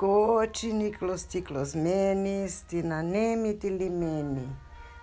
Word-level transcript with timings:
Cote 0.00 0.72
Tiklos 1.28 1.74
Menes, 1.74 2.64
Tinaneme 2.66 3.52
Tilimene, 3.52 4.50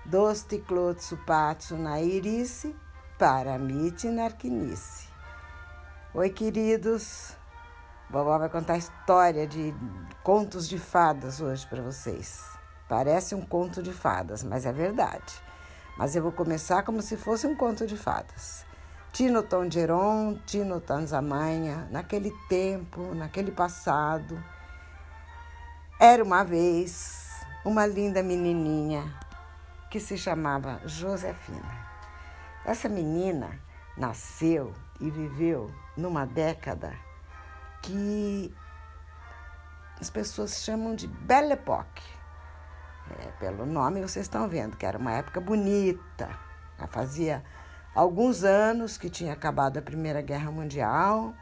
Dos 0.04 0.42
Ticlotsu 0.42 1.17
Patsu 1.17 1.77
Nairice, 1.77 2.75
Paramite 3.20 4.07
Narquinice. 4.07 5.07
Oi, 6.15 6.31
queridos. 6.31 7.38
Vovó 8.10 8.39
vai 8.39 8.49
contar 8.49 8.73
a 8.73 8.78
história 8.78 9.46
de 9.46 9.71
contos 10.23 10.68
de 10.68 10.79
fadas 10.79 11.41
hoje 11.41 11.68
para 11.68 11.84
vocês. 11.84 12.43
Parece 12.89 13.36
um 13.36 13.41
conto 13.45 13.84
de 13.84 13.93
fadas, 13.93 14.43
mas 14.43 14.66
é 14.66 14.73
verdade. 14.73 15.32
Mas 15.95 16.16
eu 16.16 16.23
vou 16.23 16.32
começar 16.32 16.82
como 16.82 17.04
se 17.04 17.16
fosse 17.18 17.45
um 17.45 17.55
conto 17.55 17.86
de 17.86 17.95
fadas. 17.95 18.66
Tino 19.14 19.43
Tongeron, 19.43 20.39
Tino 20.48 20.82
Tanzamanha, 20.82 21.88
naquele 21.91 22.34
tempo, 22.50 23.14
naquele 23.14 23.52
passado, 23.52 24.43
era 26.00 26.23
uma 26.23 26.43
vez 26.43 27.43
uma 27.65 27.86
linda 27.86 28.21
menininha 28.21 29.04
que 29.89 30.00
se 30.00 30.18
chamava 30.18 30.79
Josefina. 30.86 31.87
Essa 32.64 32.88
menina 32.88 33.59
nasceu 33.97 34.73
e 35.00 35.09
viveu 35.09 35.73
numa 35.95 36.25
década 36.25 36.94
que 37.81 38.53
as 40.00 40.09
pessoas 40.09 40.64
chamam 40.64 40.95
de 40.95 41.08
Belle 41.08 41.53
Époque. 41.53 42.03
É, 43.20 43.31
pelo 43.39 43.66
nome 43.66 44.02
vocês 44.02 44.25
estão 44.25 44.48
vendo 44.48 44.78
que 44.78 44.86
era 44.86 44.98
uma 44.98 45.14
época 45.14 45.42
bonita. 45.42 46.30
Já 46.78 46.86
fazia 46.88 47.44
alguns 47.95 48.44
anos 48.44 48.98
que 48.98 49.09
tinha 49.09 49.34
acabado 49.34 49.78
a 49.78 49.81
Primeira 49.81 50.22
Guerra 50.22 50.52
Mundial 50.52 51.34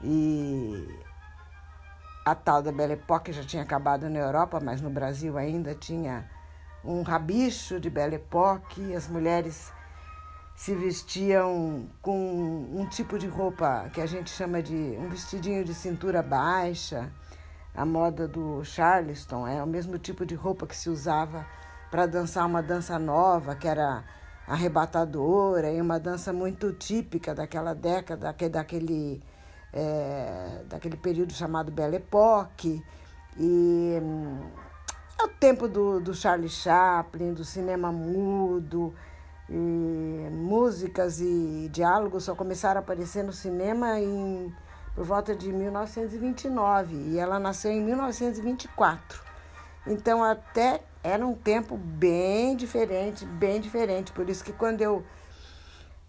e 0.00 1.07
a 2.30 2.34
tal 2.34 2.62
da 2.62 2.70
Belle 2.70 2.92
Époque 2.92 3.32
já 3.32 3.42
tinha 3.42 3.62
acabado 3.62 4.10
na 4.10 4.18
Europa, 4.18 4.60
mas 4.60 4.82
no 4.82 4.90
Brasil 4.90 5.38
ainda 5.38 5.74
tinha 5.74 6.28
um 6.84 7.00
rabicho 7.02 7.80
de 7.80 7.88
Belle 7.88 8.16
Époque. 8.16 8.94
As 8.94 9.08
mulheres 9.08 9.72
se 10.54 10.74
vestiam 10.74 11.88
com 12.02 12.68
um 12.74 12.86
tipo 12.86 13.18
de 13.18 13.26
roupa 13.26 13.88
que 13.94 14.00
a 14.00 14.06
gente 14.06 14.28
chama 14.28 14.62
de 14.62 14.74
um 14.74 15.08
vestidinho 15.08 15.64
de 15.64 15.72
cintura 15.72 16.22
baixa. 16.22 17.10
A 17.74 17.86
moda 17.86 18.28
do 18.28 18.62
Charleston 18.62 19.46
é 19.46 19.62
o 19.62 19.66
mesmo 19.66 19.98
tipo 19.98 20.26
de 20.26 20.34
roupa 20.34 20.66
que 20.66 20.76
se 20.76 20.90
usava 20.90 21.46
para 21.90 22.06
dançar 22.06 22.44
uma 22.44 22.62
dança 22.62 22.98
nova, 22.98 23.54
que 23.54 23.66
era 23.66 24.04
arrebatadora 24.46 25.70
e 25.70 25.80
uma 25.80 25.98
dança 25.98 26.32
muito 26.32 26.72
típica 26.72 27.34
daquela 27.34 27.74
década, 27.74 28.34
daquele 28.50 29.22
é, 29.78 30.62
daquele 30.68 30.96
período 30.96 31.32
chamado 31.32 31.70
Belle 31.70 31.96
Époque. 31.96 32.82
E 33.36 33.98
hum, 34.02 34.40
é 35.20 35.24
o 35.24 35.28
tempo 35.28 35.68
do, 35.68 36.00
do 36.00 36.12
Charlie 36.14 36.48
Chaplin, 36.48 37.32
do 37.32 37.44
cinema 37.44 37.92
mudo, 37.92 38.92
e 39.48 40.28
músicas 40.32 41.20
e 41.20 41.70
diálogos 41.72 42.24
só 42.24 42.34
começaram 42.34 42.80
a 42.80 42.82
aparecer 42.82 43.22
no 43.22 43.32
cinema 43.32 43.98
em, 43.98 44.52
por 44.94 45.04
volta 45.04 45.34
de 45.34 45.50
1929 45.52 46.94
e 46.94 47.18
ela 47.18 47.38
nasceu 47.38 47.70
em 47.70 47.80
1924. 47.80 49.22
Então 49.86 50.22
até 50.22 50.82
era 51.02 51.24
um 51.24 51.34
tempo 51.34 51.76
bem 51.76 52.56
diferente, 52.56 53.24
bem 53.24 53.60
diferente. 53.60 54.12
Por 54.12 54.28
isso 54.28 54.44
que 54.44 54.52
quando 54.52 54.82
eu 54.82 55.04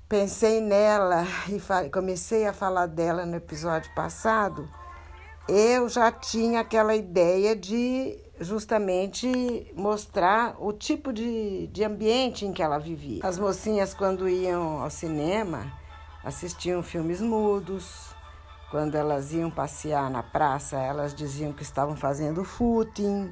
pensei 0.10 0.60
nela 0.60 1.24
e 1.48 1.90
comecei 1.90 2.48
a 2.48 2.52
falar 2.52 2.88
dela 2.88 3.28
no 3.28 3.36
episódio 3.36 3.94
passado, 3.94 4.68
eu 5.48 5.88
já 5.88 6.12
tinha 6.12 6.62
aquela 6.62 6.96
ideia 6.96 7.56
de 7.56 8.18
justamente 8.40 9.72
mostrar 9.76 10.56
o 10.60 10.74
tipo 10.74 11.14
de, 11.14 11.68
de 11.68 11.84
ambiente 11.84 12.46
em 12.46 12.52
que 12.52 12.64
ela 12.64 12.80
vivia. 12.80 13.22
As 13.24 13.38
mocinhas, 13.38 13.94
quando 13.94 14.28
iam 14.28 14.82
ao 14.82 14.90
cinema, 14.90 15.72
assistiam 16.24 16.82
filmes 16.82 17.22
mudos. 17.22 18.10
Quando 18.72 18.96
elas 18.96 19.34
iam 19.34 19.50
passear 19.50 20.10
na 20.12 20.22
praça, 20.22 20.78
elas 20.78 21.14
diziam 21.14 21.52
que 21.52 21.64
estavam 21.64 21.96
fazendo 21.96 22.44
footing. 22.44 23.32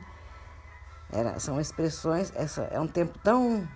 Era, 1.12 1.40
são 1.40 1.62
expressões, 1.62 2.34
essa, 2.36 2.64
é 2.64 2.80
um 2.80 2.88
tempo 2.88 3.18
tão 3.24 3.68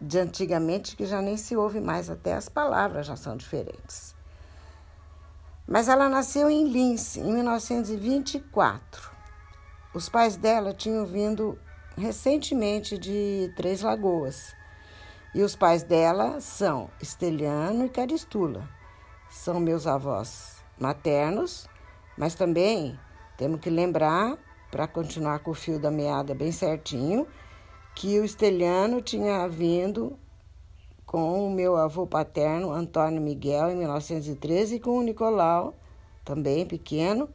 de 0.00 0.18
antigamente 0.18 0.96
que 0.96 1.06
já 1.06 1.22
nem 1.22 1.36
se 1.36 1.56
ouve 1.56 1.80
mais, 1.80 2.10
até 2.10 2.34
as 2.34 2.48
palavras 2.48 3.06
já 3.06 3.16
são 3.16 3.36
diferentes. 3.36 4.14
Mas 5.66 5.88
ela 5.88 6.08
nasceu 6.08 6.48
em 6.48 6.68
Linz, 6.68 7.16
em 7.16 7.32
1924. 7.32 9.10
Os 9.92 10.08
pais 10.08 10.36
dela 10.36 10.72
tinham 10.72 11.04
vindo 11.06 11.58
recentemente 11.96 12.98
de 12.98 13.52
Três 13.56 13.80
Lagoas. 13.80 14.54
E 15.34 15.42
os 15.42 15.56
pais 15.56 15.82
dela 15.82 16.40
são 16.40 16.90
Esteliano 17.00 17.86
e 17.86 17.88
Caristula. 17.88 18.68
São 19.30 19.58
meus 19.58 19.86
avós 19.86 20.56
maternos, 20.78 21.66
mas 22.16 22.34
também 22.34 22.98
temos 23.36 23.60
que 23.60 23.70
lembrar, 23.70 24.36
para 24.70 24.86
continuar 24.86 25.38
com 25.40 25.50
o 25.50 25.54
fio 25.54 25.78
da 25.78 25.90
meada 25.90 26.34
bem 26.34 26.52
certinho, 26.52 27.26
que 27.96 28.20
o 28.20 28.26
Esteliano 28.26 29.00
tinha 29.00 29.48
vindo 29.48 30.18
com 31.06 31.46
o 31.46 31.50
meu 31.50 31.76
avô 31.76 32.06
paterno, 32.06 32.70
Antônio 32.70 33.22
Miguel, 33.22 33.70
em 33.70 33.76
1913, 33.76 34.76
e 34.76 34.80
com 34.80 34.98
o 34.98 35.02
Nicolau, 35.02 35.74
também 36.22 36.66
pequeno, 36.66 37.26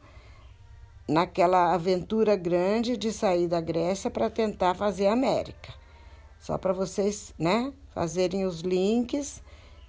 naquela 1.08 1.74
aventura 1.74 2.36
grande 2.36 2.96
de 2.96 3.12
sair 3.12 3.48
da 3.48 3.60
Grécia 3.60 4.08
para 4.08 4.30
tentar 4.30 4.74
fazer 4.74 5.08
a 5.08 5.14
América. 5.14 5.74
Só 6.38 6.56
para 6.56 6.72
vocês 6.72 7.34
né, 7.36 7.72
fazerem 7.92 8.44
os 8.44 8.60
links 8.60 9.42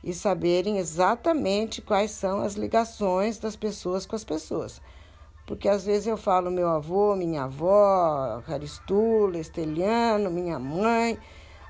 e 0.03 0.11
saberem 0.11 0.79
exatamente 0.79 1.83
quais 1.83 2.09
são 2.09 2.41
as 2.41 2.55
ligações 2.55 3.37
das 3.37 3.55
pessoas 3.55 4.07
com 4.07 4.15
as 4.15 4.23
pessoas. 4.23 4.81
Porque 5.45 5.67
às 5.67 5.85
vezes 5.85 6.07
eu 6.07 6.15
falo 6.15 6.49
meu 6.49 6.69
avô, 6.69 7.15
minha 7.15 7.43
avó, 7.43 8.41
Caristula, 8.47 9.37
Esteliano, 9.37 10.31
minha 10.31 10.57
mãe, 10.57 11.17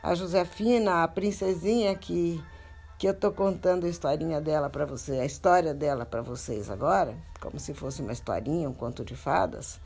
a 0.01 0.13
Josefina, 0.13 1.03
a 1.03 1.07
princesinha 1.07 1.95
que, 1.95 2.43
que 2.99 3.07
eu 3.07 3.13
estou 3.13 3.31
contando 3.31 3.85
a 3.85 3.89
historinha 3.89 4.39
dela 4.39 4.69
para 4.69 4.85
vocês, 4.85 5.19
a 5.19 5.25
história 5.25 5.73
dela 5.73 6.05
para 6.05 6.21
vocês 6.21 6.69
agora, 6.69 7.15
como 7.41 7.59
se 7.59 7.73
fosse 7.73 8.01
uma 8.01 8.11
historinha, 8.11 8.69
um 8.69 8.73
conto 8.73 9.03
de 9.03 9.15
fadas. 9.15 9.81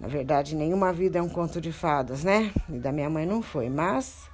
Na 0.00 0.08
verdade, 0.08 0.54
nenhuma 0.54 0.92
vida 0.92 1.18
é 1.18 1.22
um 1.22 1.28
conto 1.28 1.60
de 1.60 1.72
fadas, 1.72 2.24
né? 2.24 2.52
E 2.68 2.78
da 2.78 2.92
minha 2.92 3.10
mãe 3.10 3.26
não 3.26 3.42
foi, 3.42 3.68
mas 3.68 4.30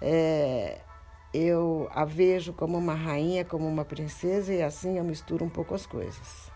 é, 0.00 0.78
eu 1.32 1.88
a 1.94 2.04
vejo 2.04 2.52
como 2.54 2.76
uma 2.76 2.94
rainha, 2.94 3.44
como 3.44 3.68
uma 3.68 3.84
princesa, 3.84 4.52
e 4.52 4.62
assim 4.62 4.98
eu 4.98 5.04
misturo 5.04 5.44
um 5.44 5.50
pouco 5.50 5.74
as 5.74 5.86
coisas. 5.86 6.53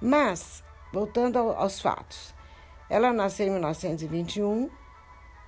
Mas, 0.00 0.62
voltando 0.92 1.38
ao, 1.38 1.50
aos 1.56 1.80
fatos, 1.80 2.34
ela 2.88 3.12
nasceu 3.12 3.46
em 3.46 3.50
1921, 3.50 4.70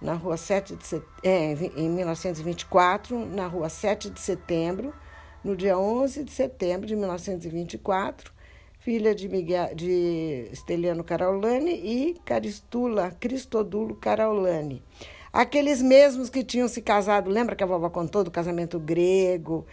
na 0.01 0.15
rua 0.15 0.37
7 0.37 0.77
de 0.77 0.87
set... 0.87 1.05
É, 1.23 1.53
em 1.77 1.89
1924, 1.89 3.27
na 3.27 3.47
rua 3.47 3.69
7 3.69 4.11
de 4.11 4.21
setembro, 4.21 4.93
no 5.45 5.57
dia 5.57 5.79
11 5.79 6.25
de 6.25 6.33
setembro 6.33 6.87
de 6.87 6.97
1924, 6.97 8.33
filha 8.79 9.15
de, 9.15 9.29
Miguel, 9.29 9.75
de 9.75 10.49
Esteliano 10.51 11.05
Caraulani 11.05 11.73
e 11.73 12.15
Caristula 12.25 13.11
Cristodulo 13.21 13.95
Caraulani. 13.95 14.83
Aqueles 15.33 15.81
mesmos 15.81 16.29
que 16.29 16.43
tinham 16.43 16.67
se 16.67 16.83
casado, 16.83 17.31
lembra 17.31 17.55
que 17.55 17.63
a 17.63 17.67
vovó 17.67 17.89
contou 17.89 18.25
do 18.25 18.31
casamento 18.31 18.81
grego, 18.81 19.65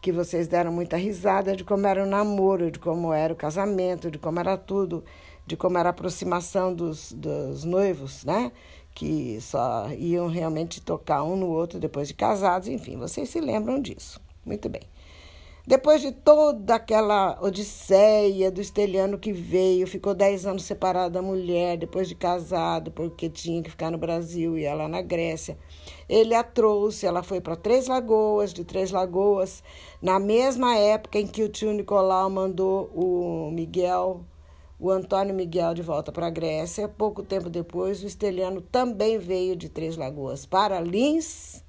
que 0.00 0.12
vocês 0.12 0.46
deram 0.46 0.72
muita 0.72 0.96
risada 0.96 1.56
de 1.56 1.64
como 1.64 1.86
era 1.86 2.02
o 2.02 2.06
namoro, 2.06 2.70
de 2.70 2.78
como 2.78 3.12
era 3.12 3.32
o 3.32 3.36
casamento, 3.36 4.10
de 4.10 4.18
como 4.18 4.38
era 4.38 4.56
tudo, 4.56 5.04
de 5.46 5.56
como 5.56 5.78
era 5.78 5.88
a 5.88 5.90
aproximação 5.90 6.74
dos, 6.74 7.12
dos 7.12 7.64
noivos, 7.64 8.24
né? 8.24 8.52
Que 8.94 9.38
só 9.40 9.90
iam 9.92 10.28
realmente 10.28 10.80
tocar 10.80 11.22
um 11.22 11.36
no 11.36 11.48
outro 11.48 11.78
depois 11.78 12.08
de 12.08 12.14
casados, 12.14 12.68
enfim, 12.68 12.96
vocês 12.96 13.28
se 13.28 13.40
lembram 13.40 13.80
disso. 13.80 14.20
Muito 14.44 14.68
bem. 14.68 14.82
Depois 15.66 16.00
de 16.00 16.12
toda 16.12 16.76
aquela 16.76 17.36
odisseia 17.42 18.52
do 18.52 18.60
esteliano 18.60 19.18
que 19.18 19.32
veio, 19.32 19.84
ficou 19.84 20.14
dez 20.14 20.46
anos 20.46 20.62
separado 20.62 21.14
da 21.14 21.20
mulher, 21.20 21.76
depois 21.76 22.08
de 22.08 22.14
casado, 22.14 22.92
porque 22.92 23.28
tinha 23.28 23.60
que 23.60 23.70
ficar 23.70 23.90
no 23.90 23.98
Brasil 23.98 24.56
e 24.56 24.62
ela 24.62 24.86
na 24.86 25.02
Grécia. 25.02 25.58
Ele 26.08 26.36
a 26.36 26.44
trouxe, 26.44 27.04
ela 27.04 27.20
foi 27.20 27.40
para 27.40 27.56
Três 27.56 27.88
Lagoas, 27.88 28.52
de 28.52 28.64
Três 28.64 28.92
Lagoas, 28.92 29.60
na 30.00 30.20
mesma 30.20 30.76
época 30.76 31.18
em 31.18 31.26
que 31.26 31.42
o 31.42 31.48
tio 31.48 31.72
Nicolau 31.72 32.30
mandou 32.30 32.88
o 32.94 33.50
Miguel, 33.50 34.20
o 34.78 34.88
Antônio 34.88 35.34
Miguel, 35.34 35.74
de 35.74 35.82
volta 35.82 36.12
para 36.12 36.28
a 36.28 36.30
Grécia. 36.30 36.86
Pouco 36.86 37.24
tempo 37.24 37.50
depois, 37.50 38.04
o 38.04 38.06
esteliano 38.06 38.60
também 38.60 39.18
veio 39.18 39.56
de 39.56 39.68
Três 39.68 39.96
Lagoas 39.96 40.46
para 40.46 40.78
Lins 40.78 41.65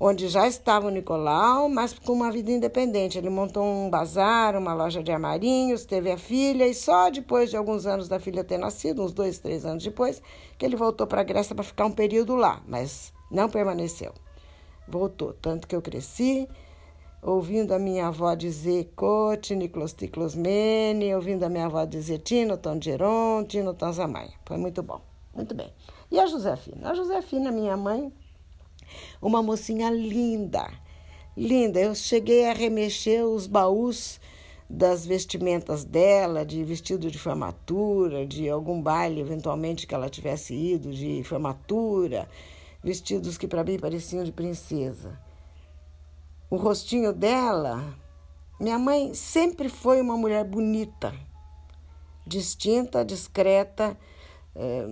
onde 0.00 0.28
já 0.28 0.46
estava 0.46 0.86
o 0.86 0.90
Nicolau, 0.90 1.68
mas 1.68 1.98
com 1.98 2.12
uma 2.12 2.30
vida 2.30 2.50
independente. 2.50 3.18
Ele 3.18 3.28
montou 3.28 3.64
um 3.64 3.90
bazar, 3.90 4.56
uma 4.56 4.72
loja 4.72 5.02
de 5.02 5.10
armarinhos, 5.10 5.84
teve 5.84 6.10
a 6.10 6.18
filha, 6.18 6.66
e 6.66 6.74
só 6.74 7.10
depois 7.10 7.50
de 7.50 7.56
alguns 7.56 7.86
anos 7.86 8.08
da 8.08 8.20
filha 8.20 8.44
ter 8.44 8.58
nascido, 8.58 9.02
uns 9.02 9.12
dois, 9.12 9.38
três 9.38 9.64
anos 9.64 9.82
depois, 9.82 10.22
que 10.56 10.64
ele 10.64 10.76
voltou 10.76 11.06
para 11.06 11.22
a 11.22 11.24
Grécia 11.24 11.54
para 11.54 11.64
ficar 11.64 11.86
um 11.86 11.92
período 11.92 12.36
lá, 12.36 12.62
mas 12.66 13.12
não 13.30 13.48
permaneceu. 13.48 14.12
Voltou, 14.86 15.32
tanto 15.34 15.66
que 15.66 15.74
eu 15.74 15.82
cresci 15.82 16.48
ouvindo 17.22 17.72
a 17.72 17.78
minha 17.78 18.06
avó 18.06 18.34
dizer 18.34 18.92
Cote, 18.94 19.54
Niklos 19.54 19.92
Ticlosmene, 19.92 21.14
ouvindo 21.14 21.42
a 21.44 21.48
minha 21.48 21.66
avó 21.66 21.84
dizer 21.84 22.18
Tino 22.18 22.56
Tongeron, 22.56 23.44
Tino 23.44 23.74
Tanzamai. 23.74 24.30
Foi 24.46 24.56
muito 24.56 24.82
bom, 24.82 25.00
muito 25.34 25.54
bem. 25.54 25.72
E 26.10 26.18
a 26.18 26.26
Josefina? 26.26 26.90
A 26.90 26.94
Josefina, 26.94 27.50
minha 27.50 27.76
mãe, 27.76 28.12
uma 29.20 29.42
mocinha 29.42 29.90
linda, 29.90 30.70
linda. 31.36 31.80
Eu 31.80 31.94
cheguei 31.94 32.48
a 32.48 32.52
remexer 32.52 33.24
os 33.24 33.46
baús 33.46 34.20
das 34.68 35.06
vestimentas 35.06 35.84
dela, 35.84 36.44
de 36.44 36.62
vestido 36.62 37.10
de 37.10 37.18
formatura, 37.18 38.26
de 38.26 38.48
algum 38.48 38.82
baile 38.82 39.20
eventualmente 39.20 39.86
que 39.86 39.94
ela 39.94 40.10
tivesse 40.10 40.54
ido, 40.54 40.92
de 40.92 41.22
formatura, 41.24 42.28
vestidos 42.82 43.38
que 43.38 43.48
para 43.48 43.64
mim 43.64 43.78
pareciam 43.78 44.24
de 44.24 44.32
princesa. 44.32 45.18
O 46.50 46.56
rostinho 46.56 47.12
dela, 47.12 47.82
minha 48.60 48.78
mãe 48.78 49.14
sempre 49.14 49.68
foi 49.68 50.00
uma 50.00 50.16
mulher 50.16 50.44
bonita, 50.44 51.14
distinta, 52.26 53.04
discreta, 53.04 53.96
é, 54.60 54.84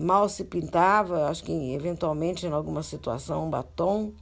mal 0.00 0.28
se 0.28 0.44
pintava, 0.44 1.28
acho 1.28 1.42
que 1.42 1.74
eventualmente 1.74 2.46
em 2.46 2.52
alguma 2.52 2.84
situação 2.84 3.46
um 3.46 3.50
batom, 3.50 4.12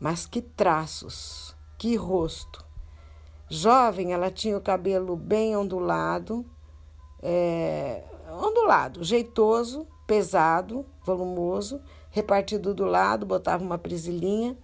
mas 0.00 0.26
que 0.26 0.42
traços, 0.42 1.54
que 1.78 1.94
rosto. 1.94 2.64
Jovem, 3.48 4.12
ela 4.12 4.28
tinha 4.28 4.56
o 4.56 4.60
cabelo 4.60 5.14
bem 5.14 5.56
ondulado, 5.56 6.44
é, 7.22 8.02
ondulado, 8.42 9.04
jeitoso, 9.04 9.86
pesado, 10.04 10.84
volumoso, 11.04 11.80
repartido 12.10 12.74
do 12.74 12.84
lado, 12.84 13.24
botava 13.24 13.62
uma 13.62 13.78
prisilinha, 13.78 14.58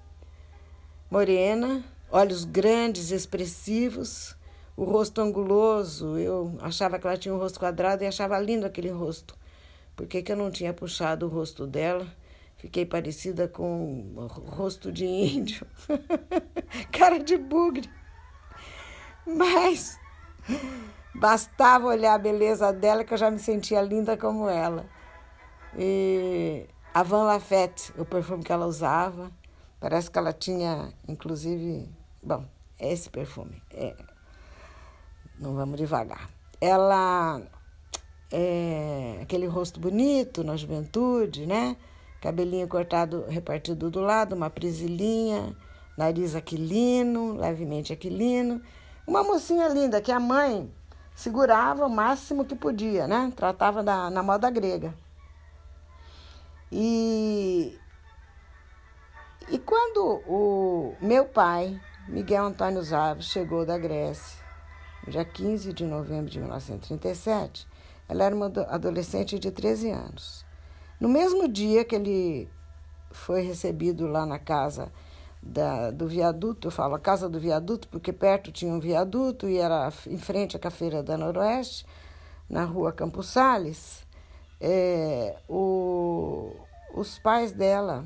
morena, 1.09 1.85
olhos 2.11 2.45
grandes, 2.45 3.13
expressivos, 3.13 4.36
o 4.77 4.85
rosto 4.85 5.21
anguloso. 5.21 6.19
Eu 6.19 6.57
achava 6.61 6.99
que 6.99 7.07
ela 7.07 7.17
tinha 7.17 7.35
um 7.35 7.39
rosto 7.39 7.59
quadrado 7.59 8.05
e 8.05 8.07
achava 8.07 8.39
lindo 8.39 8.67
aquele 8.67 8.91
rosto. 8.91 9.37
Por 9.97 10.07
que, 10.07 10.23
que 10.23 10.31
eu 10.31 10.37
não 10.37 10.51
tinha 10.51 10.75
puxado 10.75 11.27
o 11.27 11.29
rosto 11.29 11.67
dela? 11.67 12.07
Fiquei 12.59 12.85
parecida 12.85 13.49
com 13.49 14.13
o 14.17 14.27
rosto 14.27 14.91
de 14.91 15.05
índio, 15.05 15.67
cara 16.93 17.19
de 17.19 17.37
bugre. 17.37 17.89
Mas 19.27 19.99
bastava 21.15 21.87
olhar 21.87 22.15
a 22.15 22.19
beleza 22.19 22.73
dela 22.73 23.05
que 23.05 23.13
eu 23.13 23.19
já 23.19 23.31
me 23.31 23.39
sentia 23.39 23.81
linda 23.83 24.17
como 24.17 24.49
ela. 24.49 24.87
E 25.79 26.67
a 26.95 27.03
Van 27.03 27.25
Lafette, 27.25 27.93
o 27.99 28.05
perfume 28.05 28.43
que 28.43 28.53
ela 28.53 28.67
usava, 28.67 29.31
parece 29.79 30.11
que 30.11 30.19
ela 30.19 30.33
tinha, 30.33 30.93
inclusive, 31.07 31.89
bom, 32.23 32.45
esse 32.79 33.11
perfume. 33.11 33.63
É, 33.71 33.95
não 35.39 35.55
vamos 35.55 35.77
devagar. 35.77 36.29
Ela 36.61 37.43
é 38.33 39.21
aquele 39.23 39.47
rosto 39.47 39.79
bonito 39.79 40.43
na 40.43 40.57
juventude, 40.57 41.47
né? 41.47 41.77
Cabelinho 42.21 42.67
cortado, 42.67 43.25
repartido 43.29 43.91
do 43.91 44.01
lado, 44.01 44.35
uma 44.35 44.51
prisilinha, 44.51 45.55
nariz 45.97 46.35
aquilino, 46.35 47.37
levemente 47.37 47.93
aquilino. 47.93 48.61
Uma 49.07 49.23
mocinha 49.23 49.69
linda 49.69 50.01
que 50.01 50.11
a 50.11 50.19
mãe 50.19 50.71
segurava 51.15 51.87
o 51.87 51.91
máximo 51.91 52.45
que 52.45 52.55
podia, 52.55 53.07
né? 53.07 53.33
Tratava 53.37 53.83
da, 53.83 54.11
na 54.11 54.23
moda 54.23 54.51
grega. 54.51 54.95
E, 56.73 57.79
e 59.49 59.59
quando 59.59 60.23
o 60.27 60.97
meu 61.01 61.27
pai, 61.27 61.81
Miguel 62.09 62.47
Antônio 62.47 62.83
Zaves, 62.83 63.27
chegou 63.27 63.65
da 63.65 63.79
Grécia, 63.79 64.46
no 65.07 65.13
dia 65.13 65.25
15 65.25 65.73
de 65.73 65.85
novembro 65.85 66.31
de 66.31 66.39
1937, 66.41 67.67
ela 68.09 68.25
era 68.25 68.35
uma 68.35 68.47
adolescente 68.47 69.39
de 69.39 69.51
13 69.51 69.91
anos. 69.91 70.45
No 71.01 71.09
mesmo 71.09 71.49
dia 71.49 71.85
que 71.85 71.95
ele 71.95 72.49
foi 73.11 73.43
recebido 73.43 74.07
lá 74.07 74.27
na 74.27 74.39
casa 74.39 74.93
da, 75.43 75.91
do 75.91 76.07
viaduto, 76.09 76.67
eu 76.69 76.73
falo 76.73 76.95
a 76.95 76.99
casa 76.99 77.29
do 77.29 77.39
viaduto, 77.39 77.89
porque 77.89 78.13
perto 78.13 78.51
tinha 78.51 78.73
um 78.73 78.81
viaduto 78.81 79.49
e 79.49 79.59
era 79.59 79.93
em 80.07 80.19
frente 80.19 80.57
à 80.57 80.59
Cafeira 80.59 81.03
da 81.03 81.17
Noroeste, 81.17 81.87
na 82.49 82.65
rua 82.65 82.93
Campos 82.93 83.27
Sales, 83.29 84.05
é, 84.61 85.37
o, 85.49 86.53
os 86.95 87.19
pais 87.19 87.53
dela 87.53 88.05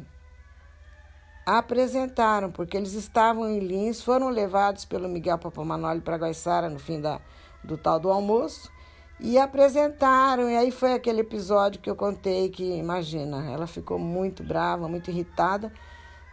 apresentaram, 1.58 2.50
porque 2.50 2.76
eles 2.76 2.92
estavam 2.92 3.48
em 3.48 3.58
Lins, 3.60 4.02
foram 4.02 4.28
levados 4.28 4.84
pelo 4.84 5.08
Miguel 5.08 5.38
Papamanoli 5.38 6.00
para 6.00 6.16
Guaiçara 6.16 6.68
no 6.68 6.78
fim 6.78 7.00
da, 7.00 7.20
do 7.62 7.76
tal 7.76 7.98
do 7.98 8.10
almoço 8.10 8.70
e 9.18 9.38
apresentaram. 9.38 10.50
E 10.50 10.56
aí 10.56 10.70
foi 10.70 10.92
aquele 10.92 11.20
episódio 11.20 11.80
que 11.80 11.90
eu 11.90 11.96
contei 11.96 12.48
que, 12.48 12.64
imagina, 12.64 13.50
ela 13.50 13.66
ficou 13.66 13.98
muito 13.98 14.42
brava, 14.42 14.88
muito 14.88 15.10
irritada 15.10 15.72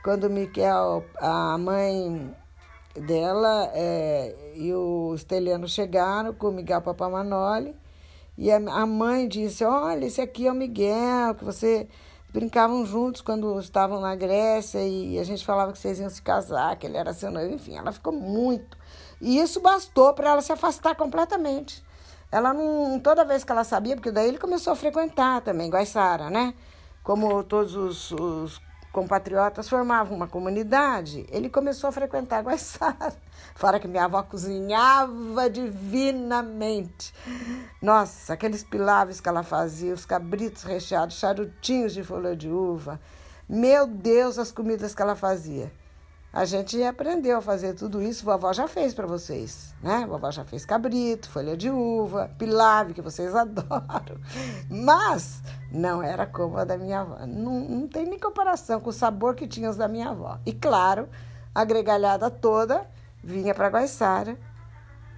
quando 0.03 0.25
o 0.25 0.29
Miguel, 0.29 1.03
a 1.19 1.57
mãe 1.57 2.33
dela 2.95 3.69
é, 3.73 4.53
e 4.55 4.73
o 4.73 5.13
Esteliano 5.13 5.67
chegaram 5.67 6.33
com 6.33 6.47
o 6.47 6.51
Miguel 6.51 6.81
Papamanoli 6.81 7.75
e 8.37 8.51
a, 8.51 8.55
a 8.55 8.85
mãe 8.85 9.27
disse, 9.27 9.63
olha, 9.65 10.05
esse 10.05 10.21
aqui 10.21 10.47
é 10.47 10.51
o 10.51 10.55
Miguel, 10.55 11.35
que 11.35 11.43
você 11.43 11.87
brincavam 12.37 12.85
juntos 12.85 13.19
quando 13.21 13.59
estavam 13.59 13.99
na 13.99 14.15
Grécia 14.15 14.79
e 14.87 15.17
a 15.17 15.23
gente 15.23 15.43
falava 15.43 15.71
que 15.71 15.79
vocês 15.79 15.99
iam 15.99 16.07
se 16.07 16.21
casar, 16.21 16.75
que 16.75 16.85
ele 16.85 16.95
era 16.95 17.11
seu 17.11 17.31
noivo, 17.31 17.51
enfim, 17.51 17.75
ela 17.75 17.91
ficou 17.91 18.13
muito. 18.13 18.77
E 19.19 19.39
isso 19.39 19.59
bastou 19.59 20.13
para 20.13 20.29
ela 20.29 20.41
se 20.43 20.51
afastar 20.51 20.95
completamente. 20.95 21.83
Ela 22.31 22.53
não, 22.53 22.99
toda 22.99 23.25
vez 23.25 23.43
que 23.43 23.51
ela 23.51 23.63
sabia, 23.63 23.95
porque 23.95 24.11
daí 24.11 24.27
ele 24.27 24.37
começou 24.37 24.73
a 24.73 24.75
frequentar 24.75 25.41
também, 25.41 25.67
Guaiçara, 25.67 26.29
né? 26.29 26.53
Como 27.01 27.43
todos 27.43 27.75
os, 27.75 28.11
os 28.11 28.61
compatriotas 28.97 29.69
formavam 29.69 30.17
uma 30.17 30.27
comunidade, 30.27 31.23
ele 31.29 31.51
começou 31.51 31.87
a 31.87 31.91
frequentar 31.91 32.41
Guaiçara. 32.41 33.13
Fora 33.53 33.79
que 33.79 33.87
minha 33.87 34.05
avó 34.05 34.23
cozinhava 34.23 35.47
divinamente. 35.51 37.13
Nossa, 37.79 38.33
aqueles 38.33 38.63
pilaves 38.63 39.21
que 39.21 39.29
ela 39.29 39.43
fazia, 39.43 39.93
os 39.93 40.03
cabritos 40.03 40.63
recheados, 40.63 41.19
charutinhos 41.19 41.93
de 41.93 42.03
folha 42.03 42.35
de 42.35 42.49
uva. 42.49 42.99
Meu 43.47 43.85
Deus, 43.85 44.39
as 44.39 44.51
comidas 44.51 44.95
que 44.95 45.01
ela 45.03 45.15
fazia. 45.15 45.71
A 46.31 46.43
gente 46.43 46.81
aprendeu 46.83 47.37
a 47.37 47.41
fazer 47.41 47.73
tudo 47.73 48.01
isso, 48.01 48.25
vovó 48.25 48.51
já 48.51 48.67
fez 48.67 48.93
para 48.93 49.07
vocês, 49.07 49.73
né? 49.81 50.05
Vovó 50.07 50.29
já 50.29 50.43
fez 50.43 50.65
cabrito, 50.65 51.29
folha 51.29 51.55
de 51.55 51.69
uva, 51.69 52.29
pilave, 52.37 52.93
que 52.93 53.01
vocês 53.01 53.33
adoram. 53.35 54.19
Mas 54.69 55.41
não 55.71 56.03
era 56.03 56.27
como 56.27 56.57
a 56.57 56.65
da 56.65 56.77
minha 56.77 57.01
avó. 57.01 57.25
Não, 57.25 57.61
não 57.61 57.87
tem 57.87 58.05
nem 58.05 58.19
comparação 58.19 58.79
com 58.79 58.89
o 58.89 58.93
sabor 58.93 59.35
que 59.35 59.47
tinha 59.47 59.69
os 59.69 59.77
da 59.77 59.87
minha 59.87 60.09
avó. 60.09 60.37
E 60.45 60.51
claro, 60.53 61.07
a 61.55 61.63
gregalhada 61.63 62.29
toda 62.29 62.85
vinha 63.23 63.55
para 63.55 63.69
Guaiçara 63.69 64.37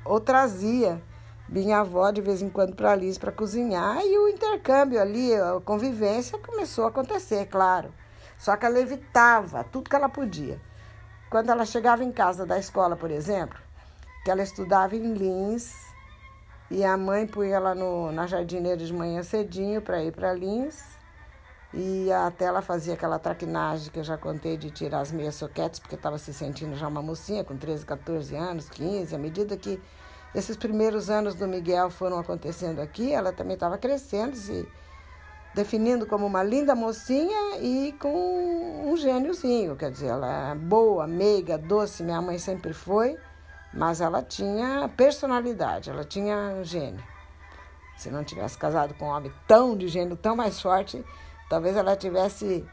ou 0.06 0.20
trazia 0.20 1.02
minha 1.50 1.80
avó 1.80 2.12
de 2.12 2.22
vez 2.22 2.42
em 2.42 2.50
quando 2.50 2.76
para 2.76 2.92
Alice 2.92 3.20
para 3.20 3.32
cozinhar 3.32 4.00
e 4.06 4.18
o 4.18 4.30
intercâmbio 4.30 5.02
ali, 5.02 5.34
a 5.34 5.60
convivência 5.66 6.38
começou 6.38 6.86
a 6.86 6.90
acontecer, 6.90 7.48
claro. 7.48 7.92
Só 8.38 8.56
que 8.56 8.66
ela 8.66 8.80
evitava 8.80 9.64
tudo 9.64 9.90
que 9.90 9.96
ela 9.96 10.08
podia. 10.08 10.62
Quando 11.30 11.52
ela 11.52 11.66
chegava 11.66 12.04
em 12.04 12.12
casa 12.12 12.44
da 12.46 12.58
escola, 12.58 12.96
por 12.96 13.12
exemplo, 13.12 13.60
que 14.24 14.32
ela 14.32 14.42
estudava 14.42 14.96
em 14.96 15.14
Lins, 15.14 15.74
e 16.72 16.84
a 16.84 16.98
mãe 16.98 17.28
punha 17.28 17.56
ela 17.56 17.76
no, 17.76 18.12
na 18.12 18.26
jardineira 18.26 18.78
de 18.78 18.92
manhã 18.92 19.22
cedinho 19.22 19.82
para 19.82 20.04
ir 20.04 20.12
para 20.12 20.34
Lins, 20.34 20.84
e 21.72 22.12
até 22.12 22.46
ela 22.46 22.64
fazia 22.64 22.96
aquela 22.96 23.20
traquinagem 23.20 23.92
que 23.92 24.00
eu 24.00 24.04
já 24.04 24.18
contei 24.18 24.58
de 24.58 24.72
tirar 24.72 25.02
as 25.02 25.12
meias 25.12 25.36
soquetes, 25.36 25.80
porque 25.80 25.94
estava 25.94 26.18
se 26.18 26.34
sentindo 26.34 26.76
já 26.76 26.88
uma 26.88 27.02
mocinha 27.02 27.44
com 27.44 27.56
13, 27.56 27.86
14 27.86 28.36
anos, 28.36 28.68
15. 28.70 29.14
À 29.14 29.20
medida 29.20 29.56
que 29.56 29.80
esses 30.34 30.58
primeiros 30.58 31.12
anos 31.12 31.36
do 31.36 31.48
Miguel 31.48 31.92
foram 31.92 32.18
acontecendo 32.18 32.80
aqui, 32.80 33.14
ela 33.14 33.32
também 33.32 33.54
estava 33.54 33.78
crescendo, 33.78 34.36
se 34.36 34.68
definindo 35.54 36.06
como 36.06 36.26
uma 36.26 36.44
linda 36.44 36.76
mocinha 36.76 37.60
e 37.60 37.94
com 37.94 38.92
um 38.92 38.96
gêniozinho, 38.96 39.76
quer 39.76 39.92
dizer, 39.92 40.08
ela 40.08 40.52
é 40.52 40.56
boa, 40.56 41.08
meiga, 41.08 41.58
doce, 41.58 42.04
minha 42.04 42.22
mãe 42.22 42.38
sempre 42.38 42.74
foi, 42.74 43.18
mas 43.74 44.02
ela 44.02 44.22
tinha 44.22 44.90
personalidade, 44.96 45.90
ela 45.90 46.04
tinha 46.04 46.64
gênio. 46.64 47.04
Se 47.98 48.10
não 48.10 48.24
tivesse 48.24 48.58
casado 48.58 48.94
com 48.94 49.06
um 49.06 49.10
homem 49.10 49.32
tão 49.48 49.76
de 49.76 49.88
gênio, 49.88 50.16
tão 50.16 50.36
mais 50.36 50.62
forte, 50.62 51.04
talvez 51.50 51.76
ela 51.76 51.96
tivesse 51.96 52.66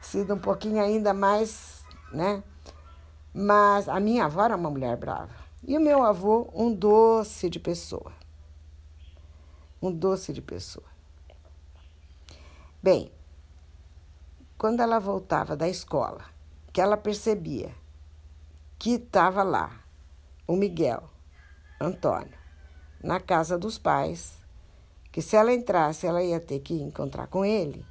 sido 0.00 0.34
um 0.34 0.38
pouquinho 0.38 0.82
ainda 0.82 1.14
mais, 1.14 1.84
né? 2.12 2.42
Mas 3.32 3.88
a 3.88 4.00
minha 4.00 4.24
avó 4.24 4.44
era 4.44 4.56
uma 4.56 4.70
mulher 4.70 4.96
brava. 4.96 5.30
E 5.66 5.76
o 5.76 5.80
meu 5.80 6.02
avô, 6.02 6.50
um 6.52 6.72
doce 6.72 7.48
de 7.48 7.58
pessoa. 7.58 8.12
Um 9.80 9.90
doce 9.90 10.32
de 10.32 10.42
pessoa. 10.42 10.93
Bem, 12.84 13.10
quando 14.58 14.80
ela 14.80 14.98
voltava 14.98 15.56
da 15.56 15.66
escola, 15.66 16.22
que 16.70 16.82
ela 16.82 16.98
percebia 16.98 17.74
que 18.78 18.96
estava 18.96 19.42
lá 19.42 19.70
o 20.46 20.54
Miguel 20.54 21.08
Antônio 21.80 22.36
na 23.02 23.18
casa 23.18 23.56
dos 23.56 23.78
pais, 23.78 24.36
que 25.10 25.22
se 25.22 25.34
ela 25.34 25.50
entrasse, 25.50 26.06
ela 26.06 26.22
ia 26.22 26.38
ter 26.38 26.58
que 26.58 26.74
encontrar 26.74 27.26
com 27.26 27.42
ele. 27.42 27.86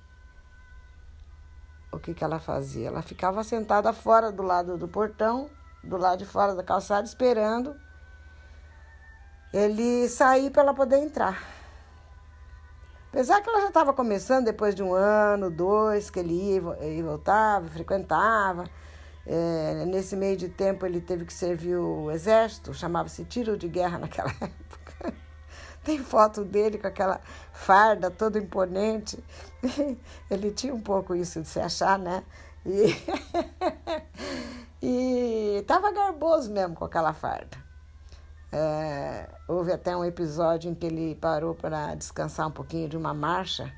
O 1.92 1.98
que, 1.98 2.14
que 2.14 2.24
ela 2.24 2.40
fazia? 2.40 2.90
Ela 2.90 3.02
ficava 3.02 3.44
sentada 3.44 3.92
fora 3.94 4.32
do 4.32 4.44
lado 4.44 4.78
do 4.78 4.88
portão, 4.88 5.50
do 5.84 5.98
lado 5.98 6.20
de 6.20 6.26
fora 6.26 6.54
da 6.54 6.62
calçada, 6.62 7.08
esperando 7.08 7.76
ele 9.52 10.08
sair 10.08 10.52
para 10.52 10.62
ela 10.62 10.74
poder 10.76 10.98
entrar. 10.98 11.63
Apesar 13.14 13.42
que 13.42 13.50
ela 13.50 13.62
já 13.62 13.68
estava 13.68 13.94
começando 13.94 14.46
depois 14.46 14.74
de 14.74 14.82
um 14.82 14.92
ano, 14.92 15.52
dois, 15.52 16.10
que 16.10 16.18
ele 16.18 16.34
ia 16.34 16.58
e 16.82 17.04
voltava, 17.04 17.68
frequentava. 17.68 18.64
É, 19.24 19.86
nesse 19.86 20.16
meio 20.16 20.36
de 20.36 20.50
tempo 20.50 20.84
ele 20.84 21.00
teve 21.00 21.24
que 21.24 21.32
servir 21.32 21.76
o 21.76 22.10
exército, 22.10 22.74
chamava-se 22.74 23.24
tiro 23.24 23.56
de 23.56 23.68
guerra 23.68 24.00
naquela 24.02 24.32
época. 24.32 25.14
Tem 25.84 26.00
foto 26.00 26.44
dele 26.44 26.80
com 26.80 26.88
aquela 26.88 27.22
farda 27.52 28.10
toda 28.10 28.40
imponente. 28.40 29.24
Ele 30.32 30.50
tinha 30.50 30.74
um 30.74 30.82
pouco 30.82 31.14
isso 31.14 31.42
de 31.42 31.48
se 31.48 31.60
achar, 31.60 32.00
né? 32.00 32.24
E, 32.66 32.96
e 35.60 35.64
tava 35.68 35.92
garboso 35.92 36.52
mesmo 36.52 36.74
com 36.74 36.86
aquela 36.86 37.14
farda. 37.14 37.63
É, 38.56 39.28
houve 39.48 39.72
até 39.72 39.98
um 39.98 40.06
episódio 40.06 40.70
em 40.70 40.76
que 40.76 40.86
ele 40.86 41.16
parou 41.16 41.56
para 41.56 41.96
descansar 41.96 42.48
um 42.48 42.52
pouquinho 42.52 42.88
de 42.88 42.96
uma 42.96 43.12
marcha, 43.12 43.74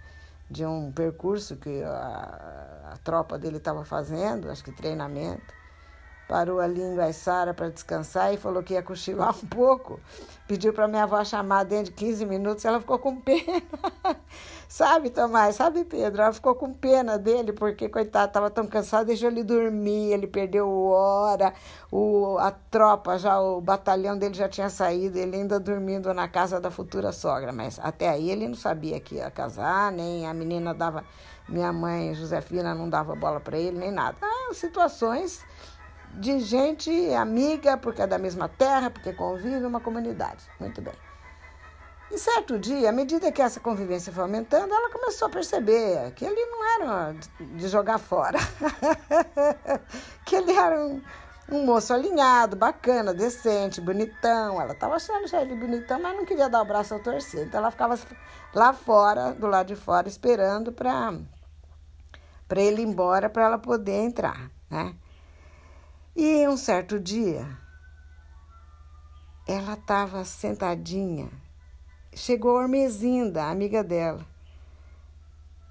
de 0.51 0.65
um 0.65 0.91
percurso 0.91 1.55
que 1.55 1.81
a, 1.81 2.91
a 2.91 2.97
tropa 2.97 3.39
dele 3.39 3.55
estava 3.55 3.85
fazendo, 3.85 4.51
acho 4.51 4.61
que 4.61 4.73
treinamento 4.73 5.54
parou 6.27 6.59
ali 6.59 6.81
em 6.81 6.95
Guaiçara 6.95 7.53
para 7.53 7.69
descansar 7.69 8.33
e 8.33 8.37
falou 8.37 8.63
que 8.63 8.73
ia 8.73 8.81
cochilar 8.81 9.35
um 9.35 9.47
pouco. 9.47 9.99
Pediu 10.47 10.73
para 10.73 10.87
minha 10.87 11.03
avó 11.03 11.23
chamar 11.23 11.63
dentro 11.63 11.85
de 11.85 11.91
15 11.93 12.25
minutos, 12.25 12.65
ela 12.65 12.79
ficou 12.79 12.99
com 12.99 13.19
pena. 13.19 13.63
sabe, 14.69 15.09
Tomás? 15.09 15.55
Sabe, 15.55 15.83
Pedro? 15.83 16.21
Ela 16.21 16.33
ficou 16.33 16.53
com 16.53 16.71
pena 16.71 17.17
dele, 17.17 17.51
porque, 17.51 17.89
coitado, 17.89 18.27
estava 18.27 18.49
tão 18.49 18.67
cansado, 18.67 19.07
deixou 19.07 19.29
ele 19.29 19.43
dormir, 19.43 20.13
ele 20.13 20.27
perdeu 20.27 20.69
hora, 20.69 21.53
o, 21.91 22.37
a 22.39 22.51
tropa, 22.51 23.17
já 23.17 23.39
o 23.39 23.59
batalhão 23.59 24.17
dele 24.17 24.35
já 24.35 24.47
tinha 24.47 24.69
saído, 24.69 25.17
ele 25.17 25.35
ainda 25.35 25.59
dormindo 25.59 26.13
na 26.13 26.27
casa 26.27 26.59
da 26.59 26.69
futura 26.69 27.11
sogra. 27.11 27.51
Mas 27.51 27.79
até 27.79 28.09
aí 28.09 28.29
ele 28.29 28.47
não 28.47 28.55
sabia 28.55 28.99
que 28.99 29.15
ia 29.15 29.31
casar, 29.31 29.91
nem 29.91 30.27
a 30.27 30.33
menina 30.33 30.73
dava... 30.73 31.03
Minha 31.47 31.71
mãe, 31.71 32.15
Josefina, 32.15 32.73
não 32.73 32.89
dava 32.89 33.15
bola 33.15 33.39
para 33.39 33.55
ele, 33.55 33.77
nem 33.77 33.91
nada. 33.91 34.17
Ah, 34.19 34.51
situações 34.51 35.43
de 36.19 36.39
gente 36.39 37.13
amiga, 37.13 37.77
porque 37.77 38.01
é 38.01 38.07
da 38.07 38.17
mesma 38.17 38.47
terra, 38.47 38.89
porque 38.89 39.13
convive 39.13 39.65
uma 39.65 39.79
comunidade. 39.79 40.43
Muito 40.59 40.81
bem. 40.81 40.93
E 42.11 42.17
certo 42.17 42.59
dia, 42.59 42.89
à 42.89 42.91
medida 42.91 43.31
que 43.31 43.41
essa 43.41 43.59
convivência 43.59 44.13
foi 44.13 44.23
aumentando, 44.23 44.73
ela 44.73 44.91
começou 44.91 45.27
a 45.27 45.31
perceber 45.31 46.11
que 46.11 46.23
ele 46.23 46.45
não 46.45 46.63
era 46.75 47.15
de 47.39 47.67
jogar 47.67 47.97
fora, 47.97 48.37
que 50.23 50.35
ele 50.35 50.51
era 50.53 50.79
um, 50.79 51.01
um 51.51 51.65
moço 51.65 51.93
alinhado, 51.93 52.55
bacana, 52.55 53.13
decente, 53.13 53.81
bonitão. 53.81 54.61
Ela 54.61 54.73
estava 54.73 54.95
achando 54.95 55.27
já 55.27 55.41
ele 55.41 55.55
bonitão, 55.55 55.99
mas 55.99 56.15
não 56.15 56.25
queria 56.25 56.47
dar 56.47 56.61
o 56.61 56.65
braço 56.65 56.93
ao 56.93 56.99
torcer. 56.99 57.47
Então 57.47 57.59
ela 57.59 57.71
ficava 57.71 57.99
lá 58.53 58.71
fora, 58.71 59.33
do 59.33 59.47
lado 59.47 59.67
de 59.67 59.75
fora, 59.75 60.07
esperando 60.07 60.71
para 60.71 61.11
ele 62.55 62.83
ir 62.83 62.85
embora 62.87 63.29
para 63.29 63.45
ela 63.45 63.57
poder 63.57 64.03
entrar, 64.03 64.51
né? 64.69 64.95
E 66.17 66.47
um 66.47 66.55
certo 66.55 66.97
dia, 66.97 67.45
ela 69.45 69.73
estava 69.73 70.23
sentadinha. 70.23 71.29
Chegou 72.13 72.55
a 72.55 72.61
Ormezinda, 72.61 73.43
a 73.43 73.51
amiga 73.51 73.83
dela, 73.83 74.25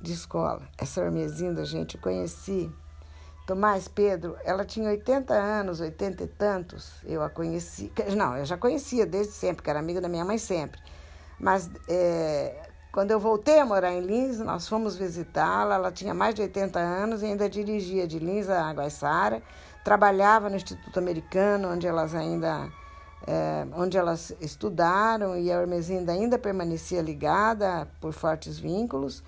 de 0.03 0.13
escola. 0.13 0.69
Essa 0.77 1.01
Ormezinda, 1.01 1.65
gente, 1.65 1.95
eu 1.95 2.01
conheci. 2.03 2.71
Tomás 3.47 3.89
Pedro, 3.89 4.37
ela 4.45 4.67
tinha 4.67 4.91
80 4.91 5.33
anos, 5.33 5.81
80 5.81 6.25
e 6.25 6.27
tantos. 6.27 6.93
Eu 7.07 7.23
a 7.23 7.31
conheci. 7.31 7.91
Não, 8.15 8.37
eu 8.37 8.45
já 8.45 8.59
conhecia 8.59 9.07
desde 9.07 9.33
sempre, 9.33 9.63
que 9.63 9.71
era 9.71 9.79
amiga 9.79 9.99
da 9.99 10.11
minha 10.11 10.27
mãe 10.27 10.37
sempre. 10.37 10.79
Mas 11.41 11.71
é, 11.89 12.69
quando 12.93 13.11
eu 13.13 13.19
voltei 13.19 13.61
a 13.61 13.65
morar 13.65 13.93
em 13.95 14.03
Lins, 14.03 14.41
nós 14.41 14.69
fomos 14.69 14.95
visitá-la. 14.95 15.77
Ela 15.77 15.91
tinha 15.91 16.13
mais 16.13 16.35
de 16.35 16.43
80 16.43 16.79
anos 16.79 17.23
e 17.23 17.27
ainda 17.27 17.49
dirigia 17.49 18.07
de 18.07 18.19
Lins 18.19 18.51
a 18.51 18.71
Guaiçara 18.75 19.43
trabalhava 19.85 20.49
no 20.49 20.57
Instituto 20.57 20.99
Americano, 20.99 21.71
onde 21.71 21.87
elas 21.87 22.15
ainda 22.15 22.73
é, 23.27 23.67
onde 23.75 23.97
elas 23.97 24.35
estudaram 24.41 25.37
e 25.37 25.51
a 25.51 25.61
Hermesinda 25.61 26.13
ainda 26.13 26.39
permanecia 26.39 27.01
ligada 27.01 27.89
por 28.01 28.13
fortes 28.13 28.59
vínculos 28.59 29.23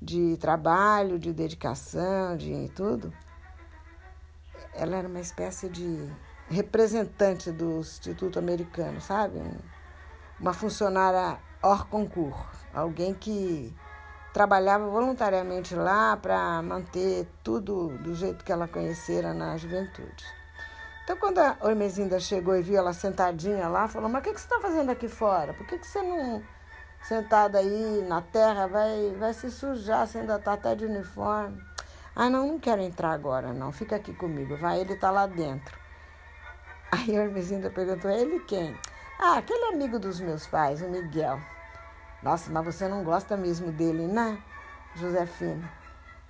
de 0.00 0.36
trabalho, 0.38 1.18
de 1.18 1.32
dedicação, 1.32 2.36
de 2.36 2.70
tudo. 2.74 3.12
Ela 4.74 4.96
era 4.96 5.08
uma 5.08 5.20
espécie 5.20 5.68
de 5.68 6.08
representante 6.48 7.50
do 7.50 7.80
Instituto 7.80 8.38
Americano, 8.38 9.00
sabe? 9.00 9.40
Uma 10.40 10.52
funcionária 10.52 11.38
hors 11.60 11.82
concours, 11.82 12.38
alguém 12.72 13.12
que 13.12 13.74
trabalhava 14.38 14.86
voluntariamente 14.86 15.74
lá 15.74 16.16
para 16.16 16.62
manter 16.62 17.26
tudo 17.42 17.88
do 17.98 18.14
jeito 18.14 18.44
que 18.44 18.52
ela 18.52 18.68
conhecera 18.68 19.34
na 19.34 19.56
juventude. 19.56 20.24
Então, 21.02 21.16
quando 21.16 21.38
a 21.40 21.56
Ormezinda 21.60 22.20
chegou 22.20 22.56
e 22.56 22.62
viu 22.62 22.78
ela 22.78 22.92
sentadinha 22.92 23.66
lá, 23.66 23.88
falou: 23.88 24.08
Mas 24.08 24.20
o 24.20 24.24
que, 24.24 24.32
que 24.32 24.40
você 24.40 24.46
está 24.46 24.60
fazendo 24.60 24.90
aqui 24.90 25.08
fora? 25.08 25.52
Por 25.54 25.66
que, 25.66 25.76
que 25.76 25.86
você 25.88 26.00
não, 26.00 26.40
sentada 27.02 27.58
aí 27.58 28.06
na 28.08 28.22
terra, 28.22 28.68
vai, 28.68 29.12
vai 29.18 29.34
se 29.34 29.50
sujar? 29.50 30.06
Você 30.06 30.18
ainda 30.18 30.36
está 30.36 30.52
até 30.52 30.72
de 30.76 30.84
uniforme. 30.84 31.60
Ah, 32.14 32.30
não, 32.30 32.46
não 32.46 32.60
quero 32.60 32.80
entrar 32.80 33.10
agora, 33.10 33.52
não. 33.52 33.72
Fica 33.72 33.96
aqui 33.96 34.14
comigo, 34.14 34.56
vai, 34.56 34.78
ele 34.78 34.92
está 34.92 35.10
lá 35.10 35.26
dentro. 35.26 35.76
Aí 36.92 37.18
a 37.18 37.22
Ormezinda 37.22 37.70
perguntou: 37.70 38.08
Ele 38.08 38.38
quem? 38.44 38.78
Ah, 39.18 39.38
aquele 39.38 39.74
amigo 39.74 39.98
dos 39.98 40.20
meus 40.20 40.46
pais, 40.46 40.80
o 40.80 40.88
Miguel. 40.88 41.40
Nossa, 42.22 42.50
mas 42.50 42.64
você 42.64 42.88
não 42.88 43.04
gosta 43.04 43.36
mesmo 43.36 43.70
dele, 43.70 44.06
né, 44.06 44.42
Josefina? 44.96 45.70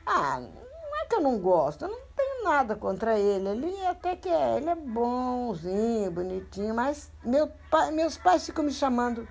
Ah, 0.07 0.39
não 0.41 1.03
é 1.03 1.07
que 1.07 1.15
eu 1.15 1.21
não 1.21 1.39
gosto, 1.39 1.85
eu 1.85 1.89
não 1.91 2.01
tenho 2.17 2.45
nada 2.45 2.77
contra 2.77 3.19
ele. 3.19 3.49
Ele 3.49 3.87
até 3.87 4.17
que 4.17 4.29
é, 4.29 4.57
ele 4.57 4.69
é 4.69 4.75
bonzinho, 4.75 6.11
bonitinho, 6.11 6.75
mas 6.75 7.11
meu 7.25 7.51
pai, 7.71 7.91
meus 7.91 8.19
pais 8.19 8.45
ficam 8.45 8.65
me 8.65 8.73
chamando 8.73 9.27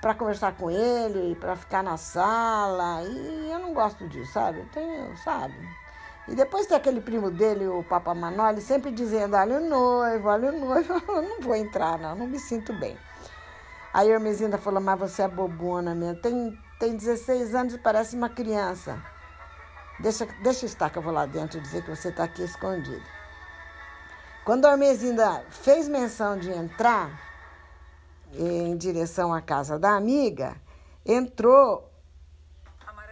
para 0.00 0.14
conversar 0.14 0.56
com 0.56 0.70
ele, 0.70 1.34
para 1.36 1.56
ficar 1.56 1.82
na 1.82 1.96
sala, 1.96 3.02
e 3.02 3.50
eu 3.50 3.58
não 3.58 3.74
gosto 3.74 4.08
disso, 4.08 4.32
sabe? 4.32 4.60
Eu 4.60 4.68
tenho, 4.68 5.16
sabe? 5.18 5.54
E 6.28 6.34
depois 6.34 6.66
tem 6.66 6.76
aquele 6.76 7.00
primo 7.00 7.30
dele, 7.30 7.66
o 7.66 7.82
Papa 7.82 8.14
Manoli, 8.14 8.60
sempre 8.60 8.92
dizendo, 8.92 9.34
olha 9.34 9.56
o 9.56 9.68
noivo, 9.68 10.28
olha 10.28 10.52
o 10.52 10.60
noivo, 10.60 10.92
eu 11.08 11.22
não 11.22 11.40
vou 11.40 11.56
entrar, 11.56 11.98
não, 11.98 12.14
não 12.14 12.26
me 12.26 12.38
sinto 12.38 12.72
bem. 12.74 12.96
Aí 13.92 14.10
a 14.10 14.14
Hermesinda 14.14 14.58
falou, 14.58 14.80
mas 14.80 14.98
você 14.98 15.22
é 15.22 15.28
bobona 15.28 15.94
mesmo. 15.94 16.20
Tem, 16.20 16.58
tem 16.78 16.96
16 16.96 17.54
anos 17.54 17.74
e 17.74 17.78
parece 17.78 18.16
uma 18.16 18.28
criança. 18.28 19.02
Deixa, 20.00 20.26
deixa 20.42 20.66
estar 20.66 20.90
que 20.90 20.98
eu 20.98 21.02
vou 21.02 21.12
lá 21.12 21.26
dentro 21.26 21.60
dizer 21.60 21.82
que 21.82 21.90
você 21.90 22.10
está 22.10 22.24
aqui 22.24 22.42
escondido. 22.42 23.02
Quando 24.44 24.66
a 24.66 24.72
Hermesinda 24.72 25.44
fez 25.50 25.88
menção 25.88 26.38
de 26.38 26.50
entrar 26.50 27.20
em 28.32 28.76
direção 28.76 29.32
à 29.34 29.40
casa 29.40 29.78
da 29.78 29.96
amiga, 29.96 30.56
entrou 31.04 31.88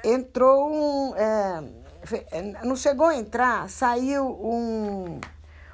entrou 0.04 0.70
um. 0.72 1.14
É, 1.16 2.64
não 2.64 2.76
chegou 2.76 3.06
a 3.06 3.16
entrar, 3.16 3.68
saiu 3.68 4.24
um, 4.26 5.20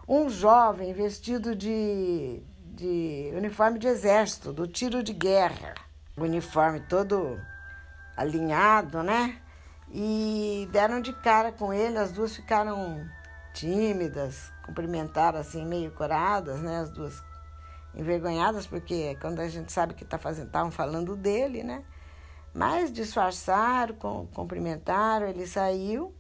um 0.09 0.31
jovem 0.31 0.93
vestido 0.95 1.55
de 1.55 2.43
de 2.73 3.31
uniforme 3.37 3.79
de 3.79 3.87
exército, 3.87 4.53
do 4.53 4.67
tiro 4.67 5.03
de 5.03 5.13
guerra. 5.13 5.75
O 6.17 6.23
uniforme 6.23 6.81
todo 6.81 7.39
alinhado, 8.17 9.03
né? 9.03 9.39
E 9.91 10.67
deram 10.73 11.01
de 11.01 11.13
cara 11.13 11.53
com 11.53 11.73
ele, 11.73 11.99
as 11.99 12.11
duas 12.11 12.35
ficaram 12.35 13.07
tímidas, 13.53 14.51
cumprimentaram 14.65 15.39
assim, 15.39 15.67
meio 15.67 15.91
coradas, 15.91 16.61
né? 16.61 16.81
As 16.81 16.91
duas 16.91 17.23
envergonhadas, 17.95 18.67
porque 18.67 19.17
quando 19.21 19.41
a 19.41 19.49
gente 19.49 19.71
sabe 19.71 19.93
que 19.93 20.05
tá 20.05 20.19
fazendo, 20.19 20.47
estavam 20.47 20.71
falando 20.71 21.15
dele, 21.15 21.63
né? 21.63 21.85
Mas 22.55 22.91
disfarçaram, 22.91 24.27
cumprimentaram, 24.33 25.27
ele 25.27 25.47
saiu 25.47 26.15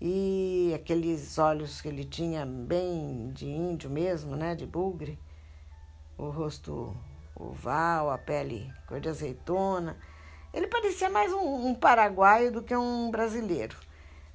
e 0.00 0.72
aqueles 0.74 1.38
olhos 1.38 1.80
que 1.80 1.88
ele 1.88 2.04
tinha 2.04 2.46
bem 2.46 3.30
de 3.32 3.46
índio 3.46 3.90
mesmo, 3.90 4.34
né, 4.34 4.54
de 4.54 4.66
bugre, 4.66 5.18
o 6.20 6.30
rosto 6.30 6.94
oval, 7.34 8.10
a 8.10 8.18
pele 8.18 8.72
cor 8.86 9.00
de 9.00 9.08
azeitona. 9.08 9.96
Ele 10.52 10.66
parecia 10.66 11.08
mais 11.08 11.32
um, 11.32 11.68
um 11.68 11.74
paraguaio 11.74 12.52
do 12.52 12.62
que 12.62 12.76
um 12.76 13.10
brasileiro, 13.10 13.76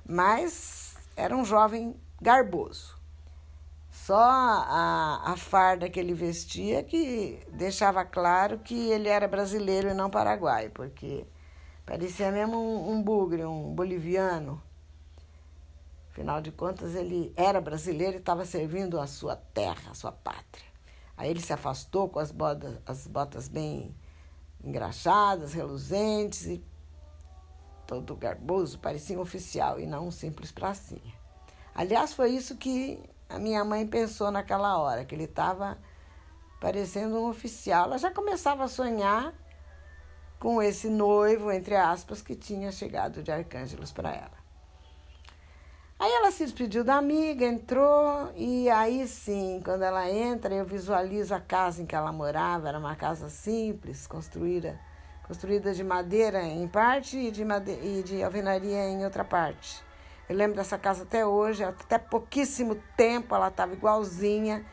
mas 0.05 0.95
era 1.15 1.35
um 1.35 1.45
jovem 1.45 1.95
garboso. 2.21 2.95
Só 3.91 4.19
a, 4.19 5.21
a 5.25 5.37
farda 5.37 5.89
que 5.89 5.99
ele 5.99 6.13
vestia 6.13 6.83
que 6.83 7.39
deixava 7.51 8.03
claro 8.03 8.59
que 8.59 8.89
ele 8.91 9.07
era 9.07 9.27
brasileiro 9.27 9.89
e 9.89 9.93
não 9.93 10.09
paraguaio, 10.09 10.71
porque 10.71 11.25
parecia 11.85 12.31
mesmo 12.31 12.57
um, 12.57 12.91
um 12.91 13.01
bugre, 13.01 13.45
um 13.45 13.73
boliviano. 13.73 14.61
Afinal 16.11 16.41
de 16.41 16.51
contas, 16.51 16.95
ele 16.95 17.33
era 17.35 17.59
brasileiro 17.59 18.13
e 18.13 18.19
estava 18.19 18.45
servindo 18.45 18.99
a 18.99 19.07
sua 19.07 19.35
terra, 19.35 19.91
a 19.91 19.93
sua 19.93 20.11
pátria. 20.11 20.74
Aí 21.17 21.29
ele 21.29 21.41
se 21.41 21.53
afastou 21.53 22.09
com 22.09 22.19
as 22.19 22.31
botas, 22.31 22.77
as 22.85 23.07
botas 23.07 23.47
bem 23.47 23.95
engraxadas, 24.63 25.53
reluzentes 25.53 26.45
e 26.45 26.63
todo 27.85 28.15
garboso, 28.15 28.79
parecia 28.79 29.17
um 29.17 29.21
oficial 29.21 29.79
e 29.79 29.85
não 29.85 30.07
um 30.07 30.11
simples 30.11 30.51
pracinha. 30.51 31.13
Aliás, 31.73 32.13
foi 32.13 32.31
isso 32.31 32.55
que 32.57 32.99
a 33.29 33.37
minha 33.37 33.63
mãe 33.63 33.85
pensou 33.85 34.31
naquela 34.31 34.77
hora, 34.77 35.05
que 35.05 35.13
ele 35.13 35.25
estava 35.25 35.77
parecendo 36.59 37.17
um 37.17 37.29
oficial. 37.29 37.85
Ela 37.85 37.97
já 37.97 38.11
começava 38.11 38.63
a 38.63 38.67
sonhar 38.67 39.33
com 40.39 40.61
esse 40.61 40.89
noivo, 40.89 41.51
entre 41.51 41.75
aspas, 41.75 42.21
que 42.21 42.35
tinha 42.35 42.71
chegado 42.71 43.21
de 43.21 43.31
Arcângelos 43.31 43.91
para 43.91 44.13
ela. 44.13 44.44
Aí 45.97 46.11
ela 46.11 46.29
se 46.29 46.43
despediu 46.43 46.83
da 46.83 46.95
amiga, 46.95 47.45
entrou, 47.45 48.31
e 48.35 48.69
aí 48.69 49.07
sim, 49.07 49.61
quando 49.63 49.83
ela 49.83 50.09
entra, 50.09 50.53
eu 50.53 50.65
visualizo 50.65 51.33
a 51.33 51.39
casa 51.39 51.81
em 51.81 51.85
que 51.85 51.95
ela 51.95 52.11
morava. 52.11 52.67
Era 52.67 52.77
uma 52.77 52.95
casa 52.95 53.29
simples, 53.29 54.05
construída, 54.05 54.77
construída 55.25 55.73
de 55.73 55.83
madeira 55.85 56.43
em 56.43 56.67
parte 56.67 57.17
e 57.17 57.31
de, 57.31 57.45
madeira, 57.45 57.81
e 57.81 58.03
de 58.03 58.21
alvenaria 58.21 58.89
em 58.89 59.05
outra 59.05 59.23
parte. 59.23 59.81
Eu 60.27 60.35
lembro 60.35 60.57
dessa 60.57 60.77
casa 60.77 61.03
até 61.03 61.25
hoje, 61.25 61.63
até 61.63 61.97
pouquíssimo 61.97 62.75
tempo 62.97 63.33
ela 63.33 63.47
estava 63.47 63.71
igualzinha. 63.73 64.65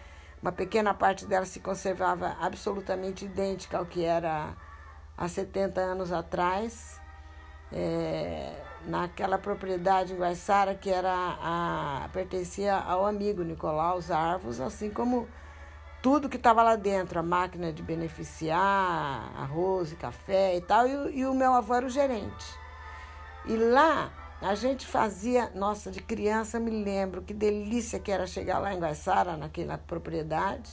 Uma 0.43 0.51
pequena 0.51 0.93
parte 0.93 1.25
dela 1.25 1.47
se 1.47 1.61
conservava 1.61 2.37
absolutamente 2.41 3.27
idêntica 3.27 3.79
ao 3.79 3.87
que 3.87 4.05
era 4.05 4.57
há 5.17 5.29
70 5.29 5.81
anos 5.81 6.11
atrás. 6.11 7.01
É, 7.71 8.72
naquela 8.87 9.39
propriedade 9.39 10.13
em 10.13 10.17
Guaiçara 10.17 10.75
que 10.75 10.91
era 10.91 11.13
a, 11.41 12.09
pertencia 12.13 12.77
ao 12.77 13.07
amigo 13.07 13.43
Nicolau 13.43 14.01
Arvos, 14.11 14.61
assim 14.61 14.91
como 14.91 15.29
tudo 16.03 16.29
que 16.29 16.37
estava 16.37 16.63
lá 16.63 16.75
dentro, 16.75 17.21
a 17.21 17.23
máquina 17.23 17.73
de 17.73 17.83
beneficiar, 17.83 19.33
arroz 19.37 19.93
e 19.93 19.97
café 19.97 20.57
e 20.57 20.61
tal, 20.61 20.87
e, 20.87 21.21
e 21.21 21.27
o 21.27 21.35
meu 21.35 21.55
avô 21.55 21.75
era 21.75 21.87
o 21.87 21.91
gerente. 21.91 22.45
E 23.47 23.57
lá 23.57 24.11
a 24.41 24.57
gente 24.57 24.85
fazia, 24.85 25.51
nossa, 25.55 25.91
de 25.91 26.03
criança 26.03 26.59
me 26.59 26.83
lembro 26.83 27.23
que 27.23 27.33
delícia 27.33 28.01
que 28.01 28.11
era 28.11 28.27
chegar 28.27 28.59
lá 28.59 28.75
em 28.75 28.81
Guaiçara, 28.81 29.37
naquela 29.37 29.79
propriedade, 29.79 30.69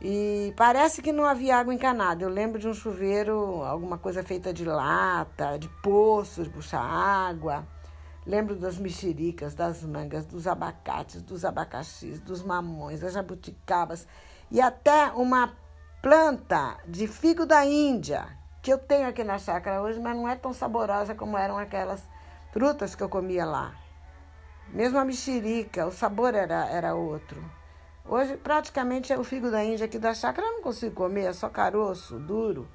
e 0.00 0.54
parece 0.56 1.02
que 1.02 1.12
não 1.12 1.24
havia 1.24 1.56
água 1.56 1.74
encanada. 1.74 2.22
Eu 2.22 2.28
lembro 2.28 2.58
de 2.58 2.68
um 2.68 2.74
chuveiro, 2.74 3.62
alguma 3.64 3.98
coisa 3.98 4.22
feita 4.22 4.52
de 4.52 4.64
lata, 4.64 5.58
de 5.58 5.68
poços, 5.82 6.44
de 6.44 6.50
puxar 6.50 6.80
água. 6.80 7.66
Lembro 8.24 8.54
das 8.54 8.78
mexericas, 8.78 9.54
das 9.54 9.82
mangas, 9.82 10.26
dos 10.26 10.46
abacates, 10.46 11.22
dos 11.22 11.44
abacaxis, 11.44 12.20
dos 12.20 12.42
mamões, 12.42 13.00
das 13.00 13.14
jabuticabas 13.14 14.06
e 14.50 14.60
até 14.60 15.10
uma 15.12 15.52
planta 16.00 16.76
de 16.86 17.08
figo 17.08 17.44
da 17.44 17.64
Índia 17.64 18.38
que 18.62 18.72
eu 18.72 18.78
tenho 18.78 19.08
aqui 19.08 19.24
na 19.24 19.38
chácara 19.38 19.80
hoje, 19.80 19.98
mas 19.98 20.14
não 20.14 20.28
é 20.28 20.36
tão 20.36 20.52
saborosa 20.52 21.14
como 21.14 21.38
eram 21.38 21.56
aquelas 21.56 22.02
frutas 22.52 22.94
que 22.94 23.02
eu 23.02 23.08
comia 23.08 23.44
lá. 23.44 23.74
Mesmo 24.68 24.98
a 24.98 25.04
mexerica, 25.04 25.86
o 25.86 25.90
sabor 25.90 26.34
era, 26.34 26.68
era 26.68 26.94
outro. 26.94 27.42
Hoje, 28.08 28.38
praticamente, 28.38 29.12
é 29.12 29.18
o 29.18 29.22
figo 29.22 29.50
da 29.50 29.62
Índia 29.62 29.84
aqui 29.84 29.98
da 29.98 30.14
chácara 30.14 30.46
eu 30.46 30.54
não 30.54 30.62
consigo 30.62 30.94
comer, 30.94 31.24
é 31.24 31.32
só 31.34 31.50
caroço, 31.50 32.18
duro. 32.18 32.66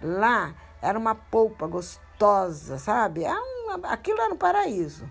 Lá 0.00 0.54
era 0.80 0.98
uma 0.98 1.14
polpa 1.14 1.66
gostosa, 1.66 2.78
sabe? 2.78 3.24
É 3.24 3.34
um, 3.34 3.84
aquilo 3.84 4.20
era 4.20 4.32
um 4.32 4.36
paraíso. 4.36 5.08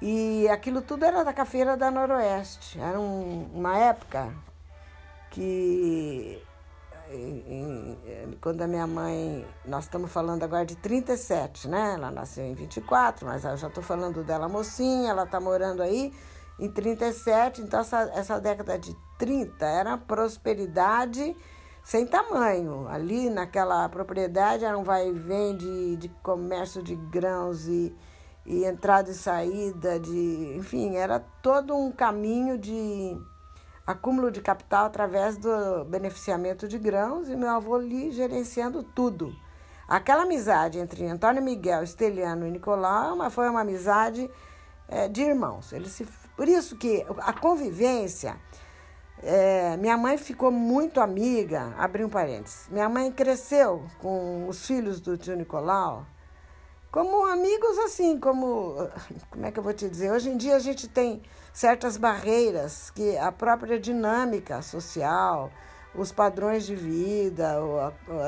E 0.00 0.48
aquilo 0.48 0.80
tudo 0.80 1.04
era 1.04 1.24
da 1.24 1.32
cafeira 1.32 1.76
da 1.76 1.90
Noroeste. 1.90 2.78
Era 2.80 2.98
um, 2.98 3.50
uma 3.52 3.76
época 3.76 4.32
que 5.30 6.40
em, 7.10 7.44
em, 7.48 8.38
quando 8.40 8.62
a 8.62 8.68
minha 8.68 8.86
mãe, 8.86 9.44
nós 9.64 9.84
estamos 9.84 10.12
falando 10.12 10.44
agora 10.44 10.64
de 10.64 10.76
37, 10.76 11.66
né? 11.66 11.94
Ela 11.94 12.10
nasceu 12.10 12.44
em 12.44 12.54
24, 12.54 13.26
mas 13.26 13.44
eu 13.44 13.56
já 13.56 13.66
estou 13.66 13.82
falando 13.82 14.22
dela 14.22 14.48
mocinha, 14.48 15.10
ela 15.10 15.24
está 15.24 15.40
morando 15.40 15.82
aí 15.82 16.12
em 16.60 16.70
37, 16.70 17.62
então 17.62 17.80
essa, 17.80 18.00
essa 18.14 18.38
década 18.38 18.78
de 18.78 18.94
30 19.18 19.64
era 19.64 19.96
prosperidade 19.96 21.34
sem 21.82 22.06
tamanho. 22.06 22.86
Ali 22.88 23.30
naquela 23.30 23.88
propriedade 23.88 24.64
era 24.64 24.76
um 24.78 24.84
vai 24.84 25.08
e 25.08 25.12
vem 25.12 25.56
de, 25.56 25.96
de 25.96 26.08
comércio 26.22 26.82
de 26.82 26.94
grãos 26.94 27.66
e, 27.66 27.96
e 28.44 28.64
entrada 28.64 29.10
e 29.10 29.14
saída, 29.14 29.98
de, 29.98 30.54
enfim, 30.56 30.96
era 30.96 31.18
todo 31.42 31.74
um 31.74 31.90
caminho 31.90 32.58
de 32.58 33.16
acúmulo 33.86 34.30
de 34.30 34.40
capital 34.40 34.84
através 34.86 35.36
do 35.38 35.84
beneficiamento 35.86 36.68
de 36.68 36.78
grãos 36.78 37.28
e 37.28 37.34
meu 37.34 37.48
avô 37.48 37.74
ali 37.74 38.12
gerenciando 38.12 38.82
tudo. 38.82 39.34
Aquela 39.88 40.22
amizade 40.22 40.78
entre 40.78 41.06
Antônio 41.06 41.42
Miguel, 41.42 41.82
Esteliano 41.82 42.46
e 42.46 42.50
Nicolau 42.50 43.28
foi 43.30 43.48
uma 43.48 43.62
amizade 43.62 44.30
é, 44.86 45.08
de 45.08 45.22
irmãos. 45.22 45.72
Eles 45.72 45.90
se 45.90 46.04
por 46.40 46.48
isso 46.48 46.74
que 46.74 47.04
a 47.18 47.34
convivência, 47.34 48.34
é, 49.22 49.76
minha 49.76 49.94
mãe 49.98 50.16
ficou 50.16 50.50
muito 50.50 50.98
amiga, 50.98 51.74
abri 51.76 52.02
um 52.02 52.08
parênteses. 52.08 52.66
Minha 52.70 52.88
mãe 52.88 53.12
cresceu 53.12 53.84
com 53.98 54.48
os 54.48 54.66
filhos 54.66 55.02
do 55.02 55.18
tio 55.18 55.36
Nicolau 55.36 56.06
como 56.90 57.26
amigos 57.26 57.76
assim, 57.80 58.18
como 58.18 58.74
como 59.30 59.44
é 59.44 59.52
que 59.52 59.58
eu 59.58 59.62
vou 59.62 59.74
te 59.74 59.86
dizer? 59.86 60.10
Hoje 60.10 60.30
em 60.30 60.38
dia 60.38 60.56
a 60.56 60.58
gente 60.58 60.88
tem 60.88 61.20
certas 61.52 61.98
barreiras 61.98 62.90
que 62.90 63.18
a 63.18 63.30
própria 63.30 63.78
dinâmica 63.78 64.62
social, 64.62 65.52
os 65.94 66.12
padrões 66.12 66.64
de 66.64 66.74
vida, 66.74 67.58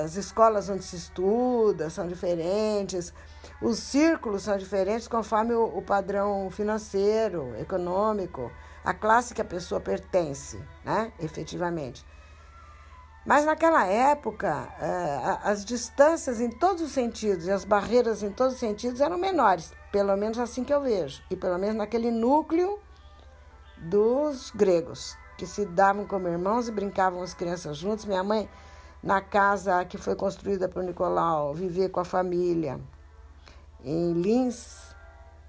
as 0.03 0.17
escolas 0.17 0.69
onde 0.69 0.83
se 0.83 0.97
estuda 0.97 1.89
são 1.91 2.07
diferentes, 2.09 3.15
os 3.61 3.79
círculos 3.79 4.43
são 4.43 4.57
diferentes 4.57 5.07
conforme 5.07 5.55
o, 5.55 5.81
padrão 5.83 6.51
financeiro, 6.51 7.55
econômico, 7.61 8.51
a 8.85 8.93
classe 8.93 9.35
que 9.35 9.41
a 9.41 9.45
pessoa 9.45 9.81
pertence, 9.81 10.61
né, 10.85 11.13
efetivamente. 11.21 12.05
Mas 13.25 13.45
naquela 13.45 13.87
época, 13.87 14.69
eh, 14.81 15.39
as 15.45 15.65
distâncias 15.65 16.41
em 16.41 16.51
todos 16.51 16.83
os 16.83 16.91
sentidos 16.91 17.47
e 17.47 17.53
as 17.53 17.65
barreiras 17.65 18.21
em 18.25 18.33
todos 18.33 18.55
os 18.55 18.59
sentidos 18.59 19.01
eram 19.01 19.17
menores, 19.17 19.73
pelo 19.93 20.17
menos 20.17 20.41
assim 20.41 20.65
que 20.65 20.75
eu 20.75 20.81
vejo, 20.81 21.23
e 21.31 21.37
pelo 21.37 21.57
menos 21.57 21.77
naquele 21.77 22.11
núcleo 22.11 22.81
dos 23.79 24.51
gregos 24.51 25.17
que 25.43 25.47
se 25.49 25.67
davam 25.67 26.07
como 26.07 26.29
irmãos 26.29 26.69
e 26.69 26.71
brincavam 26.71 27.21
as 27.21 27.35
crianças 27.35 27.77
juntos. 27.77 28.05
Minha 28.05 28.23
mãe, 28.23 28.49
na 29.03 29.21
casa 29.21 29.85
que 29.85 29.99
foi 29.99 30.15
construída 30.15 30.69
por 30.69 30.85
Nicolau, 30.85 31.53
vivia 31.53 31.89
com 31.89 31.99
a 31.99 32.05
família 32.05 32.79
em 33.85 34.13
Lins, 34.13 34.95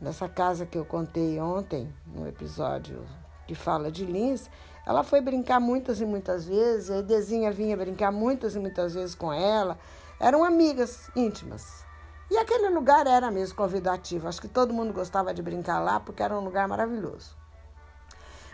nessa 0.01 0.27
casa 0.27 0.65
que 0.65 0.79
eu 0.79 0.83
contei 0.83 1.39
ontem, 1.39 1.93
no 2.07 2.27
episódio 2.27 3.05
que 3.45 3.53
fala 3.53 3.91
de 3.91 4.03
Lins. 4.03 4.49
Ela 4.83 5.03
foi 5.03 5.21
brincar 5.21 5.59
muitas 5.59 6.01
e 6.01 6.05
muitas 6.07 6.45
vezes, 6.45 6.89
a 6.89 6.97
Edezinha 6.97 7.51
vinha 7.51 7.77
brincar 7.77 8.11
muitas 8.11 8.55
e 8.55 8.59
muitas 8.59 8.95
vezes 8.95 9.13
com 9.13 9.31
ela. 9.31 9.77
Eram 10.19 10.43
amigas 10.43 11.11
íntimas. 11.15 11.85
E 12.31 12.37
aquele 12.39 12.69
lugar 12.69 13.05
era 13.05 13.29
mesmo 13.29 13.55
convidativo. 13.55 14.27
Acho 14.27 14.41
que 14.41 14.47
todo 14.47 14.73
mundo 14.73 14.91
gostava 14.91 15.31
de 15.35 15.43
brincar 15.43 15.79
lá 15.81 15.99
porque 15.99 16.23
era 16.23 16.35
um 16.35 16.43
lugar 16.43 16.67
maravilhoso. 16.67 17.42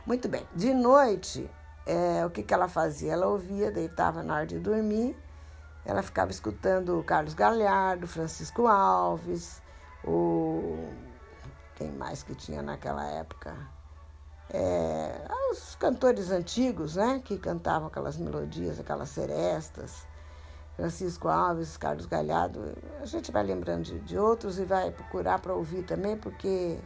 Muito 0.10 0.28
bem. 0.28 0.43
De 0.56 0.74
noite, 0.74 1.48
é, 1.86 2.26
o 2.26 2.32
que, 2.32 2.41
que 2.41 2.52
ela 2.52 2.67
fazia? 2.67 3.13
Ela 3.13 3.28
ouvia, 3.28 3.69
deitava 3.69 4.24
na 4.24 4.34
hora 4.34 4.48
de 4.48 4.58
dormir, 4.58 5.15
ela 5.86 6.02
ficava 6.02 6.32
escutando 6.32 6.98
o 6.98 7.04
Carlos 7.04 7.36
Galhardo, 7.36 8.08
Francisco 8.08 8.65
Alves, 8.65 9.62
o. 10.04 10.89
Quem 11.76 11.91
mais 11.91 12.24
que 12.24 12.34
tinha 12.34 12.63
naquela 12.63 13.06
época? 13.06 13.56
É, 14.52 15.28
os 15.52 15.76
cantores 15.76 16.32
antigos, 16.32 16.95
né? 16.95 17.22
Que 17.24 17.38
cantavam 17.38 17.88
aquelas 17.88 18.17
melodias, 18.17 18.80
aquelas 18.80 19.10
serestas. 19.10 20.08
Francisco 20.76 21.28
Alves, 21.28 21.78
Carlos 21.78 22.08
Galhardo. 22.08 22.76
A 23.00 23.06
gente 23.06 23.32
vai 23.32 23.43
lembrando 23.43 23.84
de, 23.84 24.00
de 24.00 24.17
outros 24.17 24.58
e 24.58 24.65
vai 24.65 24.89
procurar 24.89 25.38
para 25.38 25.54
ouvir 25.54 25.84
também, 25.84 26.17
porque 26.17 26.80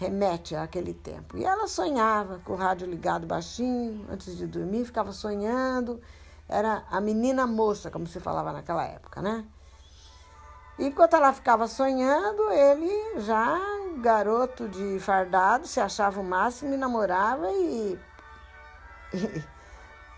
remete 0.00 0.56
àquele 0.56 0.94
tempo. 0.94 1.36
E 1.36 1.44
ela 1.44 1.68
sonhava 1.68 2.40
com 2.42 2.54
o 2.54 2.56
rádio 2.56 2.88
ligado 2.88 3.26
baixinho, 3.26 4.06
antes 4.10 4.34
de 4.34 4.46
dormir, 4.46 4.86
ficava 4.86 5.12
sonhando. 5.12 6.00
Era 6.48 6.84
a 6.90 7.02
menina 7.02 7.46
moça, 7.46 7.90
como 7.90 8.06
se 8.06 8.18
falava 8.18 8.50
naquela 8.50 8.82
época, 8.82 9.20
né? 9.20 9.44
Enquanto 10.78 11.14
ela 11.14 11.34
ficava 11.34 11.68
sonhando, 11.68 12.50
ele 12.50 13.20
já, 13.20 13.60
garoto 13.98 14.66
de 14.68 14.98
fardado, 15.00 15.66
se 15.66 15.78
achava 15.78 16.18
o 16.18 16.24
máximo 16.24 16.72
e 16.72 16.78
namorava 16.78 17.52
e, 17.52 17.98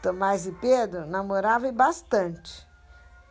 Tomás 0.01 0.47
e 0.47 0.53
Pedro 0.53 1.07
namorava 1.07 1.67
e 1.67 1.73
bastante. 1.73 2.65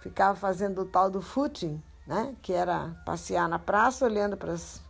Ficava 0.02 0.36
fazendo 0.36 0.82
o 0.82 0.86
tal 0.86 1.10
do 1.10 1.22
footing, 1.22 1.82
né? 2.06 2.36
Que 2.42 2.52
era 2.52 2.94
passear 3.06 3.48
na 3.48 3.58
praça, 3.58 4.04
olhando 4.04 4.36
para 4.36 4.52
as 4.52 4.82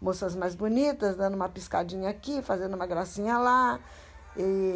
moças 0.00 0.34
mais 0.34 0.54
bonitas, 0.54 1.16
dando 1.16 1.34
uma 1.34 1.48
piscadinha 1.48 2.08
aqui, 2.08 2.42
fazendo 2.42 2.74
uma 2.74 2.86
gracinha 2.86 3.38
lá. 3.38 3.78
E 4.36 4.74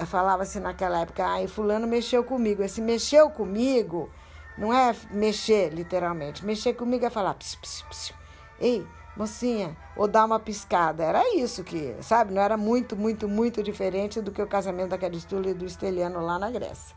é, 0.00 0.04
falava-se 0.04 0.60
naquela 0.60 1.00
época, 1.00 1.24
ai, 1.24 1.46
fulano 1.46 1.86
mexeu 1.86 2.22
comigo. 2.22 2.62
Esse 2.62 2.80
mexeu 2.80 3.30
comigo 3.30 4.10
não 4.58 4.72
é 4.74 4.94
mexer, 5.10 5.72
literalmente. 5.72 6.44
Mexer 6.44 6.74
comigo 6.74 7.04
é 7.04 7.10
falar, 7.10 7.34
psiu, 7.34 7.58
psiu, 7.60 7.86
psiu. 7.88 8.16
ei, 8.60 8.86
mocinha, 9.16 9.76
ou 9.96 10.06
dar 10.06 10.24
uma 10.24 10.38
piscada. 10.38 11.02
Era 11.02 11.34
isso 11.36 11.64
que, 11.64 11.96
sabe? 12.02 12.32
Não 12.32 12.42
era 12.42 12.56
muito, 12.56 12.96
muito, 12.96 13.28
muito 13.28 13.62
diferente 13.62 14.20
do 14.20 14.30
que 14.30 14.42
o 14.42 14.46
casamento 14.46 14.90
da 14.90 14.98
Caristula 14.98 15.48
e 15.48 15.54
do 15.54 15.64
Esteliano 15.64 16.20
lá 16.20 16.38
na 16.38 16.50
Grécia. 16.50 16.94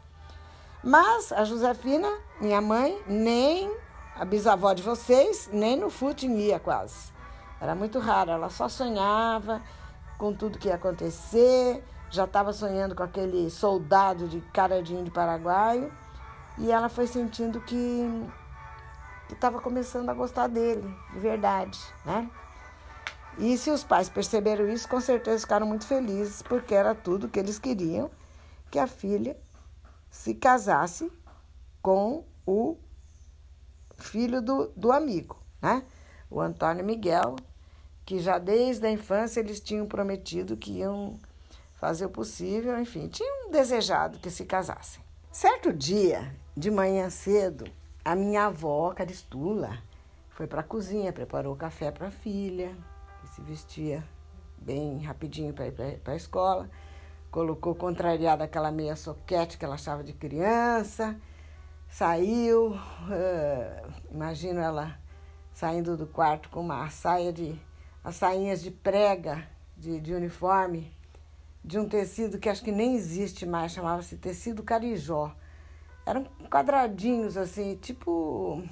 Mas 0.84 1.32
a 1.32 1.46
Josefina, 1.46 2.12
minha 2.42 2.60
mãe, 2.60 3.02
nem 3.08 3.72
a 4.16 4.26
bisavó 4.26 4.74
de 4.74 4.84
vocês, 4.84 5.50
nem 5.52 5.76
no 5.76 5.90
footing 5.90 6.36
ia 6.38 6.60
quase. 6.60 7.12
Era 7.60 7.74
muito 7.74 8.00
raro, 8.00 8.32
ela 8.32 8.50
só 8.50 8.68
sonhava 8.70 9.62
com 10.18 10.34
tudo 10.34 10.60
que 10.60 10.68
ia 10.68 10.76
acontecer, 10.76 11.84
já 12.10 12.26
estava 12.26 12.54
sonhando 12.54 12.96
com 12.96 13.04
aquele 13.04 13.50
soldado 13.50 14.28
de 14.28 14.40
cara 14.54 14.84
de 14.84 14.94
paraguaio 15.12 15.92
e 16.58 16.72
ela 16.72 16.90
foi 16.90 17.08
sentindo 17.08 17.60
que 17.62 18.30
estava 19.32 19.60
começando 19.60 20.10
a 20.10 20.14
gostar 20.14 20.48
dele, 20.48 20.96
de 21.12 21.20
verdade, 21.20 21.80
né? 22.06 22.30
E 23.40 23.58
se 23.58 23.72
os 23.72 23.84
pais 23.84 24.10
perceberam 24.10 24.70
isso, 24.70 24.88
com 24.88 25.02
certeza 25.02 25.40
ficaram 25.40 25.66
muito 25.66 25.88
felizes, 25.88 26.44
porque 26.44 26.76
era 26.76 26.94
tudo 26.94 27.28
que 27.28 27.40
eles 27.40 27.58
queriam, 27.58 28.12
que 28.70 28.78
a 28.78 28.86
filha 28.86 29.36
se 30.10 30.36
casasse 30.36 31.12
com 31.82 32.24
o 32.46 32.78
filho 33.98 34.42
do, 34.42 34.68
do 34.76 34.92
amigo, 34.92 35.38
né? 35.62 35.84
O 36.30 36.42
Antônio 36.42 36.84
Miguel, 36.84 37.36
que 38.06 38.20
já 38.20 38.38
desde 38.38 38.86
a 38.86 38.92
infância 38.92 39.40
eles 39.40 39.60
tinham 39.60 39.86
prometido 39.86 40.58
que 40.58 40.80
iam 40.80 41.20
fazer 41.76 42.06
o 42.06 42.10
possível, 42.10 42.80
enfim, 42.80 43.08
tinham 43.08 43.52
desejado 43.52 44.20
que 44.20 44.30
se 44.30 44.46
casassem. 44.46 45.04
Certo 45.32 45.74
dia, 45.74 46.34
de 46.56 46.72
manhã 46.72 47.10
cedo, 47.10 47.66
a 48.06 48.16
minha 48.16 48.46
avó, 48.46 48.94
Caristula, 48.94 49.80
foi 50.30 50.48
para 50.48 50.62
a 50.62 50.64
cozinha, 50.64 51.14
preparou 51.14 51.56
café 51.56 51.92
para 51.92 52.08
a 52.08 52.12
filha, 52.12 52.76
que 53.22 53.28
se 53.30 53.42
vestia 53.42 54.04
bem 54.58 55.00
rapidinho 55.04 55.54
para 55.54 55.68
ir 55.68 56.00
para 56.00 56.14
a 56.14 56.16
escola, 56.16 56.70
colocou 57.30 57.76
contrariada 57.76 58.44
aquela 58.44 58.72
meia 58.72 58.96
soquete 58.96 59.58
que 59.58 59.66
ela 59.66 59.76
achava 59.76 60.04
de 60.04 60.14
criança, 60.14 61.20
saiu, 61.94 62.72
uh, 62.72 63.94
imagino 64.10 64.60
ela 64.60 64.98
saindo 65.54 65.96
do 65.96 66.08
quarto 66.08 66.50
com 66.50 66.62
uma 66.62 66.90
saia 66.90 67.32
de, 67.32 67.56
as 68.04 68.16
sainhas 68.16 68.64
de 68.64 68.72
prega, 68.72 69.48
de, 69.78 70.00
de 70.00 70.12
uniforme, 70.12 70.92
de 71.64 71.78
um 71.78 71.88
tecido 71.88 72.40
que 72.40 72.50
acho 72.50 72.64
que 72.64 72.72
nem 72.72 72.96
existe 72.96 73.46
mais, 73.46 73.74
chamava-se 73.74 74.18
tecido 74.18 74.64
carijó. 74.64 75.36
Eram 76.04 76.26
quadradinhos 76.50 77.38
assim, 77.38 77.76
tipo 77.76 78.64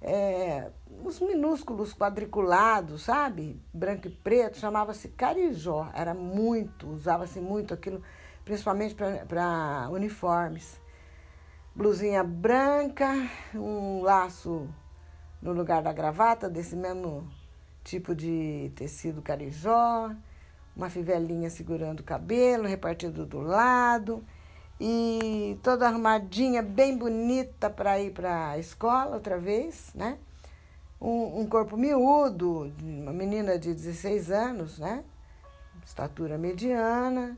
é, 0.00 0.70
uns 1.04 1.20
minúsculos 1.20 1.92
quadriculados, 1.92 3.02
sabe? 3.02 3.62
Branco 3.70 4.08
e 4.08 4.10
preto, 4.10 4.56
chamava-se 4.56 5.08
carijó. 5.08 5.90
Era 5.92 6.14
muito, 6.14 6.88
usava-se 6.88 7.38
muito 7.38 7.74
aquilo, 7.74 8.02
principalmente 8.46 8.94
para 8.94 9.90
uniformes. 9.90 10.82
Blusinha 11.76 12.22
branca, 12.22 13.28
um 13.54 14.00
laço 14.00 14.68
no 15.42 15.52
lugar 15.52 15.82
da 15.82 15.92
gravata, 15.92 16.48
desse 16.48 16.76
mesmo 16.76 17.28
tipo 17.82 18.14
de 18.14 18.70
tecido 18.76 19.20
carijó 19.20 20.14
uma 20.76 20.90
fivelinha 20.90 21.50
segurando 21.50 22.00
o 22.00 22.04
cabelo, 22.04 22.66
repartido 22.66 23.24
do 23.24 23.40
lado, 23.40 24.24
e 24.80 25.58
toda 25.62 25.86
arrumadinha, 25.86 26.62
bem 26.62 26.96
bonita 26.96 27.70
para 27.70 27.98
ir 28.00 28.12
para 28.12 28.50
a 28.50 28.58
escola 28.58 29.14
outra 29.14 29.38
vez, 29.38 29.92
né? 29.94 30.18
Um, 31.00 31.40
um, 31.40 31.46
corpo 31.46 31.76
miúdo, 31.76 32.72
uma 32.80 33.12
menina 33.12 33.58
de 33.58 33.74
16 33.74 34.30
anos, 34.30 34.78
né? 34.78 35.04
Estatura 35.84 36.38
mediana. 36.38 37.36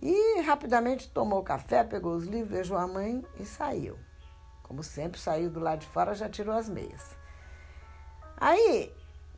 E 0.00 0.40
rapidamente 0.42 1.08
tomou 1.10 1.42
café, 1.42 1.82
pegou 1.82 2.14
os 2.14 2.24
livros, 2.24 2.50
beijou 2.50 2.76
a 2.76 2.86
mãe 2.86 3.24
e 3.40 3.44
saiu. 3.44 3.98
Como 4.62 4.82
sempre, 4.82 5.20
saiu 5.20 5.50
do 5.50 5.60
lado 5.60 5.80
de 5.80 5.86
fora, 5.86 6.14
já 6.14 6.28
tirou 6.28 6.54
as 6.54 6.68
meias. 6.68 7.16
Aí 8.36 8.92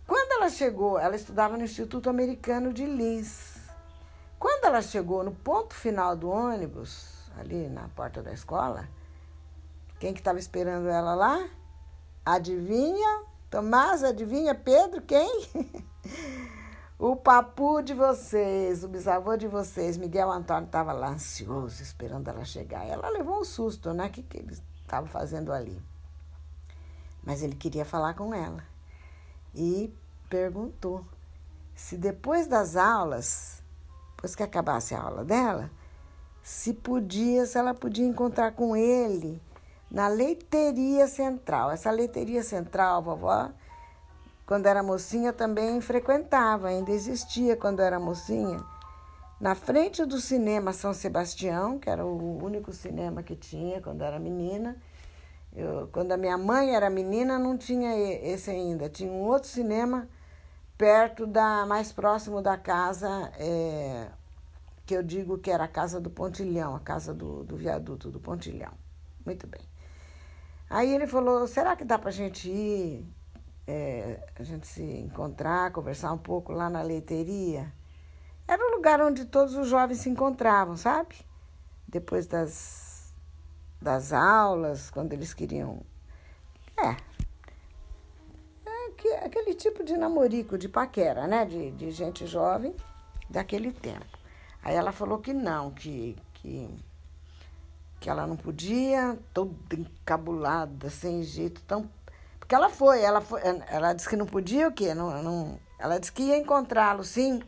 quando 0.08 0.32
ela 0.32 0.48
chegou, 0.48 0.98
ela 0.98 1.14
estudava 1.14 1.58
no 1.58 1.64
Instituto 1.64 2.08
Americano 2.08 2.72
de 2.72 2.86
Lins. 2.86 3.58
Quando 4.38 4.64
ela 4.64 4.80
chegou 4.80 5.22
no 5.22 5.32
ponto 5.32 5.74
final 5.74 6.16
do 6.16 6.30
ônibus, 6.30 7.30
ali 7.38 7.68
na 7.68 7.88
porta 7.88 8.22
da 8.22 8.32
escola, 8.32 8.88
quem 10.00 10.14
que 10.14 10.20
estava 10.20 10.38
esperando 10.38 10.88
ela 10.88 11.14
lá? 11.14 11.46
Adivinha? 12.24 13.24
Tomás, 13.50 14.02
adivinha? 14.02 14.54
Pedro, 14.54 15.02
quem? 15.02 15.46
o 16.98 17.14
papu 17.14 17.80
de 17.80 17.94
vocês, 17.94 18.82
o 18.82 18.88
bisavô 18.88 19.36
de 19.36 19.46
vocês, 19.46 19.96
Miguel 19.96 20.30
Antônio, 20.32 20.66
estava 20.66 20.92
lá 20.92 21.10
ansioso, 21.10 21.80
esperando 21.80 22.28
ela 22.28 22.44
chegar. 22.44 22.84
Ela 22.84 23.08
levou 23.08 23.40
um 23.40 23.44
susto, 23.44 23.92
né? 23.92 24.06
O 24.06 24.10
que, 24.10 24.22
que 24.22 24.38
ele 24.38 24.58
estava 24.80 25.06
fazendo 25.06 25.52
ali? 25.52 25.80
Mas 27.22 27.42
ele 27.42 27.54
queria 27.54 27.84
falar 27.84 28.14
com 28.14 28.34
ela 28.34 28.64
e 29.54 29.94
perguntou 30.28 31.04
se 31.74 31.96
depois 31.96 32.48
das 32.48 32.74
aulas, 32.74 33.62
depois 34.16 34.34
que 34.34 34.42
acabasse 34.42 34.92
a 34.94 35.00
aula 35.00 35.24
dela, 35.24 35.70
se 36.42 36.74
podia, 36.74 37.46
se 37.46 37.56
ela 37.56 37.74
podia 37.74 38.04
encontrar 38.04 38.52
com 38.52 38.76
ele 38.76 39.40
na 39.88 40.08
leiteria 40.08 41.06
central. 41.06 41.70
Essa 41.70 41.92
leiteria 41.92 42.42
central, 42.42 43.02
vovó, 43.02 43.52
quando 44.48 44.64
era 44.64 44.82
mocinha 44.82 45.30
também 45.30 45.78
frequentava, 45.82 46.68
ainda 46.68 46.90
existia 46.90 47.54
quando 47.54 47.80
era 47.80 48.00
mocinha, 48.00 48.64
na 49.38 49.54
frente 49.54 50.06
do 50.06 50.18
cinema 50.18 50.72
São 50.72 50.94
Sebastião, 50.94 51.78
que 51.78 51.90
era 51.90 52.02
o 52.02 52.42
único 52.42 52.72
cinema 52.72 53.22
que 53.22 53.36
tinha 53.36 53.78
quando 53.82 54.00
era 54.00 54.18
menina, 54.18 54.74
eu, 55.54 55.86
quando 55.92 56.12
a 56.12 56.16
minha 56.16 56.38
mãe 56.38 56.74
era 56.74 56.88
menina, 56.88 57.38
não 57.38 57.58
tinha 57.58 57.94
esse 57.94 58.50
ainda. 58.50 58.88
Tinha 58.88 59.12
um 59.12 59.20
outro 59.20 59.50
cinema 59.50 60.08
perto 60.78 61.26
da 61.26 61.66
mais 61.66 61.92
próximo 61.92 62.40
da 62.40 62.56
casa, 62.56 63.30
é, 63.38 64.08
que 64.86 64.94
eu 64.94 65.02
digo 65.02 65.36
que 65.36 65.50
era 65.50 65.64
a 65.64 65.68
casa 65.68 66.00
do 66.00 66.08
Pontilhão, 66.08 66.74
a 66.74 66.80
casa 66.80 67.12
do, 67.12 67.44
do 67.44 67.54
viaduto 67.54 68.10
do 68.10 68.18
Pontilhão. 68.18 68.72
Muito 69.26 69.46
bem. 69.46 69.60
Aí 70.70 70.94
ele 70.94 71.06
falou: 71.06 71.46
será 71.46 71.76
que 71.76 71.84
dá 71.84 71.98
para 71.98 72.10
gente 72.10 72.48
ir, 72.48 73.06
é, 73.68 74.26
a 74.34 74.42
gente 74.42 74.66
se 74.66 74.82
encontrar, 74.82 75.70
conversar 75.72 76.12
um 76.12 76.18
pouco 76.18 76.52
lá 76.52 76.70
na 76.70 76.82
leiteria? 76.82 77.72
Era 78.46 78.66
o 78.66 78.76
lugar 78.76 79.00
onde 79.00 79.26
todos 79.26 79.54
os 79.54 79.68
jovens 79.68 79.98
se 79.98 80.08
encontravam, 80.08 80.76
sabe? 80.76 81.16
Depois 81.86 82.26
das 82.26 82.88
das 83.80 84.12
aulas, 84.12 84.90
quando 84.90 85.12
eles 85.12 85.32
queriam. 85.32 85.80
É. 86.76 86.96
é 89.06 89.24
aquele 89.24 89.54
tipo 89.54 89.84
de 89.84 89.96
namorico, 89.96 90.58
de 90.58 90.68
paquera, 90.68 91.26
né? 91.26 91.44
De, 91.44 91.70
de 91.72 91.90
gente 91.90 92.26
jovem 92.26 92.74
daquele 93.28 93.72
tempo. 93.72 94.18
Aí 94.62 94.74
ela 94.74 94.92
falou 94.92 95.18
que 95.18 95.32
não, 95.32 95.70
que, 95.70 96.16
que, 96.34 96.68
que 98.00 98.10
ela 98.10 98.26
não 98.26 98.36
podia, 98.36 99.18
toda 99.32 99.52
encabulada, 99.74 100.90
sem 100.90 101.22
jeito, 101.22 101.62
tão. 101.62 101.88
Porque 102.48 102.54
ela 102.54 102.70
foi, 102.70 103.02
ela 103.02 103.20
foi, 103.20 103.42
ela 103.68 103.92
disse 103.92 104.08
que 104.08 104.16
não 104.16 104.24
podia 104.24 104.68
o 104.68 104.72
quê? 104.72 104.94
Não, 104.94 105.22
não, 105.22 105.60
ela 105.78 105.98
disse 105.98 106.10
que 106.10 106.22
ia 106.22 106.38
encontrá-lo, 106.38 107.04
sim. 107.04 107.42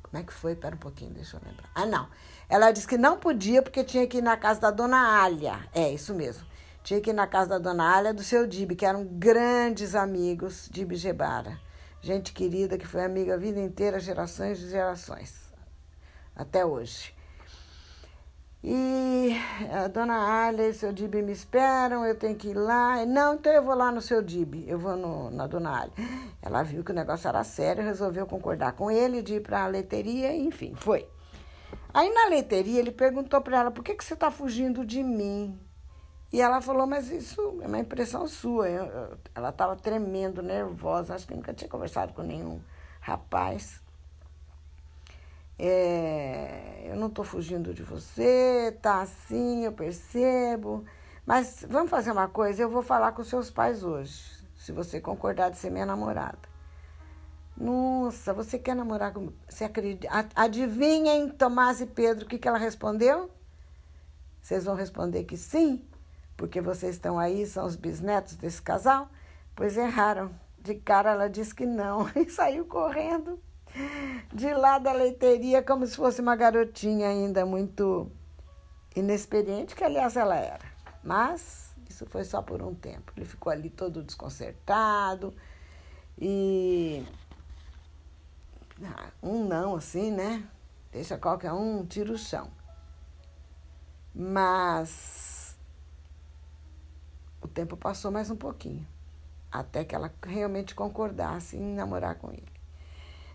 Como 0.00 0.16
é 0.16 0.24
que 0.24 0.32
foi? 0.32 0.54
Pera 0.54 0.76
um 0.76 0.78
pouquinho, 0.78 1.10
deixa 1.12 1.38
eu 1.38 1.40
lembrar. 1.44 1.68
Ah, 1.74 1.84
não. 1.84 2.08
Ela 2.48 2.70
disse 2.70 2.86
que 2.86 2.96
não 2.96 3.18
podia 3.18 3.60
porque 3.60 3.82
tinha 3.82 4.06
que 4.06 4.18
ir 4.18 4.22
na 4.22 4.36
casa 4.36 4.60
da 4.60 4.70
dona 4.70 5.20
Alia. 5.20 5.58
É, 5.74 5.90
isso 5.90 6.14
mesmo. 6.14 6.46
Tinha 6.84 7.00
que 7.00 7.10
ir 7.10 7.14
na 7.14 7.26
casa 7.26 7.48
da 7.48 7.58
dona 7.58 7.96
Alia 7.96 8.14
do 8.14 8.22
seu 8.22 8.46
Dibi, 8.46 8.76
que 8.76 8.86
eram 8.86 9.04
grandes 9.04 9.96
amigos 9.96 10.68
de 10.70 10.86
Gebara. 10.94 11.58
Gente 12.00 12.32
querida 12.32 12.78
que 12.78 12.86
foi 12.86 13.04
amiga 13.04 13.34
a 13.34 13.38
vida 13.38 13.58
inteira, 13.58 13.98
gerações 13.98 14.60
e 14.60 14.70
gerações. 14.70 15.34
Até 16.36 16.64
hoje. 16.64 17.12
E 18.64 19.36
a 19.72 19.88
dona 19.88 20.46
Alia 20.46 20.68
e 20.68 20.74
seu 20.74 20.92
Dibi 20.92 21.20
me 21.20 21.32
esperam, 21.32 22.06
eu 22.06 22.14
tenho 22.14 22.36
que 22.36 22.50
ir 22.50 22.54
lá. 22.54 23.04
Não, 23.04 23.34
então 23.34 23.52
eu 23.52 23.62
vou 23.62 23.74
lá 23.74 23.90
no 23.90 24.00
seu 24.00 24.22
Dibi, 24.22 24.64
eu 24.68 24.78
vou 24.78 24.96
no, 24.96 25.30
na 25.30 25.48
dona 25.48 25.80
Alia. 25.80 25.94
Ela 26.40 26.62
viu 26.62 26.84
que 26.84 26.92
o 26.92 26.94
negócio 26.94 27.26
era 27.26 27.42
sério, 27.42 27.82
resolveu 27.82 28.24
concordar 28.24 28.72
com 28.72 28.88
ele 28.88 29.20
de 29.20 29.34
ir 29.34 29.40
para 29.40 29.64
a 29.64 29.66
leiteria, 29.66 30.36
enfim, 30.36 30.74
foi. 30.76 31.08
Aí 31.92 32.08
na 32.14 32.26
leiteria 32.26 32.78
ele 32.78 32.92
perguntou 32.92 33.40
para 33.40 33.58
ela: 33.58 33.70
por 33.72 33.82
que, 33.82 33.94
que 33.94 34.04
você 34.04 34.14
está 34.14 34.30
fugindo 34.30 34.86
de 34.86 35.02
mim? 35.02 35.58
E 36.32 36.40
ela 36.40 36.62
falou, 36.62 36.86
mas 36.86 37.10
isso 37.10 37.58
é 37.60 37.66
uma 37.66 37.78
impressão 37.78 38.26
sua. 38.26 38.68
Eu, 38.68 38.84
eu, 38.84 39.18
ela 39.34 39.50
estava 39.50 39.76
tremendo, 39.76 40.40
nervosa, 40.40 41.14
acho 41.14 41.26
que 41.26 41.34
nunca 41.34 41.52
tinha 41.52 41.68
conversado 41.68 42.14
com 42.14 42.22
nenhum 42.22 42.60
rapaz. 43.00 43.82
É, 45.64 46.88
eu 46.88 46.96
não 46.96 47.06
estou 47.06 47.24
fugindo 47.24 47.72
de 47.72 47.82
você, 47.84 48.76
tá 48.82 49.02
assim, 49.02 49.64
eu 49.64 49.72
percebo. 49.72 50.84
Mas 51.24 51.64
vamos 51.68 51.90
fazer 51.90 52.10
uma 52.10 52.26
coisa, 52.26 52.62
eu 52.62 52.68
vou 52.68 52.82
falar 52.82 53.12
com 53.12 53.22
seus 53.22 53.50
pais 53.50 53.84
hoje, 53.84 54.20
se 54.56 54.72
você 54.72 55.00
concordar 55.00 55.50
de 55.50 55.58
ser 55.58 55.70
minha 55.70 55.86
namorada. 55.86 56.50
Nossa, 57.56 58.32
você 58.32 58.58
quer 58.58 58.74
namorar 58.74 59.12
comigo? 59.12 59.34
Você 59.48 59.64
acredita? 59.64 60.08
Adivinhem, 60.34 61.28
Tomás 61.28 61.80
e 61.80 61.86
Pedro, 61.86 62.24
o 62.24 62.28
que, 62.28 62.38
que 62.38 62.48
ela 62.48 62.58
respondeu? 62.58 63.30
Vocês 64.40 64.64
vão 64.64 64.74
responder 64.74 65.22
que 65.22 65.36
sim? 65.36 65.86
porque 66.42 66.60
vocês 66.60 66.96
estão 66.96 67.20
aí, 67.20 67.46
são 67.46 67.64
os 67.64 67.76
bisnetos 67.76 68.34
desse 68.34 68.60
casal? 68.60 69.08
Pois 69.54 69.76
erraram. 69.76 70.30
De 70.58 70.74
cara 70.74 71.12
ela 71.12 71.28
disse 71.28 71.54
que 71.54 71.64
não 71.64 72.08
e 72.16 72.28
saiu 72.28 72.64
correndo 72.64 73.38
de 74.32 74.52
lá 74.54 74.78
da 74.78 74.92
leiteria 74.92 75.62
como 75.62 75.86
se 75.86 75.96
fosse 75.96 76.20
uma 76.20 76.36
garotinha 76.36 77.08
ainda 77.08 77.44
muito 77.46 78.10
inexperiente, 78.94 79.74
que 79.74 79.84
aliás 79.84 80.16
ela 80.16 80.36
era. 80.36 80.64
Mas 81.02 81.74
isso 81.88 82.06
foi 82.06 82.24
só 82.24 82.42
por 82.42 82.62
um 82.62 82.74
tempo. 82.74 83.12
Ele 83.16 83.26
ficou 83.26 83.52
ali 83.52 83.70
todo 83.70 84.02
desconcertado 84.02 85.34
e 86.18 87.04
ah, 88.82 89.10
um 89.22 89.44
não 89.46 89.76
assim, 89.76 90.10
né? 90.10 90.46
Deixa 90.90 91.16
qualquer 91.16 91.52
um 91.52 91.84
tira 91.86 92.12
o 92.12 92.18
chão. 92.18 92.50
Mas 94.14 95.56
o 97.40 97.48
tempo 97.48 97.76
passou 97.76 98.10
mais 98.10 98.30
um 98.30 98.36
pouquinho, 98.36 98.86
até 99.50 99.84
que 99.84 99.94
ela 99.94 100.12
realmente 100.22 100.74
concordasse 100.74 101.56
em 101.56 101.74
namorar 101.74 102.16
com 102.16 102.30
ele. 102.30 102.51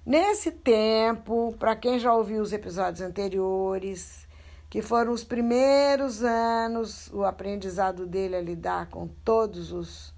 Nesse 0.07 0.51
tempo, 0.51 1.53
para 1.59 1.75
quem 1.75 1.99
já 1.99 2.15
ouviu 2.15 2.41
os 2.41 2.53
episódios 2.53 3.01
anteriores, 3.01 4.25
que 4.69 4.81
foram 4.81 5.11
os 5.11 5.25
primeiros 5.25 6.23
anos, 6.23 7.11
o 7.11 7.25
aprendizado 7.25 8.05
dele 8.05 8.37
a 8.37 8.41
lidar 8.41 8.89
com 8.89 9.09
todos 9.25 9.73
os 9.73 10.11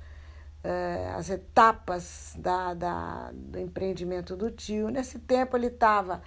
uh, 0.63 1.17
as 1.17 1.32
etapas 1.32 2.36
da, 2.38 2.75
da, 2.75 3.32
do 3.34 3.58
empreendimento 3.58 4.38
do 4.38 4.52
tio. 4.52 4.89
Nesse 4.89 5.17
tempo 5.17 5.58
ele 5.58 5.65
estava 5.65 6.21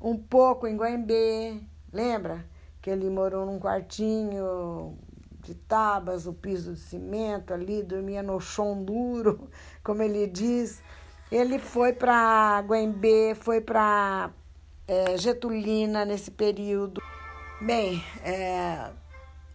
um 0.00 0.18
pouco 0.18 0.66
em 0.66 0.76
Guaimbê, 0.76 1.60
lembra? 1.92 2.44
Que 2.82 2.90
ele 2.90 3.08
morou 3.08 3.46
num 3.46 3.60
quartinho 3.60 4.98
de 5.38 5.54
tabas, 5.54 6.26
o 6.26 6.32
piso 6.32 6.72
de 6.72 6.80
cimento 6.80 7.54
ali, 7.54 7.80
dormia 7.80 8.24
no 8.24 8.40
chão 8.40 8.82
duro, 8.82 9.48
como 9.84 10.02
ele 10.02 10.26
diz. 10.26 10.82
Ele 11.30 11.58
foi 11.58 11.92
para 11.92 12.62
Guembê, 12.62 13.34
foi 13.34 13.60
para 13.60 14.30
é, 14.86 15.16
Getulina 15.16 16.04
nesse 16.04 16.30
período. 16.30 17.02
Bem, 17.60 18.04
é, 18.22 18.90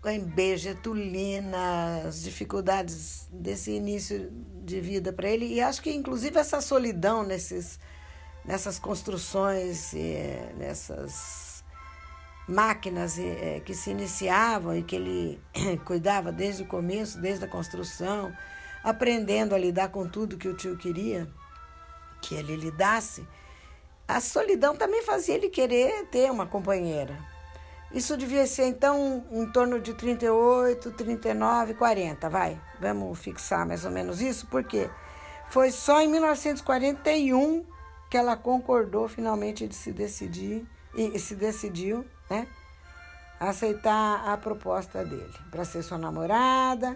Guembê, 0.03 0.57
Getulina, 0.57 2.03
as 2.07 2.23
dificuldades 2.23 3.27
desse 3.31 3.71
início 3.71 4.31
de 4.63 4.81
vida 4.81 5.13
para 5.13 5.29
ele, 5.29 5.45
e 5.45 5.61
acho 5.61 5.81
que 5.81 5.91
inclusive 5.91 6.37
essa 6.37 6.61
solidão 6.61 7.23
nesses, 7.23 7.79
nessas 8.45 8.79
construções, 8.79 9.93
nessas 10.57 11.63
máquinas 12.47 13.19
é, 13.19 13.61
que 13.63 13.75
se 13.75 13.91
iniciavam 13.91 14.75
e 14.75 14.83
que 14.83 14.95
ele 14.95 15.41
cuidava 15.85 16.31
desde 16.31 16.63
o 16.63 16.65
começo, 16.65 17.21
desde 17.21 17.45
a 17.45 17.47
construção, 17.47 18.33
aprendendo 18.83 19.53
a 19.53 19.57
lidar 19.57 19.89
com 19.89 20.07
tudo 20.07 20.37
que 20.37 20.47
o 20.47 20.55
tio 20.55 20.75
queria 20.77 21.27
que 22.21 22.35
ele 22.35 22.55
lidasse, 22.55 23.27
a 24.07 24.19
solidão 24.19 24.75
também 24.75 25.03
fazia 25.03 25.35
ele 25.35 25.49
querer 25.49 26.05
ter 26.07 26.31
uma 26.31 26.45
companheira. 26.45 27.17
Isso 27.91 28.15
devia 28.15 28.45
ser 28.45 28.65
então 28.65 29.25
em 29.31 29.45
torno 29.51 29.79
de 29.79 29.93
38, 29.93 30.91
39, 30.91 31.73
40, 31.73 32.29
vai. 32.29 32.59
Vamos 32.79 33.19
fixar 33.19 33.67
mais 33.67 33.83
ou 33.83 33.91
menos 33.91 34.21
isso, 34.21 34.47
porque 34.47 34.89
foi 35.49 35.71
só 35.71 35.99
em 36.01 36.07
1941 36.07 37.65
que 38.09 38.17
ela 38.17 38.35
concordou 38.35 39.07
finalmente 39.07 39.67
de 39.67 39.75
se 39.75 39.91
decidir 39.91 40.67
e 40.95 41.17
se 41.19 41.35
decidiu 41.35 42.05
né? 42.29 42.47
Aceitar 43.39 44.27
a 44.27 44.37
proposta 44.37 45.03
dele 45.03 45.33
para 45.49 45.63
ser 45.65 45.81
sua 45.81 45.97
namorada. 45.97 46.95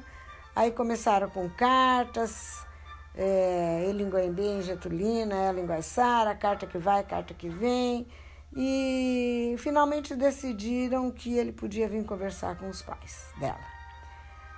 Aí 0.55 0.71
começaram 0.71 1.29
com 1.29 1.49
cartas, 1.49 2.65
é, 3.15 3.85
em 3.89 4.61
Getulina, 4.61 5.35
ela 5.35 5.59
em 5.59 5.65
Guaiçara, 5.65 6.35
carta 6.35 6.65
que 6.65 6.77
vai, 6.77 7.03
carta 7.03 7.33
que 7.33 7.49
vem. 7.49 8.07
E 8.55 9.55
finalmente 9.57 10.15
decidiram 10.15 11.09
que 11.11 11.37
ele 11.37 11.51
podia 11.51 11.87
vir 11.87 12.05
conversar 12.05 12.57
com 12.57 12.69
os 12.69 12.81
pais 12.81 13.27
dela. 13.39 13.59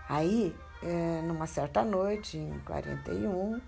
Aí, 0.09 0.55
é, 0.83 1.21
numa 1.21 1.47
certa 1.47 1.83
noite, 1.83 2.37
em 2.37 2.59
41, 2.59 3.61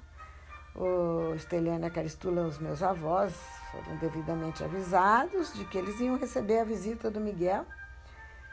o 0.76 1.34
Esteliana 1.34 1.88
e 1.88 1.90
Caristula, 1.90 2.44
os 2.44 2.60
meus 2.60 2.84
avós, 2.84 3.34
foram 3.72 3.98
devidamente 3.98 4.64
avisados 4.64 5.54
de 5.54 5.66
que 5.66 5.78
eles 5.78 6.00
iam 6.00 6.18
receber 6.18 6.60
a 6.60 6.64
visita 6.64 7.10
do 7.10 7.20
Miguel. 7.20 7.66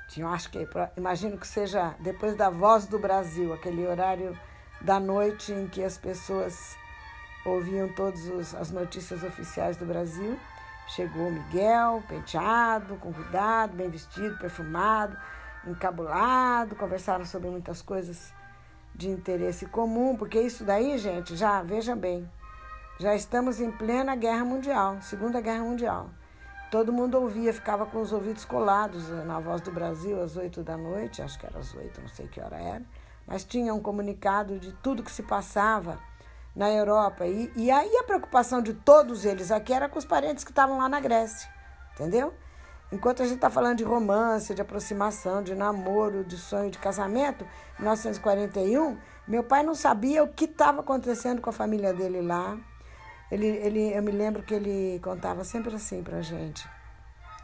Tinham, 0.08 0.32
acho 0.32 0.50
que, 0.50 0.66
imagino 0.96 1.36
que 1.36 1.46
seja 1.46 1.94
depois 2.00 2.36
da 2.36 2.50
Voz 2.50 2.86
do 2.86 2.98
Brasil, 2.98 3.52
aquele 3.52 3.86
horário 3.86 4.38
da 4.84 5.00
noite 5.00 5.50
em 5.50 5.66
que 5.66 5.82
as 5.82 5.96
pessoas 5.96 6.76
ouviam 7.44 7.88
todas 7.88 8.54
as 8.54 8.70
notícias 8.70 9.22
oficiais 9.24 9.76
do 9.76 9.86
Brasil. 9.86 10.38
Chegou 10.88 11.30
Miguel, 11.30 12.02
penteado, 12.06 12.96
com 12.96 13.10
cuidado, 13.10 13.74
bem 13.74 13.88
vestido, 13.88 14.38
perfumado, 14.38 15.16
encabulado, 15.66 16.76
conversaram 16.76 17.24
sobre 17.24 17.48
muitas 17.48 17.80
coisas 17.80 18.34
de 18.94 19.08
interesse 19.08 19.64
comum, 19.64 20.14
porque 20.16 20.38
isso 20.38 20.62
daí, 20.62 20.98
gente, 20.98 21.34
já 21.34 21.62
veja 21.62 21.96
bem, 21.96 22.30
já 23.00 23.14
estamos 23.14 23.60
em 23.60 23.70
plena 23.70 24.14
guerra 24.14 24.44
mundial, 24.44 24.98
Segunda 25.00 25.40
Guerra 25.40 25.64
Mundial. 25.64 26.10
Todo 26.70 26.92
mundo 26.92 27.18
ouvia, 27.18 27.52
ficava 27.52 27.86
com 27.86 28.00
os 28.00 28.12
ouvidos 28.12 28.44
colados 28.44 29.08
na 29.24 29.40
Voz 29.40 29.62
do 29.62 29.72
Brasil 29.72 30.22
às 30.22 30.36
oito 30.36 30.62
da 30.62 30.76
noite, 30.76 31.22
acho 31.22 31.38
que 31.38 31.46
era 31.46 31.58
às 31.58 31.74
oito, 31.74 32.00
não 32.00 32.08
sei 32.08 32.28
que 32.28 32.40
hora 32.40 32.56
era, 32.56 32.82
mas 33.26 33.44
tinha 33.44 33.74
um 33.74 33.80
comunicado 33.80 34.58
de 34.58 34.72
tudo 34.72 35.02
que 35.02 35.10
se 35.10 35.22
passava 35.22 35.98
na 36.54 36.70
Europa. 36.70 37.26
E, 37.26 37.50
e 37.56 37.70
aí 37.70 37.96
a 37.96 38.04
preocupação 38.04 38.62
de 38.62 38.74
todos 38.74 39.24
eles 39.24 39.50
aqui 39.50 39.72
era 39.72 39.88
com 39.88 39.98
os 39.98 40.04
parentes 40.04 40.44
que 40.44 40.50
estavam 40.50 40.78
lá 40.78 40.88
na 40.88 41.00
Grécia, 41.00 41.48
entendeu? 41.94 42.32
Enquanto 42.92 43.22
a 43.22 43.24
gente 43.24 43.36
está 43.36 43.50
falando 43.50 43.78
de 43.78 43.84
romance, 43.84 44.54
de 44.54 44.62
aproximação, 44.62 45.42
de 45.42 45.54
namoro, 45.54 46.22
de 46.22 46.36
sonho 46.36 46.70
de 46.70 46.78
casamento, 46.78 47.44
em 47.78 47.82
1941, 47.82 48.96
meu 49.26 49.42
pai 49.42 49.62
não 49.62 49.74
sabia 49.74 50.22
o 50.22 50.28
que 50.28 50.44
estava 50.44 50.80
acontecendo 50.80 51.40
com 51.40 51.50
a 51.50 51.52
família 51.52 51.92
dele 51.92 52.20
lá. 52.20 52.56
Ele, 53.32 53.46
ele, 53.46 53.92
eu 53.92 54.02
me 54.02 54.12
lembro 54.12 54.42
que 54.42 54.54
ele 54.54 55.00
contava 55.02 55.42
sempre 55.42 55.74
assim 55.74 56.02
para 56.02 56.20
gente, 56.20 56.68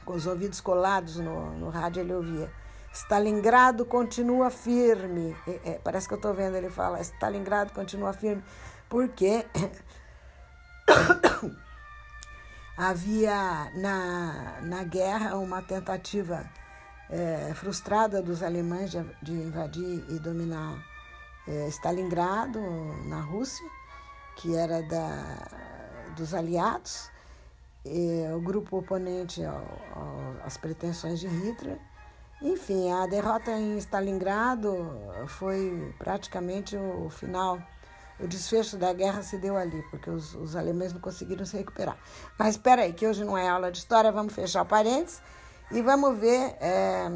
com 0.05 0.13
os 0.13 0.27
ouvidos 0.27 0.61
colados 0.61 1.17
no, 1.17 1.51
no 1.59 1.69
rádio, 1.69 2.01
ele 2.01 2.15
ouvia. 2.15 2.53
Stalingrado 2.93 3.85
continua 3.85 4.51
firme. 4.51 5.37
É, 5.47 5.71
é, 5.71 5.81
parece 5.83 6.09
que 6.09 6.15
eu 6.15 6.17
estou 6.17 6.35
vendo 6.35 6.57
ele 6.57 6.71
fala, 6.71 7.01
Stalingrado 7.01 7.73
continua 7.73 8.13
firme, 8.13 8.43
porque 8.89 9.47
havia 12.77 13.71
na, 13.77 14.61
na 14.63 14.83
guerra 14.83 15.37
uma 15.37 15.63
tentativa 15.63 16.45
é, 17.09 17.53
frustrada 17.55 18.21
dos 18.21 18.43
alemães 18.43 18.91
de, 18.91 19.05
de, 19.23 19.33
invadir 19.33 20.05
e 20.09 20.19
dominar 20.19 20.85
é, 21.47 21.69
Stalingrado, 21.69 22.61
na 23.07 23.21
Rússia, 23.21 23.67
que 24.37 24.57
era 24.57 24.83
da, 24.83 26.13
dos 26.17 26.35
aliados, 26.35 27.09
o 28.37 28.41
grupo 28.41 28.79
oponente 28.79 29.43
ao, 29.43 29.55
ao, 29.95 30.37
às 30.45 30.57
pretensões 30.57 31.19
de 31.21 31.29
Hitler. 31.29 31.79
Enfim, 32.43 32.91
a 32.91 33.07
derrota 33.07 33.51
em 33.53 33.77
Stalingrado 33.79 34.75
foi 35.27 35.95
praticamente 35.99 36.77
o 36.77 37.11
final. 37.11 37.61
O 38.19 38.27
desfecho 38.27 38.77
da 38.77 38.93
guerra 38.93 39.23
se 39.23 39.39
deu 39.39 39.57
ali, 39.57 39.83
porque 39.91 40.11
os, 40.11 40.35
os 40.35 40.57
alemães 40.57 40.93
não 40.93 41.01
conseguiram 41.01 41.45
se 41.45 41.57
recuperar. 41.57 41.97
Mas 42.39 42.51
espera 42.51 42.83
aí, 42.83 42.93
que 42.93 43.07
hoje 43.07 43.25
não 43.25 43.37
é 43.37 43.49
aula 43.49 43.71
de 43.71 43.79
história, 43.79 44.13
vamos 44.13 44.35
fechar 44.35 44.65
parênteses 44.65 45.23
e 45.71 45.83
vamos 45.83 46.19
ver 46.19 46.57
é, 46.61 47.09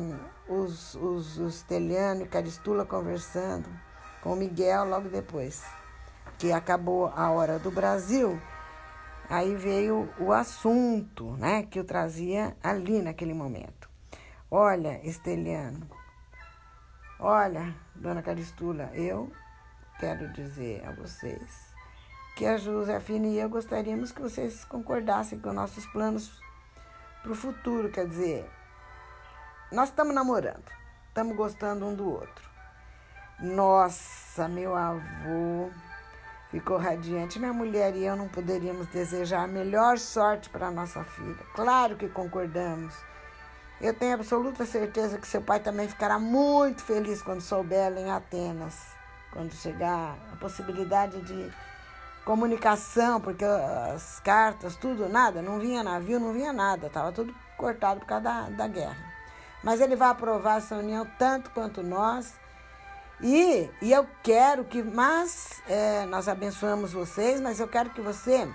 os, 0.49 0.95
os, 0.95 1.39
os 1.39 1.63
Teliano 1.63 2.23
e 2.23 2.29
Caristula 2.29 2.85
conversando 2.85 3.69
com 4.23 4.33
o 4.33 4.37
Miguel 4.37 4.85
logo 4.85 5.09
depois 5.09 5.63
que 6.39 6.53
acabou 6.53 7.07
a 7.15 7.31
hora 7.31 7.59
do 7.59 7.71
Brasil, 7.71 8.41
aí 9.29 9.55
veio 9.55 10.09
o 10.19 10.33
assunto, 10.33 11.33
né, 11.37 11.63
que 11.63 11.79
eu 11.79 11.85
trazia 11.85 12.57
ali 12.63 13.01
naquele 13.01 13.35
momento. 13.35 13.84
Olha, 14.57 15.01
Esteliano, 15.03 15.85
olha, 17.19 17.75
dona 17.93 18.23
Caristula, 18.23 18.89
eu 18.95 19.33
quero 19.99 20.33
dizer 20.33 20.81
a 20.87 20.93
vocês 20.93 21.75
que 22.37 22.47
a 22.47 22.57
Josefina 22.57 23.27
e 23.27 23.41
eu 23.41 23.49
gostaríamos 23.49 24.13
que 24.13 24.23
vocês 24.23 24.65
concordassem 24.65 25.41
com 25.41 25.53
nossos 25.53 25.85
planos 25.87 26.41
para 27.21 27.33
o 27.33 27.35
futuro, 27.35 27.91
quer 27.91 28.07
dizer, 28.07 28.49
nós 29.73 29.89
estamos 29.89 30.15
namorando, 30.15 30.71
estamos 31.09 31.37
gostando 31.37 31.87
um 31.87 31.97
do 31.97 32.09
outro. 32.09 32.49
Nossa, 33.41 34.47
meu 34.47 34.77
avô 34.77 35.69
ficou 36.53 36.79
radiante. 36.79 37.41
Minha 37.41 37.53
mulher 37.53 37.97
e 37.97 38.05
eu 38.05 38.15
não 38.15 38.29
poderíamos 38.29 38.87
desejar 38.87 39.43
a 39.43 39.49
melhor 39.49 39.99
sorte 39.99 40.49
para 40.49 40.71
nossa 40.71 41.03
filha. 41.03 41.45
Claro 41.57 41.97
que 41.97 42.09
concordamos. 42.09 42.95
Eu 43.81 43.93
tenho 43.93 44.15
absoluta 44.15 44.65
certeza 44.65 45.19
que 45.19 45.27
seu 45.27 45.43
pai 45.43 45.61
também 45.61 45.89
ficará 45.89 46.19
muito 46.19 46.83
feliz 46.83 47.21
quando 47.23 47.41
souber 47.41 47.93
em 47.99 48.11
Atenas, 48.11 48.75
quando 49.33 49.53
chegar 49.53 50.17
a 50.33 50.37
possibilidade 50.37 51.21
de 51.23 51.53
comunicação, 52.25 53.21
porque 53.21 53.45
as 53.45 54.21
cartas, 54.21 54.77
tudo, 54.77 55.09
nada, 55.09 55.43
não 55.43 55.59
vinha 55.59 55.83
navio, 55.83 56.19
não 56.19 56.33
vinha 56.33 56.53
nada, 56.53 56.87
estava 56.87 57.13
tudo 57.13 57.35
cortado 57.57 58.01
por 58.01 58.07
causa 58.07 58.25
da, 58.25 58.49
da 58.51 58.69
guerra. 58.69 58.97
Mas 59.63 59.81
ele 59.81 59.97
vai 59.97 60.09
aprovar 60.09 60.59
essa 60.59 60.77
união 60.77 61.07
tanto 61.19 61.51
quanto 61.51 61.83
nós 61.83 62.35
e, 63.21 63.71
e 63.81 63.93
eu 63.93 64.07
quero 64.23 64.65
que, 64.65 64.83
mas 64.83 65.63
é, 65.69 66.05
nós 66.07 66.29
abençoamos 66.29 66.93
vocês, 66.93 67.41
mas 67.41 67.61
eu 67.61 67.69
quero 67.69 67.91
que 67.91 68.01
você 68.01 68.49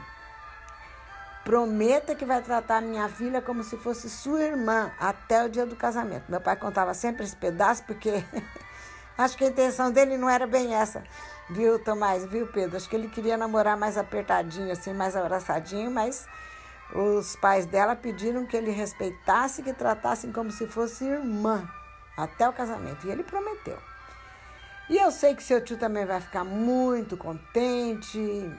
prometa 1.43 2.15
que 2.15 2.25
vai 2.25 2.41
tratar 2.41 2.81
minha 2.81 3.07
filha 3.09 3.41
como 3.41 3.63
se 3.63 3.77
fosse 3.77 4.09
sua 4.09 4.41
irmã 4.41 4.91
até 4.99 5.43
o 5.43 5.49
dia 5.49 5.65
do 5.65 5.75
casamento. 5.75 6.25
Meu 6.29 6.41
pai 6.41 6.55
contava 6.55 6.93
sempre 6.93 7.23
esse 7.23 7.35
pedaço 7.35 7.83
porque 7.83 8.23
acho 9.17 9.37
que 9.37 9.43
a 9.43 9.47
intenção 9.47 9.91
dele 9.91 10.17
não 10.17 10.29
era 10.29 10.45
bem 10.45 10.75
essa, 10.75 11.03
viu, 11.49 11.79
Tomás, 11.79 12.25
viu, 12.25 12.47
Pedro? 12.47 12.77
Acho 12.77 12.89
que 12.89 12.95
ele 12.95 13.09
queria 13.09 13.37
namorar 13.37 13.77
mais 13.77 13.97
apertadinho, 13.97 14.71
assim, 14.71 14.93
mais 14.93 15.15
abraçadinho, 15.15 15.89
mas 15.89 16.27
os 16.93 17.35
pais 17.35 17.65
dela 17.65 17.95
pediram 17.95 18.45
que 18.45 18.57
ele 18.57 18.71
respeitasse, 18.71 19.63
que 19.63 19.73
tratassem 19.73 20.31
como 20.31 20.51
se 20.51 20.67
fosse 20.67 21.05
irmã 21.05 21.67
até 22.17 22.47
o 22.47 22.53
casamento. 22.53 23.07
E 23.07 23.11
ele 23.11 23.23
prometeu. 23.23 23.77
E 24.89 24.97
eu 24.97 25.11
sei 25.11 25.35
que 25.35 25.43
seu 25.43 25.63
tio 25.63 25.77
também 25.77 26.05
vai 26.05 26.19
ficar 26.19 26.43
muito 26.43 27.15
contente 27.15 28.51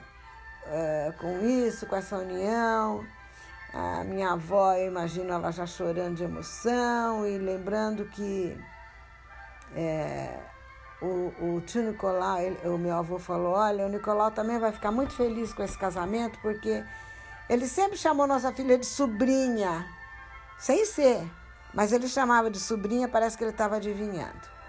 é, 0.67 1.13
com 1.19 1.39
isso, 1.45 1.85
com 1.85 1.95
essa 1.95 2.17
união. 2.17 3.05
A 3.73 4.03
minha 4.03 4.33
avó, 4.33 4.73
eu 4.73 4.87
imagino 4.87 5.31
ela 5.31 5.51
já 5.51 5.65
chorando 5.65 6.15
de 6.15 6.23
emoção 6.23 7.25
e 7.25 7.37
lembrando 7.37 8.05
que 8.05 8.57
é, 9.73 10.37
o, 11.01 11.33
o 11.55 11.61
tio 11.61 11.83
Nicolau, 11.83 12.39
ele, 12.39 12.57
o 12.67 12.77
meu 12.77 12.95
avô 12.95 13.17
falou: 13.17 13.53
olha, 13.53 13.85
o 13.85 13.89
Nicolau 13.89 14.31
também 14.31 14.59
vai 14.59 14.71
ficar 14.71 14.91
muito 14.91 15.13
feliz 15.13 15.53
com 15.53 15.63
esse 15.63 15.77
casamento, 15.77 16.37
porque 16.41 16.83
ele 17.49 17.67
sempre 17.67 17.97
chamou 17.97 18.27
nossa 18.27 18.51
filha 18.51 18.77
de 18.77 18.85
sobrinha, 18.85 19.85
sem 20.59 20.85
ser, 20.85 21.25
mas 21.73 21.91
ele 21.91 22.07
chamava 22.07 22.51
de 22.51 22.59
sobrinha, 22.59 23.07
parece 23.07 23.37
que 23.37 23.43
ele 23.43 23.51
estava 23.51 23.77
adivinhando. 23.77 24.60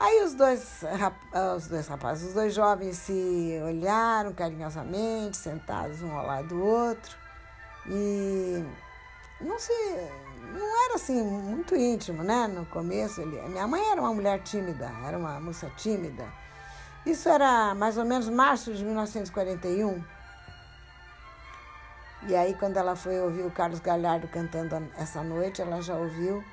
Aí 0.00 0.22
os 0.22 0.34
dois, 0.34 0.84
os 1.56 1.66
dois 1.66 1.88
rapazes, 1.88 2.28
os 2.28 2.34
dois 2.34 2.54
jovens 2.54 2.96
se 2.98 3.60
olharam 3.64 4.32
carinhosamente, 4.32 5.36
sentados 5.36 6.02
um 6.02 6.16
ao 6.16 6.24
lado 6.24 6.48
do 6.48 6.64
outro, 6.64 7.16
e 7.84 8.64
não 9.40 9.58
se, 9.58 9.72
não 10.52 10.84
era 10.84 10.94
assim 10.94 11.20
muito 11.20 11.74
íntimo, 11.74 12.22
né? 12.22 12.46
No 12.46 12.64
começo, 12.66 13.20
ele, 13.20 13.40
minha 13.48 13.66
mãe 13.66 13.90
era 13.90 14.00
uma 14.00 14.14
mulher 14.14 14.40
tímida, 14.44 14.88
era 15.04 15.18
uma 15.18 15.40
moça 15.40 15.68
tímida. 15.76 16.26
Isso 17.04 17.28
era 17.28 17.74
mais 17.74 17.98
ou 17.98 18.04
menos 18.04 18.28
março 18.28 18.72
de 18.72 18.84
1941. 18.84 20.04
E 22.28 22.36
aí, 22.36 22.54
quando 22.54 22.76
ela 22.76 22.94
foi 22.94 23.18
ouvir 23.18 23.42
o 23.42 23.50
Carlos 23.50 23.80
Galhardo 23.80 24.28
cantando 24.28 24.88
essa 24.96 25.22
noite, 25.24 25.60
ela 25.60 25.80
já 25.82 25.94
ouviu 25.94 26.44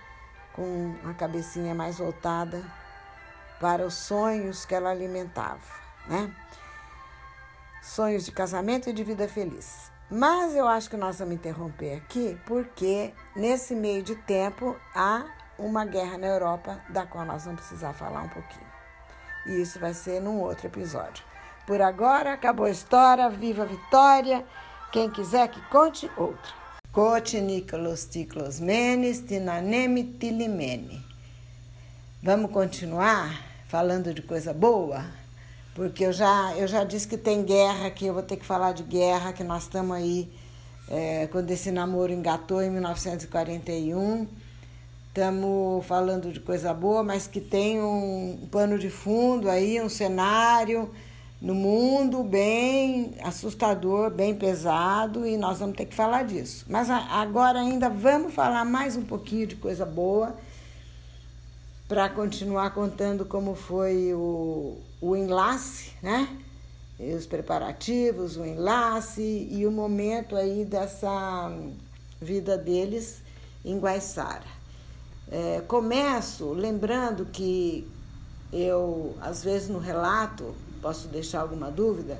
com 0.53 0.95
a 1.03 1.13
cabecinha 1.13 1.75
mais 1.75 1.97
voltada 1.99 2.63
para 3.59 3.85
os 3.85 3.93
sonhos 3.93 4.65
que 4.65 4.75
ela 4.75 4.89
alimentava, 4.89 5.59
né? 6.07 6.33
Sonhos 7.81 8.25
de 8.25 8.31
casamento 8.31 8.89
e 8.89 8.93
de 8.93 9.03
vida 9.03 9.27
feliz. 9.27 9.91
Mas 10.09 10.55
eu 10.55 10.67
acho 10.67 10.89
que 10.89 10.97
nós 10.97 11.19
vamos 11.19 11.35
interromper 11.35 11.97
aqui 11.97 12.37
porque 12.45 13.13
nesse 13.35 13.75
meio 13.75 14.03
de 14.03 14.15
tempo 14.15 14.75
há 14.93 15.25
uma 15.57 15.85
guerra 15.85 16.17
na 16.17 16.27
Europa 16.27 16.79
da 16.89 17.05
qual 17.05 17.25
nós 17.25 17.45
vamos 17.45 17.61
precisar 17.61 17.93
falar 17.93 18.23
um 18.23 18.29
pouquinho. 18.29 18.65
E 19.47 19.61
isso 19.61 19.79
vai 19.79 19.93
ser 19.93 20.19
num 20.19 20.39
outro 20.41 20.67
episódio. 20.67 21.23
Por 21.65 21.81
agora, 21.81 22.33
acabou 22.33 22.65
a 22.65 22.71
história, 22.71 23.29
viva 23.29 23.63
a 23.63 23.65
vitória. 23.65 24.45
Quem 24.91 25.09
quiser 25.09 25.47
que 25.47 25.61
conte, 25.69 26.09
outra. 26.15 26.53
Cote 26.91 27.41
Nicolos 27.41 28.05
Ticlos 28.05 28.59
Menes, 28.59 29.21
Tinaneme 29.21 30.03
Tilimene. 30.03 31.03
Vamos 32.21 32.51
continuar 32.51 33.44
falando 33.67 34.13
de 34.13 34.21
coisa 34.21 34.53
boa? 34.53 35.05
Porque 35.73 36.05
eu 36.05 36.13
já, 36.13 36.53
eu 36.55 36.67
já 36.67 36.83
disse 36.83 37.07
que 37.07 37.17
tem 37.17 37.43
guerra, 37.43 37.89
que 37.89 38.05
eu 38.05 38.13
vou 38.13 38.23
ter 38.23 38.37
que 38.37 38.45
falar 38.45 38.71
de 38.71 38.83
guerra, 38.83 39.33
que 39.33 39.43
nós 39.43 39.63
estamos 39.63 39.95
aí, 39.95 40.31
é, 40.89 41.27
quando 41.27 41.51
esse 41.51 41.71
namoro 41.71 42.13
engatou 42.13 42.61
em 42.61 42.69
1941. 42.69 44.27
Estamos 45.07 45.85
falando 45.85 46.31
de 46.31 46.39
coisa 46.39 46.73
boa, 46.73 47.03
mas 47.03 47.27
que 47.27 47.39
tem 47.41 47.81
um 47.81 48.47
pano 48.51 48.77
de 48.77 48.89
fundo 48.89 49.49
aí, 49.49 49.81
um 49.81 49.89
cenário 49.89 50.89
no 51.41 51.53
mundo 51.53 52.23
bem 52.23 53.13
assustador, 53.21 54.09
bem 54.09 54.33
pesado, 54.33 55.27
e 55.27 55.37
nós 55.37 55.59
vamos 55.59 55.75
ter 55.75 55.85
que 55.85 55.95
falar 55.95 56.23
disso. 56.23 56.65
Mas 56.69 56.89
agora 56.89 57.59
ainda 57.59 57.89
vamos 57.89 58.33
falar 58.33 58.65
mais 58.65 58.95
um 58.95 59.03
pouquinho 59.03 59.45
de 59.45 59.55
coisa 59.55 59.85
boa 59.85 60.35
para 61.87 62.09
continuar 62.09 62.71
contando 62.71 63.25
como 63.25 63.55
foi 63.55 64.13
o, 64.13 64.77
o 64.99 65.15
enlace, 65.15 65.91
né? 66.01 66.27
E 66.99 67.13
os 67.13 67.25
preparativos, 67.25 68.37
o 68.37 68.45
enlace 68.45 69.47
e 69.51 69.65
o 69.67 69.71
momento 69.71 70.35
aí 70.35 70.65
dessa 70.65 71.51
vida 72.21 72.57
deles 72.57 73.21
em 73.63 73.77
Guaiçara. 73.77 74.55
É, 75.29 75.61
começo 75.67 76.53
lembrando 76.53 77.25
que 77.25 77.87
eu, 78.51 79.15
às 79.19 79.43
vezes 79.43 79.67
no 79.69 79.79
relato, 79.79 80.55
posso 80.81 81.07
deixar 81.07 81.41
alguma 81.41 81.69
dúvida, 81.69 82.17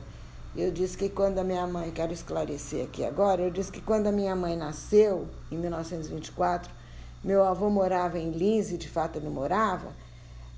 eu 0.56 0.72
disse 0.72 0.98
que 0.98 1.10
quando 1.10 1.40
a 1.40 1.44
minha 1.44 1.66
mãe, 1.68 1.92
quero 1.92 2.14
esclarecer 2.14 2.86
aqui 2.86 3.04
agora, 3.04 3.42
eu 3.42 3.52
disse 3.52 3.72
que 3.72 3.82
quando 3.82 4.08
a 4.08 4.12
minha 4.12 4.36
mãe 4.36 4.56
nasceu, 4.56 5.28
em 5.52 5.58
1924, 5.58 6.72
meu 7.26 7.44
avô 7.44 7.72
morava 7.72 8.20
em 8.20 8.30
Lins 8.30 8.72
e 8.72 8.78
de 8.78 8.88
fato 8.88 9.18
ele 9.18 9.30
morava, 9.30 9.92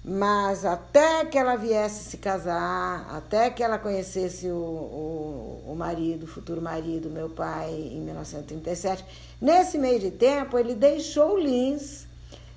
mas 0.03 0.65
até 0.65 1.23
que 1.23 1.38
ela 1.38 1.56
viesse 1.56 2.03
se 2.10 2.17
casar, 2.17 3.08
até 3.10 3.49
que 3.49 3.63
ela 3.63 3.80
conhecesse 3.80 4.47
o, 4.47 4.53
o, 4.53 5.63
o 5.71 5.75
marido, 5.77 6.23
o 6.23 6.27
futuro 6.27 6.62
marido, 6.62 7.10
meu 7.10 7.30
pai, 7.30 7.71
em 7.71 8.01
1937, 8.01 9.06
nesse 9.41 9.78
meio 9.78 9.97
de 9.97 10.11
tempo 10.11 10.59
ele 10.59 10.76
deixou 10.76 11.39
Lins. 11.39 12.05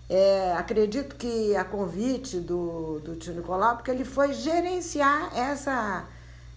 É, 0.08 0.54
acredito 0.58 1.14
que 1.14 1.54
a 1.54 1.62
convite 1.64 2.40
do, 2.40 2.98
do 2.98 3.14
tio 3.14 3.32
Nicolau, 3.32 3.76
porque 3.76 3.92
ele 3.92 4.04
foi 4.04 4.32
gerenciar 4.32 5.30
essa, 5.38 6.04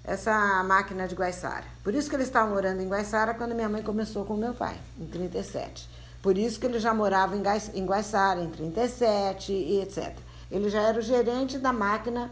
essa 0.04 0.64
máquina 0.64 1.08
de 1.08 1.14
Guaiçara. 1.14 1.66
Por 1.84 1.94
isso 1.94 2.10
que 2.10 2.16
ele 2.16 2.24
estava 2.24 2.50
morando 2.50 2.82
em 2.82 2.90
Guaiçara 2.90 3.36
quando 3.36 3.54
minha 3.54 3.70
mãe 3.70 3.84
começou 3.84 4.26
com 4.26 4.36
meu 4.36 4.56
pai, 4.56 4.76
em 5.00 5.06
37. 5.06 6.03
Por 6.24 6.38
isso 6.38 6.58
que 6.58 6.66
ele 6.66 6.80
já 6.80 6.94
morava 6.94 7.36
em 7.36 7.86
Guaiçara, 7.86 8.42
em 8.42 8.50
37 8.50 9.52
e 9.52 9.82
etc. 9.82 10.18
Ele 10.50 10.70
já 10.70 10.82
era 10.82 10.98
o 10.98 11.02
gerente 11.02 11.58
da 11.58 11.74
máquina 11.74 12.32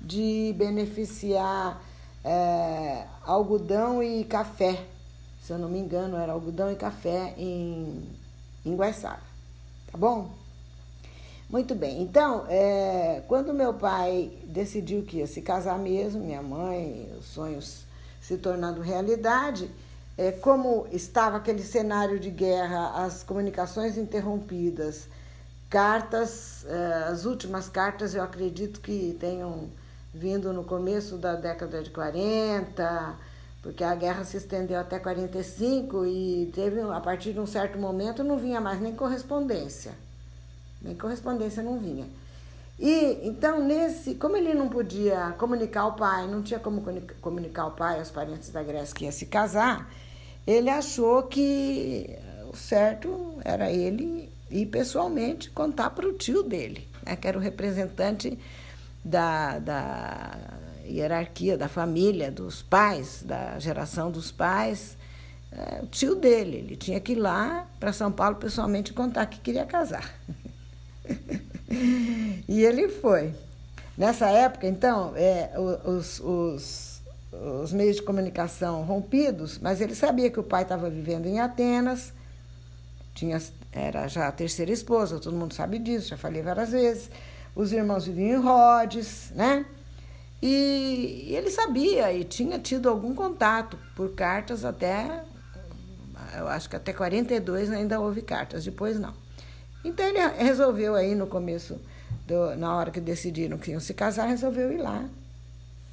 de 0.00 0.52
beneficiar 0.58 1.80
é, 2.24 3.04
algodão 3.22 4.02
e 4.02 4.24
café, 4.24 4.84
se 5.40 5.52
eu 5.52 5.58
não 5.58 5.68
me 5.68 5.78
engano, 5.78 6.16
era 6.16 6.32
algodão 6.32 6.72
e 6.72 6.74
café 6.74 7.32
em, 7.38 8.02
em 8.66 8.74
Guaiçara. 8.74 9.22
Tá 9.92 9.96
bom? 9.96 10.32
Muito 11.48 11.72
bem. 11.72 12.02
Então, 12.02 12.46
é, 12.48 13.22
quando 13.28 13.54
meu 13.54 13.74
pai 13.74 14.32
decidiu 14.44 15.02
que 15.02 15.18
ia 15.18 15.26
se 15.28 15.40
casar 15.40 15.78
mesmo, 15.78 16.24
minha 16.24 16.42
mãe, 16.42 17.08
os 17.16 17.26
sonhos 17.26 17.84
se 18.20 18.36
tornando 18.38 18.80
realidade, 18.80 19.70
é, 20.20 20.32
como 20.32 20.86
estava 20.92 21.38
aquele 21.38 21.62
cenário 21.62 22.20
de 22.20 22.28
guerra, 22.28 23.04
as 23.06 23.22
comunicações 23.22 23.96
interrompidas, 23.96 25.08
cartas, 25.70 26.66
é, 26.66 27.04
as 27.08 27.24
últimas 27.24 27.70
cartas 27.70 28.14
eu 28.14 28.22
acredito 28.22 28.82
que 28.82 29.16
tenham 29.18 29.70
vindo 30.12 30.52
no 30.52 30.62
começo 30.62 31.16
da 31.16 31.36
década 31.36 31.82
de 31.82 31.88
40, 31.88 33.14
porque 33.62 33.82
a 33.82 33.94
guerra 33.94 34.22
se 34.24 34.36
estendeu 34.36 34.78
até 34.78 34.98
45 34.98 36.04
e 36.04 36.52
teve 36.54 36.82
a 36.82 37.00
partir 37.00 37.32
de 37.32 37.40
um 37.40 37.46
certo 37.46 37.78
momento 37.78 38.22
não 38.22 38.36
vinha 38.36 38.60
mais 38.60 38.78
nem 38.78 38.94
correspondência. 38.94 39.92
Nem 40.82 40.94
correspondência 40.94 41.62
não 41.62 41.78
vinha. 41.78 42.06
E 42.78 43.26
então 43.26 43.64
nesse, 43.64 44.16
como 44.16 44.36
ele 44.36 44.52
não 44.52 44.68
podia 44.68 45.34
comunicar 45.38 45.82
ao 45.82 45.94
pai, 45.94 46.26
não 46.26 46.42
tinha 46.42 46.60
como 46.60 46.84
comunicar 47.22 47.62
ao 47.62 47.70
pai 47.70 47.98
aos 47.98 48.10
parentes 48.10 48.50
da 48.50 48.62
Grécia 48.62 48.94
que 48.94 49.06
ia 49.06 49.12
se 49.12 49.24
casar, 49.24 49.88
ele 50.46 50.70
achou 50.70 51.22
que 51.24 52.18
o 52.52 52.56
certo 52.56 53.38
era 53.44 53.70
ele 53.70 54.28
ir 54.50 54.66
pessoalmente 54.66 55.50
contar 55.50 55.90
para 55.90 56.08
o 56.08 56.12
tio 56.12 56.42
dele, 56.42 56.88
né, 57.04 57.16
que 57.16 57.28
era 57.28 57.38
o 57.38 57.40
representante 57.40 58.38
da, 59.04 59.58
da 59.58 60.38
hierarquia 60.84 61.56
da 61.56 61.68
família, 61.68 62.30
dos 62.30 62.62
pais, 62.62 63.22
da 63.24 63.58
geração 63.58 64.10
dos 64.10 64.30
pais, 64.30 64.96
é, 65.52 65.80
o 65.82 65.86
tio 65.86 66.16
dele. 66.16 66.58
Ele 66.58 66.76
tinha 66.76 67.00
que 67.00 67.12
ir 67.12 67.16
lá 67.16 67.66
para 67.78 67.92
São 67.92 68.10
Paulo 68.10 68.36
pessoalmente 68.36 68.92
contar 68.92 69.26
que 69.26 69.40
queria 69.40 69.64
casar. 69.64 70.12
e 72.48 72.62
ele 72.62 72.88
foi. 72.88 73.32
Nessa 73.96 74.28
época, 74.28 74.66
então, 74.66 75.12
é, 75.14 75.52
os, 75.84 76.20
os, 76.20 76.89
os 77.32 77.72
meios 77.72 77.96
de 77.96 78.02
comunicação 78.02 78.82
rompidos, 78.82 79.58
mas 79.58 79.80
ele 79.80 79.94
sabia 79.94 80.30
que 80.30 80.40
o 80.40 80.42
pai 80.42 80.62
estava 80.62 80.90
vivendo 80.90 81.26
em 81.26 81.38
Atenas, 81.38 82.12
tinha, 83.14 83.40
era 83.72 84.08
já 84.08 84.28
a 84.28 84.32
terceira 84.32 84.72
esposa, 84.72 85.20
todo 85.20 85.36
mundo 85.36 85.54
sabe 85.54 85.78
disso, 85.78 86.08
já 86.08 86.16
falei 86.16 86.42
várias 86.42 86.70
vezes. 86.70 87.10
Os 87.54 87.72
irmãos 87.72 88.06
viviam 88.06 88.40
em 88.40 88.42
Rhodes, 88.42 89.30
né? 89.34 89.64
E 90.42 91.26
ele 91.30 91.50
sabia 91.50 92.12
e 92.12 92.24
tinha 92.24 92.58
tido 92.58 92.88
algum 92.88 93.14
contato 93.14 93.78
por 93.94 94.14
cartas 94.14 94.64
até, 94.64 95.22
eu 96.38 96.48
acho 96.48 96.68
que 96.70 96.76
até 96.76 96.92
42 96.92 97.70
ainda 97.70 98.00
houve 98.00 98.22
cartas, 98.22 98.64
depois 98.64 98.98
não. 98.98 99.12
Então 99.84 100.06
ele 100.06 100.18
resolveu 100.38 100.94
aí 100.94 101.14
no 101.14 101.26
começo, 101.26 101.78
do, 102.26 102.56
na 102.56 102.74
hora 102.74 102.90
que 102.90 103.00
decidiram 103.00 103.58
que 103.58 103.70
iam 103.72 103.80
se 103.80 103.92
casar, 103.92 104.26
resolveu 104.26 104.72
ir 104.72 104.78
lá, 104.78 105.08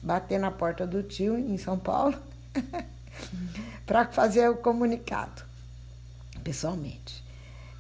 bater 0.01 0.39
na 0.39 0.51
porta 0.51 0.85
do 0.85 1.03
tio 1.03 1.37
em 1.37 1.57
São 1.57 1.77
Paulo, 1.77 2.17
para 3.85 4.05
fazer 4.07 4.49
o 4.49 4.57
comunicado, 4.57 5.43
pessoalmente. 6.43 7.23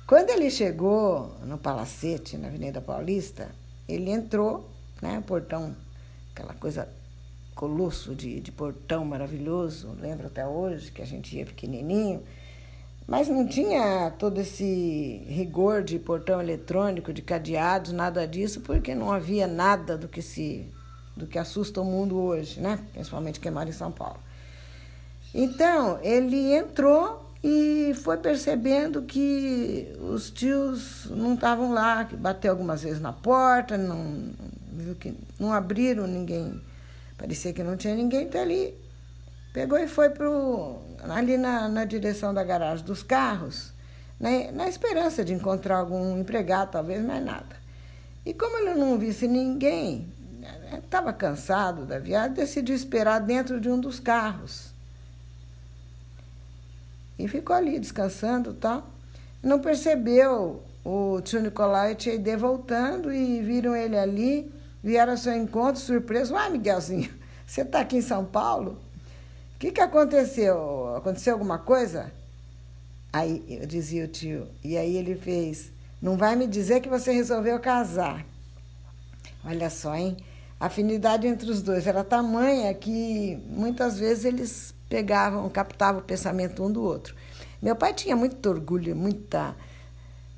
Quando 0.05 0.29
ele 0.29 0.49
chegou 0.49 1.35
no 1.43 1.57
Palacete, 1.57 2.37
na 2.37 2.47
Avenida 2.47 2.79
Paulista, 2.79 3.49
ele 3.87 4.09
entrou, 4.09 4.69
né, 5.01 5.21
portão 5.25 5.75
aquela 6.33 6.53
coisa 6.53 6.87
colosso 7.55 8.13
de, 8.13 8.39
de 8.39 8.51
portão 8.51 9.03
maravilhoso, 9.03 9.97
lembro 9.99 10.27
até 10.27 10.45
hoje 10.45 10.91
que 10.91 11.01
a 11.01 11.05
gente 11.05 11.35
ia 11.35 11.45
pequenininho, 11.45 12.21
mas 13.07 13.27
não 13.27 13.47
tinha 13.47 14.11
todo 14.11 14.39
esse 14.39 15.23
rigor 15.27 15.81
de 15.81 15.97
portão 15.97 16.39
eletrônico, 16.39 17.11
de 17.11 17.21
cadeados, 17.21 17.91
nada 17.91 18.27
disso, 18.27 18.61
porque 18.61 18.93
não 18.93 19.11
havia 19.11 19.47
nada 19.47 19.97
do 19.97 20.07
que 20.07 20.21
se 20.21 20.69
do 21.17 21.27
que 21.27 21.37
assusta 21.39 21.81
o 21.81 21.85
mundo 21.85 22.17
hoje, 22.17 22.59
né? 22.61 22.79
Principalmente 22.93 23.39
quem 23.39 23.51
mora 23.51 23.67
em 23.67 23.73
São 23.73 23.91
Paulo. 23.91 24.19
Então, 25.33 25.99
ele 26.01 26.53
entrou 26.53 27.27
e 27.43 27.93
foi 28.03 28.17
percebendo 28.17 29.03
que 29.03 29.95
os 29.99 30.29
tios 30.29 31.05
não 31.09 31.33
estavam 31.33 31.71
lá, 31.71 32.05
que 32.05 32.15
bateu 32.15 32.51
algumas 32.51 32.83
vezes 32.83 32.99
na 32.99 33.13
porta, 33.13 33.77
não, 33.77 34.31
viu 34.73 34.95
que 34.95 35.13
não 35.39 35.53
abriram 35.53 36.07
ninguém, 36.07 36.61
parecia 37.17 37.53
que 37.53 37.63
não 37.63 37.77
tinha 37.77 37.95
ninguém, 37.95 38.23
então 38.23 38.41
ele 38.41 38.75
pegou 39.53 39.77
e 39.77 39.87
foi 39.87 40.09
pro, 40.09 40.79
ali 41.09 41.37
na, 41.37 41.67
na 41.67 41.85
direção 41.85 42.33
da 42.33 42.43
garagem 42.43 42.85
dos 42.85 43.03
carros, 43.03 43.71
né, 44.19 44.51
na 44.51 44.67
esperança 44.67 45.23
de 45.23 45.33
encontrar 45.33 45.77
algum 45.77 46.19
empregado, 46.19 46.71
talvez, 46.71 47.03
mais 47.03 47.23
nada. 47.23 47.55
E 48.25 48.33
como 48.33 48.57
ele 48.57 48.73
não 48.73 48.97
visse 48.97 49.27
ninguém, 49.27 50.11
estava 50.75 51.13
cansado 51.13 51.85
da 51.85 51.99
viagem, 51.99 52.33
decidiu 52.33 52.75
esperar 52.75 53.19
dentro 53.19 53.59
de 53.59 53.69
um 53.69 53.79
dos 53.79 53.99
carros. 53.99 54.71
E 57.17 57.27
ficou 57.27 57.55
ali 57.55 57.79
descansando 57.79 58.53
tal. 58.53 58.87
Não 59.41 59.59
percebeu 59.59 60.61
o 60.83 61.19
tio 61.21 61.41
Nicolai 61.41 61.91
e 61.91 62.33
o 62.33 62.37
voltando 62.37 63.11
e 63.13 63.41
viram 63.41 63.75
ele 63.75 63.97
ali 63.97 64.51
vieram 64.83 65.11
ao 65.11 65.17
seu 65.17 65.35
encontro 65.35 65.81
surpreso. 65.81 66.33
Uai, 66.33 66.49
Miguelzinho, 66.49 67.13
você 67.45 67.61
está 67.61 67.81
aqui 67.81 67.97
em 67.97 68.01
São 68.01 68.23
Paulo? 68.23 68.77
O 69.55 69.59
que, 69.59 69.71
que 69.71 69.81
aconteceu? 69.81 70.95
Aconteceu 70.95 71.33
alguma 71.33 71.57
coisa? 71.57 72.11
Aí 73.11 73.43
eu 73.49 73.65
dizia 73.65 74.05
o 74.05 74.07
tio, 74.07 74.47
e 74.63 74.77
aí 74.77 74.95
ele 74.95 75.15
fez, 75.15 75.71
não 76.01 76.17
vai 76.17 76.35
me 76.35 76.45
dizer 76.45 76.81
que 76.81 76.89
você 76.89 77.11
resolveu 77.11 77.59
casar. 77.59 78.25
Olha 79.43 79.69
só, 79.69 79.95
hein? 79.95 80.15
A 80.59 80.65
afinidade 80.65 81.27
entre 81.27 81.51
os 81.51 81.61
dois 81.61 81.85
era 81.85 82.03
tamanha 82.03 82.73
que 82.73 83.37
muitas 83.47 83.99
vezes 83.99 84.25
eles 84.25 84.75
pegavam, 84.89 85.47
captavam 85.49 86.01
o 86.01 86.03
pensamento 86.03 86.63
um 86.63 86.71
do 86.71 86.83
outro. 86.83 87.15
Meu 87.61 87.75
pai 87.75 87.93
tinha 87.93 88.15
muito 88.15 88.47
orgulho, 88.49 88.95
muita 88.95 89.55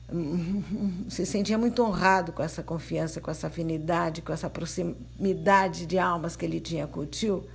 se 1.10 1.26
sentia 1.26 1.58
muito 1.58 1.84
honrado 1.84 2.32
com 2.32 2.44
essa 2.44 2.64
confiança, 2.64 3.22
com 3.22 3.32
essa 3.32 3.48
afinidade, 3.48 4.22
com 4.22 4.34
essa 4.34 4.50
proximidade 4.50 5.86
de 5.86 5.98
almas 5.98 6.36
que 6.36 6.46
ele 6.46 6.60
tinha 6.60 6.88
com 6.88 7.02
o 7.02 7.06
tio. 7.06 7.48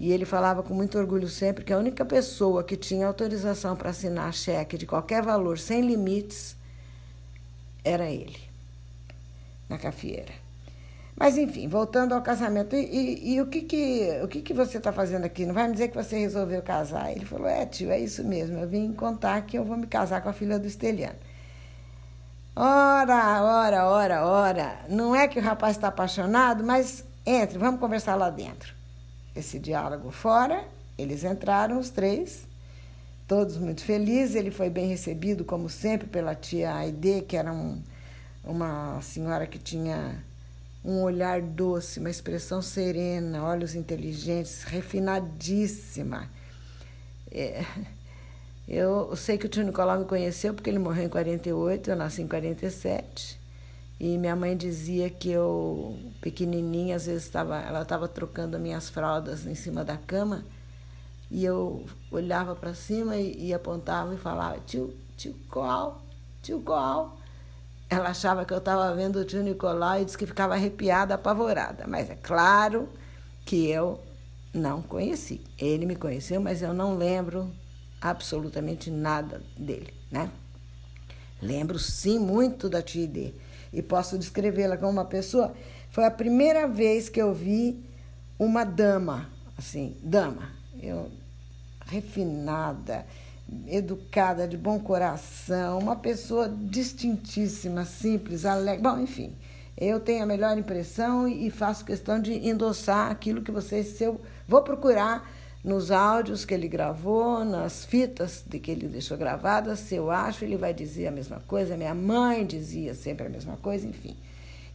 E 0.00 0.10
ele 0.10 0.24
falava 0.24 0.62
com 0.62 0.74
muito 0.74 0.98
orgulho 0.98 1.28
sempre 1.28 1.64
que 1.64 1.72
a 1.72 1.78
única 1.78 2.04
pessoa 2.04 2.64
que 2.64 2.76
tinha 2.76 3.06
autorização 3.06 3.76
para 3.76 3.90
assinar 3.90 4.34
cheque 4.34 4.76
de 4.76 4.86
qualquer 4.86 5.22
valor 5.22 5.58
sem 5.58 5.86
limites 5.86 6.56
era 7.84 8.10
ele, 8.10 8.40
na 9.68 9.78
cafieira. 9.78 10.43
Mas 11.16 11.38
enfim, 11.38 11.68
voltando 11.68 12.12
ao 12.12 12.22
casamento, 12.22 12.74
e, 12.74 12.84
e, 12.84 13.34
e 13.34 13.40
o, 13.40 13.46
que, 13.46 13.62
que, 13.62 14.20
o 14.22 14.28
que, 14.28 14.42
que 14.42 14.52
você 14.52 14.78
está 14.78 14.92
fazendo 14.92 15.24
aqui? 15.24 15.46
Não 15.46 15.54
vai 15.54 15.68
me 15.68 15.72
dizer 15.72 15.88
que 15.88 15.96
você 15.96 16.18
resolveu 16.18 16.60
casar? 16.60 17.12
Ele 17.12 17.24
falou: 17.24 17.46
É, 17.46 17.64
tio, 17.66 17.90
é 17.90 18.00
isso 18.00 18.24
mesmo. 18.24 18.58
Eu 18.58 18.68
vim 18.68 18.92
contar 18.92 19.40
que 19.42 19.56
eu 19.56 19.64
vou 19.64 19.76
me 19.76 19.86
casar 19.86 20.20
com 20.22 20.28
a 20.28 20.32
filha 20.32 20.58
do 20.58 20.66
Esteliano. 20.66 21.16
Ora, 22.56 23.42
ora, 23.42 23.88
ora, 23.88 24.26
ora. 24.26 24.78
Não 24.88 25.14
é 25.14 25.28
que 25.28 25.38
o 25.38 25.42
rapaz 25.42 25.76
está 25.76 25.88
apaixonado, 25.88 26.64
mas 26.64 27.04
entre, 27.24 27.58
vamos 27.58 27.80
conversar 27.80 28.16
lá 28.16 28.28
dentro. 28.30 28.74
Esse 29.34 29.58
diálogo 29.58 30.10
fora, 30.10 30.64
eles 30.98 31.24
entraram 31.24 31.78
os 31.78 31.90
três, 31.90 32.46
todos 33.26 33.56
muito 33.56 33.82
felizes. 33.82 34.34
Ele 34.34 34.50
foi 34.50 34.68
bem 34.68 34.88
recebido, 34.88 35.44
como 35.44 35.68
sempre, 35.68 36.08
pela 36.08 36.34
tia 36.34 36.74
Aide, 36.74 37.22
que 37.22 37.36
era 37.36 37.52
um, 37.52 37.80
uma 38.44 39.00
senhora 39.00 39.46
que 39.46 39.58
tinha 39.58 40.22
um 40.84 41.02
olhar 41.02 41.40
doce, 41.40 41.98
uma 41.98 42.10
expressão 42.10 42.60
serena, 42.60 43.42
olhos 43.42 43.74
inteligentes, 43.74 44.64
refinadíssima. 44.64 46.28
É, 47.30 47.64
eu 48.68 49.14
sei 49.16 49.38
que 49.38 49.46
o 49.46 49.48
tio 49.48 49.64
Nicolau 49.64 49.98
me 49.98 50.04
conheceu 50.04 50.52
porque 50.52 50.68
ele 50.68 50.78
morreu 50.78 51.04
em 51.04 51.08
48, 51.08 51.90
eu 51.90 51.96
nasci 51.96 52.22
em 52.22 52.28
47. 52.28 53.40
E 53.98 54.18
minha 54.18 54.36
mãe 54.36 54.56
dizia 54.56 55.08
que 55.08 55.30
eu, 55.30 55.96
pequenininha, 56.20 56.96
às 56.96 57.06
vezes 57.06 57.24
estava, 57.24 57.58
ela 57.60 57.82
estava 57.82 58.08
trocando 58.08 58.58
minhas 58.58 58.90
fraldas 58.90 59.46
em 59.46 59.54
cima 59.54 59.84
da 59.84 59.96
cama 59.96 60.44
e 61.30 61.44
eu 61.44 61.84
olhava 62.10 62.54
para 62.54 62.74
cima 62.74 63.16
e, 63.16 63.48
e, 63.48 63.54
apontava 63.54 64.14
e 64.14 64.18
falava: 64.18 64.58
tio, 64.66 64.94
tio 65.16 65.34
Coal, 65.48 66.02
tio 66.42 66.60
Coal. 66.60 67.18
Ela 67.94 68.10
achava 68.10 68.44
que 68.44 68.52
eu 68.52 68.58
estava 68.58 68.94
vendo 68.94 69.16
o 69.16 69.24
tio 69.24 69.42
Nicolau 69.42 70.00
e 70.00 70.04
disse 70.04 70.18
que 70.18 70.26
ficava 70.26 70.54
arrepiada, 70.54 71.14
apavorada. 71.14 71.86
Mas 71.86 72.10
é 72.10 72.16
claro 72.16 72.88
que 73.44 73.68
eu 73.68 74.00
não 74.52 74.82
conheci. 74.82 75.40
Ele 75.58 75.86
me 75.86 75.96
conheceu, 75.96 76.40
mas 76.40 76.62
eu 76.62 76.74
não 76.74 76.96
lembro 76.96 77.50
absolutamente 78.00 78.90
nada 78.90 79.42
dele, 79.56 79.94
né? 80.10 80.30
Lembro 81.40 81.78
sim 81.78 82.18
muito 82.18 82.68
da 82.68 82.82
tia 82.82 83.04
Ide 83.04 83.34
e 83.72 83.82
posso 83.82 84.18
descrevê-la 84.18 84.76
como 84.76 84.92
uma 84.92 85.04
pessoa. 85.04 85.54
Foi 85.90 86.04
a 86.04 86.10
primeira 86.10 86.66
vez 86.66 87.08
que 87.08 87.20
eu 87.20 87.34
vi 87.34 87.84
uma 88.38 88.64
dama, 88.64 89.28
assim, 89.56 89.96
dama. 90.02 90.52
Eu 90.80 91.10
refinada, 91.86 93.06
educada, 93.66 94.48
de 94.48 94.56
bom 94.56 94.78
coração, 94.80 95.78
uma 95.78 95.96
pessoa 95.96 96.48
distintíssima, 96.48 97.84
simples, 97.84 98.44
alegre. 98.44 98.82
Bom, 98.82 98.98
enfim, 98.98 99.34
eu 99.76 100.00
tenho 100.00 100.22
a 100.22 100.26
melhor 100.26 100.56
impressão 100.56 101.28
e 101.28 101.50
faço 101.50 101.84
questão 101.84 102.20
de 102.20 102.32
endossar 102.48 103.10
aquilo 103.10 103.42
que 103.42 103.50
vocês. 103.50 103.88
Se 103.88 104.04
eu 104.04 104.20
vou 104.48 104.62
procurar 104.62 105.28
nos 105.64 105.90
áudios 105.90 106.44
que 106.44 106.52
ele 106.52 106.68
gravou, 106.68 107.44
nas 107.44 107.84
fitas 107.84 108.44
de 108.46 108.58
que 108.58 108.70
ele 108.70 108.86
deixou 108.86 109.16
gravadas, 109.16 109.80
se 109.80 109.94
eu 109.94 110.10
acho, 110.10 110.44
ele 110.44 110.56
vai 110.56 110.74
dizer 110.74 111.06
a 111.06 111.10
mesma 111.10 111.40
coisa. 111.46 111.76
Minha 111.76 111.94
mãe 111.94 112.46
dizia 112.46 112.94
sempre 112.94 113.26
a 113.26 113.30
mesma 113.30 113.56
coisa, 113.56 113.86
enfim. 113.86 114.14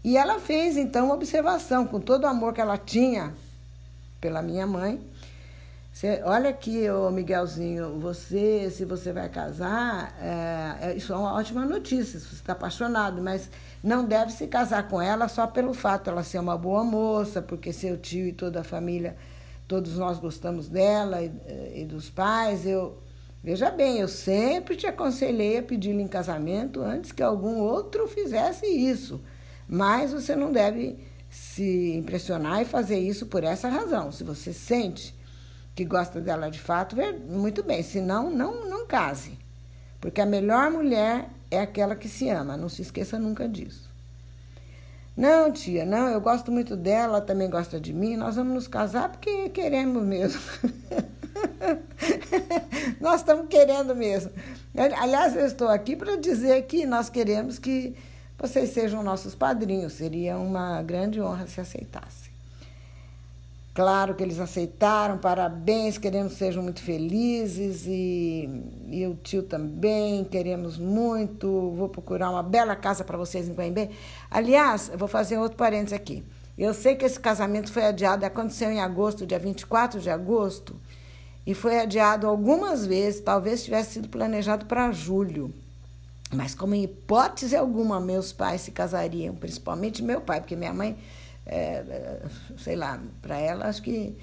E 0.04 0.18
ela 0.18 0.40
fez 0.40 0.78
então 0.78 1.06
uma 1.06 1.16
observação, 1.16 1.86
com 1.86 2.00
todo 2.00 2.24
o 2.24 2.28
amor 2.28 2.54
que 2.54 2.62
ela 2.62 2.78
tinha 2.78 3.34
pela 4.20 4.42
minha 4.42 4.66
mãe. 4.66 5.00
Você, 6.00 6.22
olha 6.24 6.50
aqui, 6.50 6.90
ô 6.90 7.12
Miguelzinho, 7.12 8.00
você, 8.00 8.72
se 8.72 8.86
você 8.86 9.12
vai 9.12 9.28
casar, 9.28 10.16
é, 10.22 10.92
é 10.92 10.96
isso 10.96 11.12
é 11.12 11.16
uma 11.18 11.34
ótima 11.34 11.66
notícia, 11.66 12.18
se 12.18 12.26
você 12.26 12.36
está 12.36 12.54
apaixonado, 12.54 13.22
mas 13.22 13.50
não 13.84 14.06
deve 14.06 14.32
se 14.32 14.48
casar 14.48 14.88
com 14.88 15.02
ela 15.02 15.28
só 15.28 15.46
pelo 15.46 15.74
fato 15.74 16.10
ela 16.10 16.24
ser 16.24 16.40
uma 16.40 16.58
boa 16.58 16.86
moça, 16.86 17.42
porque 17.42 17.74
seu 17.74 17.98
tio 17.98 18.28
e 18.28 18.32
toda 18.32 18.62
a 18.62 18.64
família 18.64 19.18
todos 19.68 19.98
nós 19.98 20.18
gostamos 20.20 20.70
dela 20.70 21.22
e, 21.22 21.82
e 21.82 21.84
dos 21.84 22.10
pais. 22.10 22.66
Eu 22.66 22.98
veja 23.44 23.70
bem, 23.70 23.98
eu 23.98 24.08
sempre 24.08 24.78
te 24.78 24.88
aconselhei 24.88 25.58
a 25.58 25.64
pedi-lo 25.64 26.00
em 26.00 26.08
casamento 26.08 26.82
antes 26.82 27.12
que 27.12 27.22
algum 27.22 27.58
outro 27.58 28.08
fizesse 28.08 28.66
isso. 28.66 29.20
Mas 29.68 30.14
você 30.14 30.34
não 30.34 30.50
deve 30.50 30.98
se 31.30 31.92
impressionar 31.98 32.62
e 32.62 32.66
fazer 32.66 33.00
isso 33.00 33.26
por 33.26 33.44
essa 33.44 33.68
razão. 33.68 34.14
Se 34.14 34.24
você 34.24 34.54
sente 34.54 35.19
que 35.80 35.86
gosta 35.86 36.20
dela 36.20 36.52
de 36.52 36.60
fato, 36.60 36.98
muito 37.30 37.64
bem. 37.64 37.82
Se 37.82 38.02
não, 38.02 38.30
não, 38.30 38.68
não 38.68 38.86
case. 38.86 39.40
Porque 40.02 40.20
a 40.20 40.26
melhor 40.26 40.70
mulher 40.70 41.30
é 41.50 41.62
aquela 41.62 41.96
que 41.96 42.10
se 42.10 42.28
ama. 42.28 42.58
Não 42.58 42.68
se 42.68 42.82
esqueça 42.82 43.18
nunca 43.18 43.48
disso. 43.48 43.90
Não, 45.16 45.50
tia, 45.54 45.86
não, 45.86 46.10
eu 46.10 46.20
gosto 46.20 46.52
muito 46.52 46.76
dela, 46.76 47.18
ela 47.18 47.22
também 47.22 47.50
gosta 47.50 47.80
de 47.80 47.94
mim, 47.94 48.16
nós 48.16 48.38
vamos 48.38 48.54
nos 48.54 48.68
casar 48.70 49.10
porque 49.10 49.50
queremos 49.50 50.04
mesmo. 50.04 50.42
nós 53.00 53.22
estamos 53.22 53.48
querendo 53.50 53.96
mesmo. 53.96 54.32
Aliás, 54.98 55.36
eu 55.36 55.46
estou 55.46 55.68
aqui 55.68 55.96
para 55.96 56.18
dizer 56.18 56.62
que 56.64 56.86
nós 56.86 57.10
queremos 57.10 57.58
que 57.60 57.96
vocês 58.38 58.70
sejam 58.70 59.04
nossos 59.04 59.36
padrinhos, 59.36 59.94
seria 59.94 60.38
uma 60.38 60.82
grande 60.82 61.22
honra 61.22 61.48
se 61.48 61.60
aceitassem. 61.60 62.29
Claro 63.80 64.14
que 64.14 64.22
eles 64.22 64.42
aceitaram, 64.42 65.18
parabéns, 65.18 65.98
queremos 65.98 66.34
que 66.34 66.40
sejam 66.40 66.62
muito 66.62 66.82
felizes 66.82 67.86
e, 67.88 68.50
e 68.90 69.08
o 69.08 69.16
tio 69.16 69.42
também, 69.42 70.26
queremos 70.26 70.78
muito. 70.78 71.48
Vou 71.78 71.88
procurar 71.88 72.30
uma 72.30 72.44
bela 72.44 72.76
casa 72.76 73.06
para 73.06 73.18
vocês 73.18 73.48
em 73.48 73.56
Coimbé. 73.56 73.90
Aliás, 74.30 74.90
eu 74.90 74.98
vou 74.98 75.08
fazer 75.08 75.38
outro 75.38 75.58
parênteses 75.58 75.94
aqui. 75.94 76.26
Eu 76.58 76.74
sei 76.74 76.94
que 76.98 77.06
esse 77.06 77.18
casamento 77.18 77.72
foi 77.72 77.86
adiado, 77.86 78.26
aconteceu 78.26 78.70
em 78.70 78.82
agosto, 78.82 79.26
dia 79.26 79.40
24 79.40 80.02
de 80.02 80.10
agosto, 80.10 80.76
e 81.48 81.54
foi 81.54 81.80
adiado 81.80 82.28
algumas 82.28 82.86
vezes, 82.86 83.22
talvez 83.22 83.64
tivesse 83.64 83.94
sido 83.94 84.10
planejado 84.10 84.66
para 84.66 84.92
julho. 84.92 85.54
Mas, 86.34 86.54
como 86.54 86.76
em 86.76 86.84
hipótese 86.84 87.56
alguma, 87.56 87.98
meus 88.02 88.34
pais 88.34 88.60
se 88.60 88.72
casariam, 88.72 89.36
principalmente 89.36 90.04
meu 90.04 90.20
pai, 90.20 90.42
porque 90.42 90.58
minha 90.58 90.74
mãe 90.74 90.98
é, 91.50 92.22
sei 92.58 92.76
lá, 92.76 93.02
para 93.22 93.38
ela 93.38 93.66
acho 93.66 93.82
que 93.82 94.16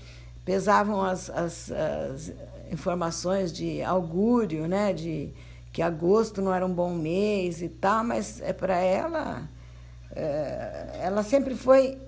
pesavam 0.44 1.02
as, 1.02 1.28
as, 1.28 1.72
as, 1.72 2.32
informações 2.70 3.52
de 3.52 3.82
augúrio, 3.82 4.66
né, 4.66 4.92
de 4.92 5.32
que 5.72 5.82
agosto 5.82 6.40
não 6.40 6.54
era 6.54 6.64
um 6.64 6.72
bom 6.72 6.94
mês 6.94 7.60
e 7.62 7.68
tal, 7.68 8.04
mas 8.04 8.40
é 8.40 8.52
para 8.52 8.76
ela, 8.76 9.48
é, 10.14 11.00
ela 11.02 11.22
sempre 11.22 11.54
foi 11.54 11.98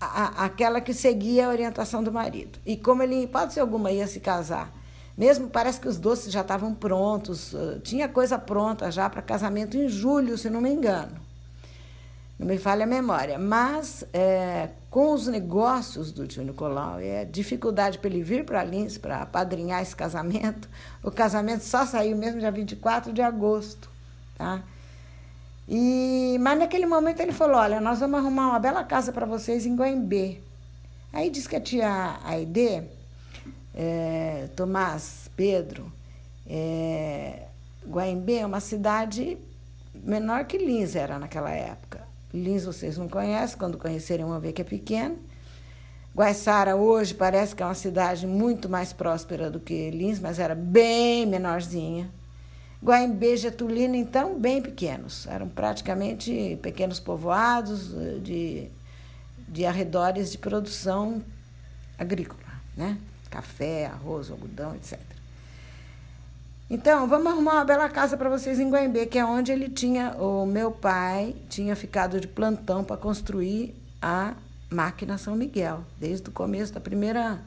a, 0.00 0.44
aquela 0.44 0.80
que 0.80 0.94
seguia 0.94 1.46
a 1.46 1.50
orientação 1.50 2.02
do 2.02 2.12
marido. 2.12 2.58
E 2.64 2.76
como 2.76 3.02
ele, 3.02 3.16
em 3.16 3.22
hipótese 3.24 3.58
alguma, 3.58 3.90
ia 3.90 4.06
se 4.06 4.20
casar, 4.20 4.72
mesmo 5.16 5.48
parece 5.48 5.80
que 5.80 5.88
os 5.88 5.98
doces 5.98 6.32
já 6.32 6.42
estavam 6.42 6.74
prontos, 6.74 7.54
tinha 7.82 8.08
coisa 8.08 8.38
pronta 8.38 8.90
já 8.90 9.10
para 9.10 9.20
casamento 9.20 9.76
em 9.76 9.88
julho, 9.88 10.38
se 10.38 10.48
não 10.48 10.60
me 10.60 10.70
engano 10.70 11.27
não 12.38 12.46
me 12.46 12.58
falha 12.58 12.84
a 12.84 12.86
memória. 12.86 13.38
Mas 13.38 14.04
é, 14.12 14.68
com 14.90 15.12
os 15.12 15.26
negócios 15.26 16.12
do 16.12 16.26
tio 16.26 16.44
Nicolau 16.44 16.98
a 16.98 17.24
dificuldade 17.24 17.98
para 17.98 18.10
ele 18.10 18.22
vir 18.22 18.44
para 18.44 18.62
Lins 18.62 18.96
para 18.96 19.26
padrinhar 19.26 19.82
esse 19.82 19.96
casamento, 19.96 20.68
o 21.02 21.10
casamento 21.10 21.64
só 21.64 21.84
saiu 21.84 22.16
mesmo 22.16 22.40
dia 22.40 22.50
24 22.50 23.12
de 23.12 23.22
agosto. 23.22 23.90
Tá? 24.36 24.62
E, 25.68 26.38
mas 26.40 26.58
naquele 26.58 26.86
momento 26.86 27.20
ele 27.20 27.32
falou: 27.32 27.56
Olha, 27.56 27.80
nós 27.80 28.00
vamos 28.00 28.18
arrumar 28.18 28.48
uma 28.50 28.58
bela 28.58 28.84
casa 28.84 29.12
para 29.12 29.26
vocês 29.26 29.66
em 29.66 29.76
Guaimbê. 29.76 30.40
Aí 31.12 31.28
disse 31.30 31.48
que 31.48 31.56
a 31.56 31.60
tia 31.60 32.20
Aide, 32.24 32.84
é, 33.74 34.48
Tomás, 34.54 35.30
Pedro, 35.36 35.90
é, 36.46 37.46
Guaimbê 37.86 38.38
é 38.38 38.46
uma 38.46 38.60
cidade 38.60 39.36
menor 39.94 40.44
que 40.44 40.58
Lins 40.58 40.94
era 40.94 41.18
naquela 41.18 41.50
época. 41.50 41.87
Lins 42.32 42.64
vocês 42.64 42.98
não 42.98 43.08
conhecem, 43.08 43.58
quando 43.58 43.78
conhecerem 43.78 44.26
vão 44.26 44.38
ver 44.38 44.52
que 44.52 44.62
é 44.62 44.64
pequeno. 44.64 45.18
Guaiçara 46.14 46.74
hoje 46.76 47.14
parece 47.14 47.54
que 47.54 47.62
é 47.62 47.66
uma 47.66 47.74
cidade 47.74 48.26
muito 48.26 48.68
mais 48.68 48.92
próspera 48.92 49.50
do 49.50 49.60
que 49.60 49.90
Lins, 49.90 50.18
mas 50.18 50.38
era 50.38 50.54
bem 50.54 51.26
menorzinha. 51.26 52.10
Guaimbê 52.82 53.34
e 53.34 53.36
Getulina, 53.36 53.96
então, 53.96 54.38
bem 54.38 54.62
pequenos. 54.62 55.26
Eram 55.26 55.48
praticamente 55.48 56.58
pequenos 56.62 57.00
povoados 57.00 57.92
eh, 57.94 58.18
de, 58.20 58.68
de 59.48 59.66
arredores 59.66 60.30
de 60.30 60.38
produção 60.38 61.22
agrícola, 61.98 62.40
né? 62.76 62.96
Café, 63.30 63.86
arroz, 63.86 64.30
algodão, 64.30 64.74
etc. 64.76 64.98
Então, 66.70 67.08
vamos 67.08 67.28
arrumar 67.28 67.52
uma 67.54 67.64
bela 67.64 67.88
casa 67.88 68.14
para 68.14 68.28
vocês 68.28 68.60
em 68.60 68.68
Guaimbê, 68.68 69.06
que 69.06 69.18
é 69.18 69.24
onde 69.24 69.50
ele 69.50 69.70
tinha, 69.70 70.10
o 70.18 70.44
meu 70.44 70.70
pai 70.70 71.34
tinha 71.48 71.74
ficado 71.74 72.20
de 72.20 72.28
plantão 72.28 72.84
para 72.84 72.98
construir 72.98 73.74
a 74.02 74.34
máquina 74.68 75.16
São 75.16 75.34
Miguel, 75.34 75.82
desde 75.98 76.28
o 76.28 76.32
começo 76.32 76.74
da 76.74 76.78
primeira 76.78 77.40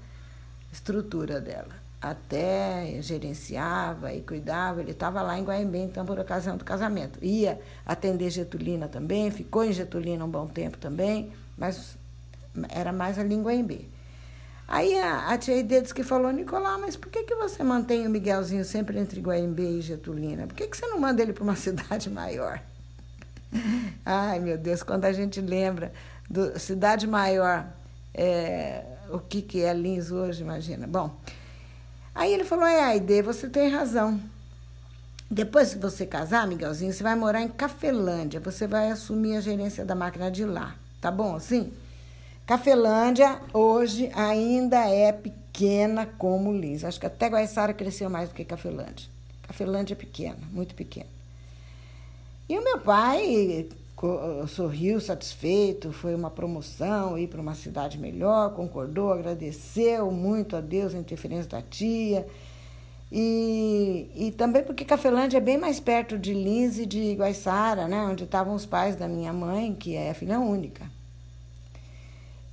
estrutura 0.74 1.40
dela. 1.40 1.70
Até 2.02 2.98
gerenciava 3.02 4.12
e 4.12 4.22
cuidava, 4.22 4.82
ele 4.82 4.90
estava 4.90 5.22
lá 5.22 5.38
em 5.38 5.44
Guaimbê, 5.44 5.84
então, 5.84 6.04
por 6.04 6.18
ocasião 6.18 6.58
do 6.58 6.66
casamento. 6.66 7.24
Ia 7.24 7.62
atender 7.86 8.32
Getulina 8.32 8.88
também, 8.88 9.30
ficou 9.30 9.64
em 9.64 9.72
Getulina 9.72 10.26
um 10.26 10.30
bom 10.30 10.48
tempo 10.48 10.80
também, 10.80 11.32
mas 11.56 11.96
era 12.70 12.92
mais 12.92 13.20
ali 13.20 13.36
em 13.36 13.44
Guaimbê. 13.44 13.86
Aí 14.72 14.98
a, 14.98 15.28
a 15.28 15.38
tia 15.38 15.58
Idedes 15.58 15.92
que 15.92 16.02
falou, 16.02 16.32
Nicolau, 16.32 16.80
mas 16.80 16.96
por 16.96 17.12
que, 17.12 17.24
que 17.24 17.36
você 17.36 17.62
mantém 17.62 18.08
o 18.08 18.10
Miguelzinho 18.10 18.64
sempre 18.64 18.98
entre 18.98 19.20
Guaimbê 19.20 19.70
e 19.70 19.82
Getulina? 19.82 20.48
Por 20.48 20.56
que, 20.56 20.66
que 20.66 20.78
você 20.78 20.88
não 20.88 20.98
manda 20.98 21.22
ele 21.22 21.34
para 21.34 21.44
uma 21.44 21.58
cidade 21.58 22.10
maior? 22.10 22.58
Ai, 24.06 24.40
meu 24.40 24.58
Deus, 24.58 24.82
quando 24.82 25.04
a 25.04 25.12
gente 25.12 25.42
lembra 25.42 25.92
do 26.30 26.58
cidade 26.58 27.06
maior, 27.06 27.68
é, 28.14 28.86
o 29.10 29.20
que, 29.20 29.42
que 29.42 29.62
é 29.62 29.74
Lins 29.74 30.10
hoje, 30.10 30.42
imagina. 30.42 30.88
Bom, 30.88 31.14
aí 32.16 32.34
ele 32.34 32.46
falou, 32.46 32.66
é, 32.66 32.82
Aide, 32.82 33.22
você 33.22 33.50
tem 33.50 33.68
razão. 33.68 34.22
Depois 35.30 35.74
que 35.74 35.82
você 35.82 36.06
casar, 36.06 36.48
Miguelzinho, 36.48 36.94
você 36.94 37.04
vai 37.04 37.16
morar 37.16 37.42
em 37.42 37.50
Cafelândia, 37.50 38.40
você 38.40 38.68
vai 38.68 38.90
assumir 38.90 39.36
a 39.36 39.42
gerência 39.42 39.84
da 39.84 39.96
máquina 39.96 40.32
de 40.32 40.46
lá. 40.46 40.78
Tá 41.02 41.12
bom 41.12 41.36
assim? 41.36 41.74
Cafelândia 42.46 43.40
hoje 43.54 44.12
ainda 44.14 44.88
é 44.90 45.12
pequena 45.12 46.06
como 46.06 46.52
Lins. 46.52 46.84
Acho 46.84 47.00
que 47.00 47.06
até 47.06 47.28
Guaiçara 47.28 47.74
cresceu 47.74 48.10
mais 48.10 48.30
do 48.30 48.36
que 48.36 48.44
Cafelândia. 48.44 49.08
Cafelândia 49.44 49.94
é 49.94 49.98
pequena, 49.98 50.40
muito 50.52 50.76
pequena. 50.76 51.10
E 52.50 52.58
o 52.58 52.64
meu 52.64 52.80
pai 52.80 53.70
sorriu 54.48 55.00
satisfeito, 55.00 55.94
foi 55.94 56.16
uma 56.16 56.30
promoção, 56.30 57.18
ir 57.18 57.28
para 57.28 57.40
uma 57.40 57.54
cidade 57.54 57.98
melhor, 57.98 58.54
concordou, 58.54 59.14
agradeceu 59.14 60.12
muito 60.12 60.56
a 60.56 60.62
Deus 60.62 60.96
a 60.96 60.98
interferência 60.98 61.50
da 61.50 61.62
tia. 61.62 62.26
E, 63.12 64.10
e 64.16 64.32
também 64.32 64.64
porque 64.64 64.86
Cafelândia 64.86 65.38
é 65.38 65.42
bem 65.42 65.58
mais 65.58 65.80
perto 65.80 66.18
de 66.18 66.34
Lins 66.34 66.78
e 66.78 66.86
de 66.86 67.14
Guaiçara, 67.14 67.88
né, 67.88 68.02
onde 68.04 68.24
estavam 68.24 68.56
os 68.56 68.66
pais 68.66 68.96
da 68.96 69.08
minha 69.08 69.34
mãe, 69.34 69.76
que 69.76 69.96
é 69.96 70.14
filha 70.14 70.40
única. 70.40 70.90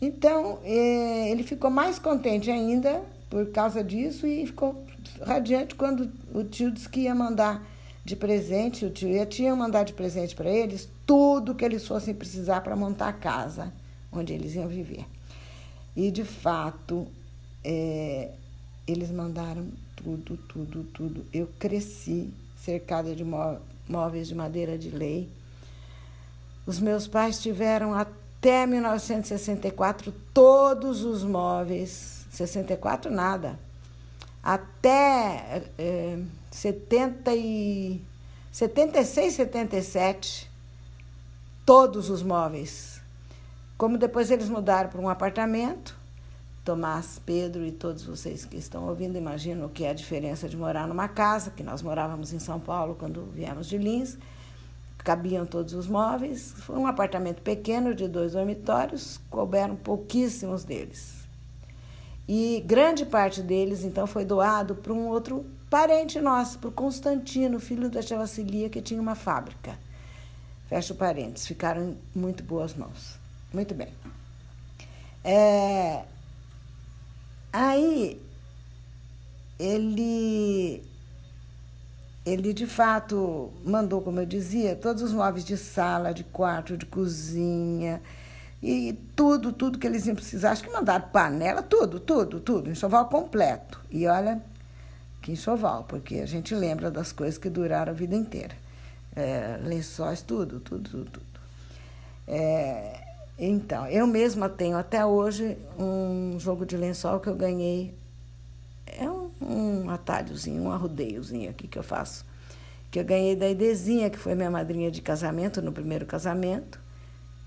Então, 0.01 0.61
é, 0.63 1.31
ele 1.31 1.43
ficou 1.43 1.71
mais 1.71 1.99
contente 1.99 2.51
ainda 2.51 3.03
por 3.29 3.51
causa 3.51 3.83
disso 3.83 4.27
e 4.27 4.47
ficou 4.47 4.85
radiante 5.23 5.75
quando 5.75 6.11
o 6.33 6.45
tio 6.45 6.71
disse 6.71 6.89
que 6.89 7.01
ia 7.01 7.15
mandar 7.15 7.67
de 8.05 8.15
presente, 8.15 8.85
o 8.85 8.91
tio 8.91 9.09
e 9.09 9.19
a 9.19 9.27
tia 9.27 9.55
mandar 9.55 9.85
de 9.85 9.93
presente 9.93 10.35
para 10.35 10.49
eles 10.49 10.89
tudo 11.05 11.55
que 11.55 11.65
eles 11.65 11.87
fossem 11.87 12.15
precisar 12.15 12.61
para 12.61 12.77
montar 12.77 13.09
a 13.09 13.13
casa 13.13 13.73
onde 14.11 14.33
eles 14.33 14.55
iam 14.55 14.69
viver. 14.69 15.05
E, 15.97 16.11
de 16.11 16.25
fato, 16.25 17.07
é, 17.65 18.31
eles 18.87 19.11
mandaram 19.11 19.67
tudo, 19.97 20.37
tudo, 20.49 20.85
tudo. 20.95 21.27
Eu 21.33 21.49
cresci 21.59 22.31
cercada 22.57 23.15
de 23.15 23.25
móveis 23.89 24.29
de 24.29 24.35
madeira 24.35 24.79
de 24.79 24.91
lei. 24.91 25.29
Os 26.65 26.79
meus 26.79 27.09
pais 27.09 27.43
tiveram 27.43 27.95
até 27.95 28.28
1964 28.66 30.12
todos 30.32 31.05
os 31.05 31.24
móveis, 31.24 32.26
64 32.30 33.11
nada, 33.11 33.59
até 34.43 35.64
é, 35.76 36.18
70 36.51 37.34
e 37.34 38.01
76, 38.53 39.34
77, 39.34 40.51
todos 41.66 42.11
os 42.11 42.22
móveis. 42.22 43.01
Como 43.76 43.99
depois 43.99 44.30
eles 44.30 44.49
mudaram 44.49 44.89
para 44.91 45.01
um 45.01 45.09
apartamento, 45.09 45.97
Tomás, 46.64 47.20
Pedro 47.24 47.64
e 47.64 47.72
todos 47.72 48.05
vocês 48.05 48.45
que 48.45 48.57
estão 48.57 48.89
ouvindo 48.89 49.16
imaginam 49.16 49.66
o 49.66 49.70
que 49.70 49.84
é 49.84 49.91
a 49.91 49.95
diferença 49.95 50.49
de 50.49 50.57
morar 50.57 50.86
numa 50.86 51.09
casa, 51.09 51.51
que 51.51 51.62
nós 51.62 51.82
morávamos 51.82 52.32
em 52.32 52.39
São 52.39 52.61
Paulo 52.61 52.95
quando 52.95 53.30
viemos 53.32 53.66
de 53.66 53.78
Lins, 53.78 54.18
cabiam 55.09 55.47
todos 55.47 55.73
os 55.73 55.87
móveis. 55.87 56.53
Foi 56.59 56.77
um 56.77 56.87
apartamento 56.87 57.41
pequeno 57.41 57.95
de 57.95 58.07
dois 58.07 58.33
dormitórios, 58.33 59.19
couberam 59.31 59.75
pouquíssimos 59.75 60.65
deles. 60.65 61.27
E 62.29 62.63
grande 62.67 63.07
parte 63.07 63.41
deles, 63.41 63.85
então, 63.85 64.07
foi 64.07 64.27
doado 64.27 64.75
para 64.75 64.93
um 64.93 65.09
outro 65.09 65.47
parente 65.71 66.21
nosso, 66.21 66.59
para 66.59 66.69
o 66.69 66.73
Constantino, 66.73 67.59
filho 67.59 67.89
da 67.89 68.03
tia 68.03 68.19
Vassilia, 68.19 68.69
que 68.69 68.83
tinha 68.83 69.01
uma 69.01 69.15
fábrica. 69.15 69.79
Fecha 70.69 70.93
parênteses, 70.93 71.47
ficaram 71.47 71.83
em 71.83 71.99
muito 72.15 72.43
boas 72.43 72.75
mãos. 72.75 73.19
Muito 73.51 73.75
bem. 73.75 73.89
É, 75.25 76.05
Aí 77.51 78.21
ele 79.59 80.85
ele 82.29 82.53
de 82.53 82.66
fato 82.66 83.51
mandou, 83.64 84.01
como 84.01 84.20
eu 84.20 84.26
dizia, 84.26 84.76
todos 84.76 85.03
os 85.03 85.12
móveis 85.12 85.45
de 85.45 85.57
sala, 85.57 86.12
de 86.12 86.24
quarto, 86.24 86.76
de 86.76 86.87
cozinha 86.87 88.01
e 88.62 88.99
tudo, 89.14 89.53
tudo 89.53 89.79
que 89.79 89.87
eles 89.87 90.07
iam 90.07 90.16
precisar. 90.16 90.51
Acho 90.51 90.64
que 90.64 90.70
mandaram 90.70 91.09
panela, 91.09 91.62
tudo, 91.62 92.01
tudo, 92.01 92.41
tudo, 92.41 92.70
enxoval 92.70 93.09
completo. 93.09 93.81
E 93.91 94.07
olha 94.07 94.43
que 95.22 95.33
enxoval, 95.33 95.85
porque 95.85 96.16
a 96.16 96.26
gente 96.26 96.55
lembra 96.55 96.91
das 96.91 97.12
coisas 97.12 97.39
que 97.39 97.49
duraram 97.49 97.93
a 97.93 97.95
vida 97.95 98.14
inteira. 98.14 98.55
É, 99.14 99.59
lençóis, 99.62 100.22
tudo, 100.22 100.61
tudo, 100.61 100.89
tudo, 100.89 101.11
tudo. 101.11 101.26
É, 102.26 103.01
então, 103.39 103.87
eu 103.87 104.07
mesma 104.07 104.49
tenho 104.49 104.76
até 104.76 105.05
hoje 105.05 105.57
um 105.79 106.39
jogo 106.39 106.66
de 106.66 106.76
lençol 106.76 107.20
que 107.20 107.29
eu 107.29 107.35
ganhei. 107.35 107.95
Um 109.41 109.89
atalhozinho, 109.91 110.62
um 110.62 110.70
arrudeiozinho 110.70 111.51
aqui 111.51 111.68
que 111.68 111.78
eu 111.78 111.82
faço. 111.82 112.24
Que 112.91 112.99
eu 112.99 113.05
ganhei 113.05 113.36
da 113.36 113.49
Idezinha, 113.49 114.11
que 114.11 114.18
foi 114.18 114.34
minha 114.34 114.51
madrinha 114.51 114.91
de 114.91 115.01
casamento, 115.03 115.62
no 115.62 115.72
primeiro 115.72 116.07
casamento. 116.07 116.80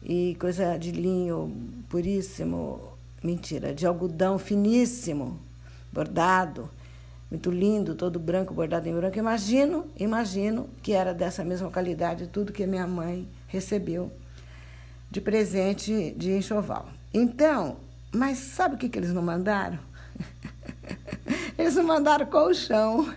E 0.04 0.36
coisa 0.40 0.78
de 0.78 0.92
linho 0.92 1.56
puríssimo, 1.90 2.82
mentira, 3.24 3.74
de 3.74 3.86
algodão 3.86 4.40
finíssimo, 4.40 5.40
bordado, 5.92 6.70
muito 7.30 7.50
lindo, 7.50 7.96
todo 7.96 8.20
branco, 8.20 8.54
bordado 8.54 8.90
em 8.90 8.94
branco. 8.94 9.18
Imagino, 9.18 9.86
imagino 9.98 10.70
que 10.82 10.92
era 10.92 11.14
dessa 11.14 11.44
mesma 11.44 11.72
qualidade 11.72 12.28
tudo 12.28 12.52
que 12.52 12.66
minha 12.68 12.86
mãe 12.86 13.28
recebeu 13.48 14.12
de 15.10 15.22
presente 15.22 16.14
de 16.18 16.32
enxoval. 16.32 16.90
Então, 17.14 17.78
mas 18.12 18.38
sabe 18.38 18.76
o 18.76 18.78
que, 18.78 18.90
que 18.90 19.00
eles 19.00 19.14
não 19.14 19.22
mandaram? 19.22 19.80
eles 21.62 21.76
mandaram 21.76 22.26
colchão. 22.26 23.14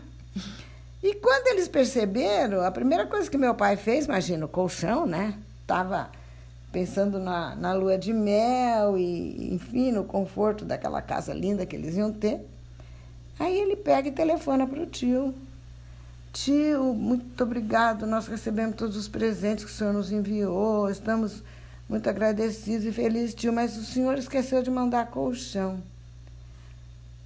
E 1.02 1.14
quando 1.14 1.48
eles 1.48 1.68
perceberam, 1.68 2.62
a 2.62 2.70
primeira 2.70 3.06
coisa 3.06 3.30
que 3.30 3.36
meu 3.36 3.54
pai 3.54 3.76
fez, 3.76 4.06
imagina, 4.06 4.46
o 4.46 4.48
colchão, 4.48 5.06
né? 5.06 5.34
Tava 5.66 6.10
pensando 6.72 7.18
na, 7.18 7.54
na 7.54 7.72
lua 7.72 7.96
de 7.96 8.12
mel 8.12 8.98
e, 8.98 9.54
enfim, 9.54 9.92
no 9.92 10.04
conforto 10.04 10.64
daquela 10.64 11.00
casa 11.00 11.32
linda 11.32 11.66
que 11.66 11.76
eles 11.76 11.96
iam 11.96 12.12
ter. 12.12 12.40
Aí 13.38 13.58
ele 13.58 13.76
pega 13.76 14.08
e 14.08 14.12
telefona 14.12 14.66
para 14.66 14.82
o 14.82 14.86
tio. 14.86 15.34
Tio, 16.32 16.92
muito 16.94 17.44
obrigado, 17.44 18.06
nós 18.06 18.26
recebemos 18.26 18.74
todos 18.74 18.96
os 18.96 19.06
presentes 19.06 19.64
que 19.64 19.70
o 19.70 19.74
senhor 19.74 19.92
nos 19.92 20.10
enviou, 20.10 20.90
estamos 20.90 21.44
muito 21.88 22.08
agradecido 22.10 22.88
e 22.88 22.92
feliz, 22.92 23.34
tio, 23.34 23.52
mas 23.52 23.76
o 23.76 23.84
senhor 23.84 24.18
esqueceu 24.18 24.60
de 24.60 24.70
mandar 24.70 25.06
colchão. 25.06 25.80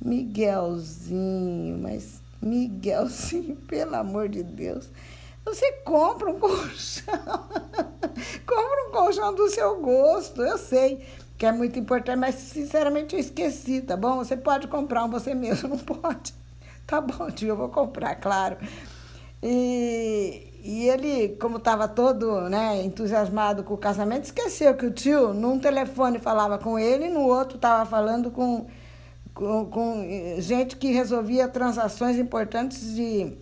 Miguelzinho, 0.00 1.78
mas 1.78 2.20
Miguelzinho, 2.40 3.56
pelo 3.66 3.96
amor 3.96 4.28
de 4.28 4.42
Deus. 4.42 4.88
Você 5.44 5.72
compra 5.84 6.30
um 6.30 6.38
colchão. 6.38 7.14
compra 8.46 8.88
um 8.88 8.92
colchão 8.92 9.34
do 9.34 9.48
seu 9.48 9.80
gosto. 9.80 10.42
Eu 10.42 10.58
sei 10.58 11.04
que 11.38 11.46
é 11.46 11.52
muito 11.52 11.78
importante, 11.78 12.18
mas 12.18 12.34
sinceramente 12.34 13.14
eu 13.14 13.20
esqueci, 13.20 13.80
tá 13.80 13.96
bom? 13.96 14.16
Você 14.16 14.36
pode 14.36 14.66
comprar 14.66 15.04
um 15.04 15.10
você 15.10 15.34
mesmo, 15.34 15.68
não 15.70 15.78
pode? 15.78 16.34
Tá 16.86 17.00
bom, 17.00 17.30
tio, 17.30 17.48
eu 17.48 17.56
vou 17.56 17.68
comprar, 17.68 18.16
claro. 18.16 18.56
E, 19.42 20.60
e 20.64 20.88
ele, 20.88 21.36
como 21.40 21.58
estava 21.58 21.86
todo 21.86 22.48
né, 22.48 22.82
entusiasmado 22.82 23.62
com 23.62 23.74
o 23.74 23.78
casamento, 23.78 24.24
esqueceu 24.24 24.74
que 24.74 24.86
o 24.86 24.90
tio, 24.90 25.32
num 25.32 25.58
telefone, 25.60 26.18
falava 26.18 26.58
com 26.58 26.78
ele 26.78 27.06
e 27.06 27.10
no 27.10 27.20
outro 27.20 27.56
estava 27.56 27.88
falando 27.88 28.30
com, 28.30 28.66
com, 29.38 29.66
com, 29.66 30.04
gente 30.40 30.74
que 30.74 30.90
resolvia 30.90 31.46
transações 31.46 32.18
importantes 32.18 32.96
de, 32.96 33.34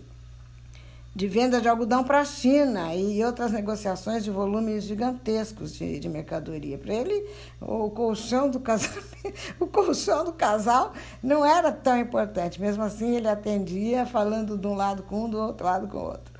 de 1.15 1.27
venda 1.27 1.59
de 1.59 1.67
algodão 1.67 2.03
para 2.03 2.19
a 2.19 2.25
China 2.25 2.93
e 2.93 3.23
outras 3.25 3.51
negociações 3.51 4.23
de 4.23 4.29
volumes 4.29 4.83
gigantescos 4.83 5.73
de, 5.73 5.99
de 5.99 6.07
mercadoria. 6.07 6.77
Para 6.77 6.93
ele, 6.93 7.27
o 7.59 7.89
colchão 7.89 8.47
do 8.47 8.59
casamento, 8.59 9.07
o 9.59 9.65
colchão 9.65 10.23
do 10.23 10.33
casal 10.33 10.93
não 11.23 11.43
era 11.43 11.71
tão 11.71 11.97
importante. 11.97 12.61
Mesmo 12.61 12.83
assim, 12.83 13.15
ele 13.15 13.27
atendia 13.27 14.05
falando 14.05 14.55
de 14.55 14.67
um 14.67 14.75
lado 14.75 15.01
com 15.01 15.25
um, 15.25 15.29
do 15.29 15.39
outro 15.39 15.65
lado 15.65 15.87
com 15.87 15.97
o 15.97 16.05
outro. 16.05 16.37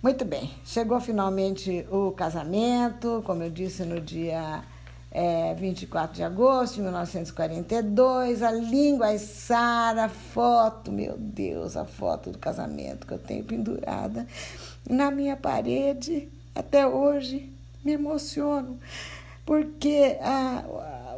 Muito 0.00 0.24
bem, 0.24 0.52
chegou 0.64 1.00
finalmente 1.00 1.84
o 1.90 2.12
casamento, 2.12 3.24
como 3.26 3.42
eu 3.42 3.50
disse, 3.50 3.82
no 3.82 4.00
dia 4.00 4.62
é, 5.10 5.54
24 5.54 6.16
de 6.16 6.22
agosto 6.22 6.76
de 6.76 6.82
1942. 6.82 8.42
A 8.42 8.50
língua 8.50 9.16
Sara, 9.18 10.04
a 10.04 10.08
foto, 10.08 10.92
meu 10.92 11.16
Deus, 11.16 11.76
a 11.76 11.84
foto 11.84 12.30
do 12.30 12.38
casamento 12.38 13.06
que 13.06 13.14
eu 13.14 13.18
tenho 13.18 13.44
pendurada 13.44 14.26
na 14.88 15.10
minha 15.10 15.36
parede 15.36 16.28
até 16.54 16.86
hoje. 16.86 17.52
Me 17.84 17.92
emociono, 17.92 18.78
porque 19.46 20.18
a, 20.20 20.64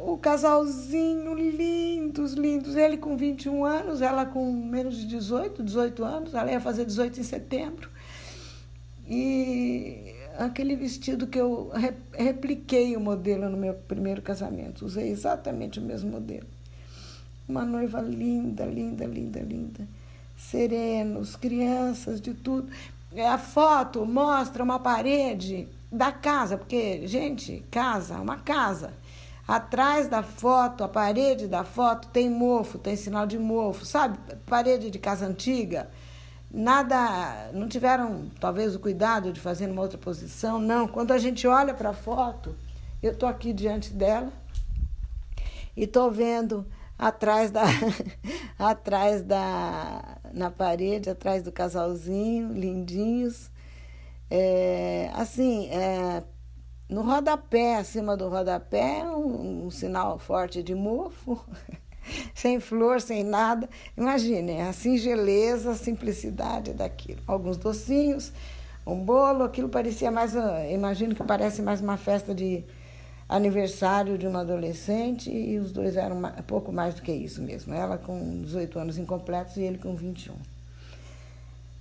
o 0.05 0.17
casalzinho 0.17 1.33
lindos, 1.33 2.33
lindos, 2.33 2.75
ele 2.75 2.97
com 2.97 3.17
21 3.17 3.65
anos, 3.65 4.01
ela 4.01 4.25
com 4.25 4.51
menos 4.51 4.95
de 4.95 5.07
18, 5.07 5.63
18 5.63 6.03
anos, 6.03 6.33
ela 6.33 6.51
ia 6.51 6.61
fazer 6.61 6.85
18 6.85 7.19
em 7.19 7.23
setembro. 7.23 7.89
E 9.07 10.10
aquele 10.37 10.75
vestido 10.75 11.27
que 11.27 11.39
eu 11.39 11.71
repliquei 12.13 12.95
o 12.95 12.99
modelo 12.99 13.49
no 13.49 13.57
meu 13.57 13.73
primeiro 13.73 14.21
casamento, 14.21 14.85
usei 14.85 15.09
exatamente 15.09 15.79
o 15.79 15.83
mesmo 15.83 16.11
modelo. 16.11 16.47
Uma 17.47 17.65
noiva 17.65 18.01
linda, 18.01 18.65
linda, 18.65 19.05
linda, 19.05 19.39
linda. 19.39 19.87
Serenos, 20.37 21.35
crianças, 21.35 22.21
de 22.21 22.33
tudo. 22.33 22.71
A 23.29 23.37
foto 23.37 24.05
mostra 24.05 24.63
uma 24.63 24.79
parede 24.79 25.67
da 25.91 26.11
casa, 26.11 26.57
porque, 26.57 27.05
gente, 27.07 27.63
casa, 27.69 28.19
uma 28.19 28.37
casa. 28.37 28.93
Atrás 29.47 30.07
da 30.07 30.23
foto, 30.23 30.83
a 30.83 30.87
parede 30.87 31.47
da 31.47 31.65
foto 31.65 32.07
tem 32.07 32.29
mofo, 32.29 32.77
tem 32.77 32.95
sinal 32.95 33.27
de 33.27 33.37
mofo, 33.37 33.85
sabe? 33.85 34.17
Parede 34.45 34.89
de 34.89 34.97
casa 34.97 35.25
antiga 35.25 35.89
nada, 36.53 37.51
não 37.53 37.67
tiveram 37.67 38.29
talvez 38.39 38.75
o 38.75 38.79
cuidado 38.79 39.31
de 39.31 39.39
fazer 39.39 39.67
numa 39.67 39.81
outra 39.81 39.97
posição, 39.97 40.59
não. 40.59 40.87
Quando 40.87 41.11
a 41.11 41.17
gente 41.17 41.47
olha 41.47 41.73
para 41.73 41.89
a 41.89 41.93
foto, 41.93 42.55
eu 43.01 43.11
estou 43.13 43.27
aqui 43.27 43.53
diante 43.53 43.93
dela 43.93 44.31
e 45.75 45.83
estou 45.83 46.11
vendo 46.11 46.65
atrás 46.97 47.49
da 47.49 47.63
atrás 48.59 49.23
da 49.23 50.17
na 50.33 50.51
parede, 50.51 51.09
atrás 51.09 51.43
do 51.43 51.51
casalzinho, 51.51 52.53
lindinhos. 52.53 53.49
É, 54.29 55.11
assim, 55.13 55.67
é, 55.69 56.23
no 56.87 57.01
rodapé, 57.01 57.77
acima 57.77 58.15
do 58.15 58.29
rodapé, 58.29 59.03
um, 59.03 59.65
um 59.65 59.71
sinal 59.71 60.19
forte 60.19 60.61
de 60.63 60.75
mofo. 60.75 61.43
sem 62.33 62.59
flor, 62.59 63.01
sem 63.01 63.23
nada. 63.23 63.69
Imaginem 63.97 64.61
a 64.61 64.73
singeleza, 64.73 65.71
a 65.71 65.75
simplicidade 65.75 66.73
daquilo. 66.73 67.19
Alguns 67.27 67.57
docinhos, 67.57 68.31
um 68.85 68.95
bolo, 68.95 69.43
aquilo 69.43 69.69
parecia 69.69 70.11
mais, 70.11 70.33
imagino 70.71 71.15
que 71.15 71.23
parece 71.23 71.61
mais 71.61 71.81
uma 71.81 71.97
festa 71.97 72.33
de 72.33 72.63
aniversário 73.29 74.17
de 74.17 74.27
uma 74.27 74.41
adolescente 74.41 75.31
e 75.31 75.57
os 75.57 75.71
dois 75.71 75.95
eram 75.95 76.21
pouco 76.45 76.71
mais 76.71 76.95
do 76.95 77.01
que 77.01 77.11
isso 77.11 77.41
mesmo. 77.41 77.73
Ela 77.73 77.97
com 77.97 78.41
18 78.41 78.77
anos 78.77 78.97
incompletos 78.97 79.55
e 79.57 79.61
ele 79.61 79.77
com 79.77 79.95
21. 79.95 80.35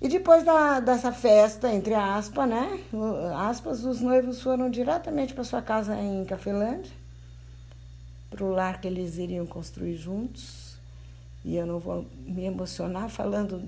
E 0.00 0.08
depois 0.08 0.44
da, 0.44 0.80
dessa 0.80 1.12
festa, 1.12 1.70
entre 1.70 1.94
aspas, 1.94 2.48
né? 2.48 2.80
Aspas, 3.36 3.84
os 3.84 4.00
noivos 4.00 4.40
foram 4.40 4.70
diretamente 4.70 5.34
para 5.34 5.44
sua 5.44 5.60
casa 5.60 5.94
em 5.94 6.24
Cafelândia, 6.24 6.90
para 8.30 8.44
o 8.44 8.50
lar 8.50 8.80
que 8.80 8.86
eles 8.86 9.18
iriam 9.18 9.44
construir 9.44 9.96
juntos. 9.96 10.78
E 11.44 11.56
eu 11.56 11.66
não 11.66 11.78
vou 11.78 12.06
me 12.26 12.44
emocionar 12.44 13.10
falando 13.10 13.62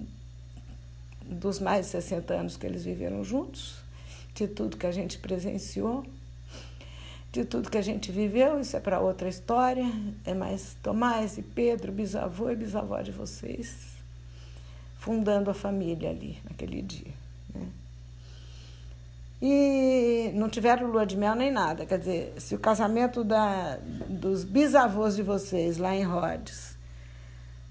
dos 1.25 1.59
mais 1.59 1.87
de 1.87 1.93
60 1.93 2.33
anos 2.33 2.57
que 2.57 2.67
eles 2.67 2.85
viveram 2.85 3.25
juntos, 3.25 3.77
de 4.35 4.47
tudo 4.47 4.77
que 4.77 4.87
a 4.87 4.93
gente 4.93 5.19
presenciou, 5.19 6.05
de 7.33 7.45
tudo 7.45 7.71
que 7.71 7.79
a 7.79 7.83
gente 7.83 8.13
viveu. 8.13 8.61
Isso 8.61 8.77
é 8.77 8.81
para 8.81 9.01
outra 9.01 9.29
história. 9.29 9.87
É 10.25 10.35
mais 10.35 10.77
Tomás 10.83 11.37
e 11.37 11.43
Pedro, 11.43 11.91
bisavô 11.91 12.51
e 12.51 12.57
bisavó 12.57 13.01
de 13.01 13.11
vocês 13.11 13.93
fundando 15.03 15.51
a 15.51 15.55
família 15.55 16.11
ali 16.11 16.39
naquele 16.49 16.81
dia. 16.81 17.13
Né? 17.53 17.67
E 19.45 20.31
não 20.37 20.49
tiveram 20.49 20.87
lua 20.87 21.05
de 21.05 21.17
mel 21.17 21.35
nem 21.35 21.51
nada. 21.51 21.85
Quer 21.85 21.99
dizer, 21.99 22.35
se 22.39 22.55
o 22.55 22.61
casamento 22.61 23.25
da, 23.25 23.77
dos 24.09 24.45
bisavôs 24.45 25.17
de 25.17 25.23
vocês 25.25 25.79
lá 25.79 25.93
em 25.97 26.05
Rhodes 26.05 26.77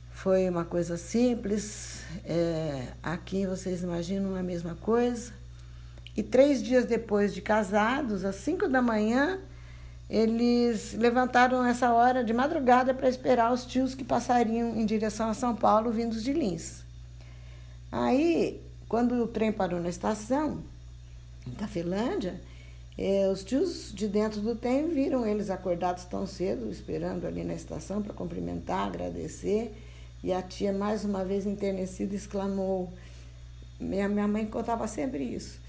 foi 0.10 0.50
uma 0.50 0.66
coisa 0.66 0.98
simples, 0.98 2.04
é, 2.26 2.88
aqui 3.02 3.48
vocês 3.48 3.84
imaginam 3.84 4.36
a 4.36 4.44
mesma 4.44 4.76
coisa. 4.76 5.32
E 6.16 6.22
três 6.22 6.62
dias 6.62 6.84
depois 6.84 7.34
de 7.34 7.42
casados, 7.42 8.26
às 8.26 8.36
cinco 8.36 8.68
da 8.68 8.82
manhã, 8.82 9.40
eles 10.10 10.94
levantaram 10.94 11.66
essa 11.66 11.94
hora 11.94 12.22
de 12.22 12.34
madrugada 12.34 12.94
para 12.94 13.08
esperar 13.08 13.54
os 13.54 13.66
tios 13.66 13.96
que 13.96 14.04
passariam 14.04 14.76
em 14.76 14.86
direção 14.86 15.30
a 15.30 15.34
São 15.34 15.56
Paulo, 15.56 15.90
vindos 15.90 16.22
de 16.22 16.34
Lins. 16.34 16.84
Aí, 17.90 18.62
quando 18.90 19.24
o 19.24 19.28
trem 19.28 19.54
parou 19.54 19.80
na 19.80 19.88
estação, 19.88 20.62
em 21.48 21.52
Cafelândia, 21.52 22.40
eh, 22.98 23.30
os 23.32 23.44
tios 23.44 23.92
de 23.94 24.08
dentro 24.08 24.42
do 24.42 24.56
trem 24.56 24.90
viram 24.90 25.26
eles 25.26 25.50
acordados 25.50 26.06
tão 26.06 26.28
cedo, 26.28 26.70
esperando 26.70 27.26
ali 27.26 27.44
na 27.44 27.54
estação 27.54 28.02
para 28.02 28.14
cumprimentar, 28.14 28.88
agradecer. 28.88 29.76
E 30.24 30.32
a 30.32 30.42
tia, 30.42 30.72
mais 30.72 31.04
uma 31.04 31.26
vez 31.26 31.46
enternecida, 31.46 32.16
exclamou: 32.16 32.92
Minha, 33.80 34.08
minha 34.08 34.28
mãe 34.28 34.46
contava 34.46 34.88
sempre 34.88 35.24
isso. 35.24 35.60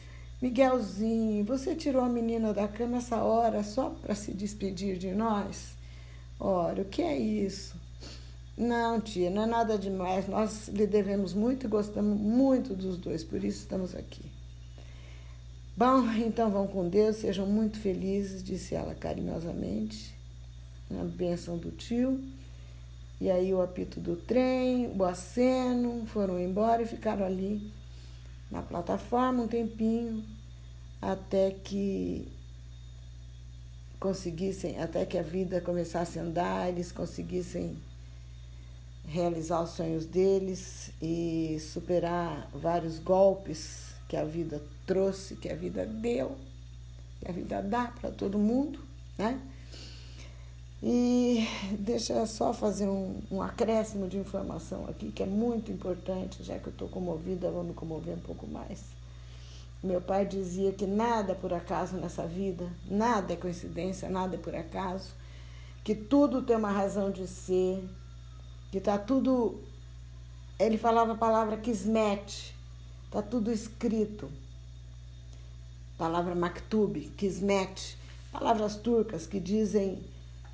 Miguelzinho, 0.42 1.44
você 1.44 1.74
tirou 1.74 2.02
a 2.02 2.08
menina 2.08 2.52
da 2.52 2.66
cama 2.66 2.98
essa 2.98 3.22
hora 3.22 3.62
só 3.62 3.90
para 3.90 4.14
se 4.14 4.32
despedir 4.32 4.98
de 4.98 5.12
nós? 5.12 5.76
Ora, 6.38 6.82
o 6.82 6.84
que 6.84 7.00
é 7.00 7.16
isso? 7.16 7.80
Não, 8.58 9.00
tia, 9.00 9.30
não 9.30 9.44
é 9.44 9.46
nada 9.46 9.78
demais. 9.78 10.26
Nós 10.26 10.66
lhe 10.68 10.86
devemos 10.86 11.32
muito 11.32 11.66
e 11.66 11.68
gostamos 11.68 12.18
muito 12.18 12.74
dos 12.74 12.98
dois, 12.98 13.22
por 13.22 13.42
isso 13.44 13.60
estamos 13.60 13.94
aqui. 13.94 14.31
Bom, 15.84 16.12
então 16.12 16.48
vão 16.48 16.68
com 16.68 16.88
Deus, 16.88 17.16
sejam 17.16 17.44
muito 17.44 17.76
felizes, 17.76 18.40
disse 18.40 18.72
ela 18.72 18.94
carinhosamente, 18.94 20.14
na 20.88 21.02
bênção 21.02 21.58
do 21.58 21.72
tio. 21.72 22.22
E 23.20 23.28
aí 23.28 23.52
o 23.52 23.60
apito 23.60 23.98
do 23.98 24.14
trem, 24.14 24.96
o 24.96 25.02
aceno, 25.02 26.06
foram 26.06 26.38
embora 26.38 26.82
e 26.82 26.86
ficaram 26.86 27.26
ali 27.26 27.68
na 28.48 28.62
plataforma 28.62 29.42
um 29.42 29.48
tempinho, 29.48 30.22
até 31.00 31.50
que 31.50 32.28
conseguissem, 33.98 34.78
até 34.78 35.04
que 35.04 35.18
a 35.18 35.22
vida 35.22 35.60
começasse 35.60 36.16
a 36.16 36.22
andar, 36.22 36.68
eles 36.68 36.92
conseguissem 36.92 37.76
realizar 39.08 39.60
os 39.60 39.70
sonhos 39.70 40.06
deles 40.06 40.92
e 41.02 41.58
superar 41.58 42.48
vários 42.54 43.00
golpes 43.00 43.96
que 44.06 44.16
a 44.16 44.24
vida 44.24 44.62
trouxe, 44.86 45.36
que 45.36 45.48
a 45.48 45.54
vida 45.54 45.86
deu, 45.86 46.36
que 47.20 47.30
a 47.30 47.32
vida 47.32 47.62
dá 47.62 47.86
para 47.86 48.10
todo 48.10 48.38
mundo, 48.38 48.78
né? 49.16 49.40
E 50.84 51.46
deixa 51.78 52.12
eu 52.12 52.26
só 52.26 52.52
fazer 52.52 52.88
um, 52.88 53.20
um, 53.30 53.40
acréscimo 53.40 54.08
de 54.08 54.18
informação 54.18 54.84
aqui, 54.88 55.12
que 55.12 55.22
é 55.22 55.26
muito 55.26 55.70
importante, 55.70 56.42
já 56.42 56.58
que 56.58 56.66
eu 56.66 56.72
estou 56.72 56.88
comovida, 56.88 57.52
vou 57.52 57.62
me 57.62 57.72
comover 57.72 58.14
um 58.14 58.20
pouco 58.20 58.48
mais. 58.48 58.82
Meu 59.80 60.00
pai 60.00 60.26
dizia 60.26 60.72
que 60.72 60.84
nada 60.84 61.32
é 61.32 61.34
por 61.36 61.52
acaso 61.52 61.96
nessa 61.96 62.26
vida, 62.26 62.68
nada 62.90 63.32
é 63.32 63.36
coincidência, 63.36 64.08
nada 64.08 64.34
é 64.34 64.38
por 64.38 64.56
acaso, 64.56 65.10
que 65.84 65.94
tudo 65.94 66.42
tem 66.42 66.56
uma 66.56 66.72
razão 66.72 67.12
de 67.12 67.28
ser, 67.28 67.88
que 68.72 68.78
está 68.78 68.98
tudo. 68.98 69.60
Ele 70.58 70.78
falava 70.78 71.12
a 71.12 71.16
palavra 71.16 71.56
kismet, 71.56 72.56
está 73.06 73.22
tudo 73.22 73.52
escrito. 73.52 74.28
Palavra 75.98 76.34
maktub, 76.34 76.98
kismet, 77.16 77.96
palavras 78.32 78.76
turcas 78.76 79.26
que 79.26 79.38
dizem 79.38 79.98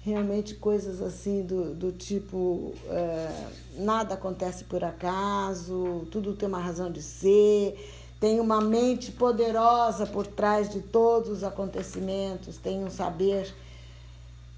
realmente 0.02 0.54
coisas 0.54 1.02
assim 1.02 1.42
do, 1.42 1.74
do 1.74 1.92
tipo 1.92 2.72
é, 2.88 3.48
nada 3.74 4.14
acontece 4.14 4.64
por 4.64 4.82
acaso, 4.82 6.06
tudo 6.10 6.34
tem 6.34 6.48
uma 6.48 6.60
razão 6.60 6.90
de 6.90 7.02
ser, 7.02 7.78
tem 8.20 8.40
uma 8.40 8.60
mente 8.60 9.12
poderosa 9.12 10.06
por 10.06 10.26
trás 10.26 10.70
de 10.70 10.80
todos 10.80 11.28
os 11.30 11.44
acontecimentos, 11.44 12.56
tem 12.56 12.84
um 12.84 12.90
saber 12.90 13.52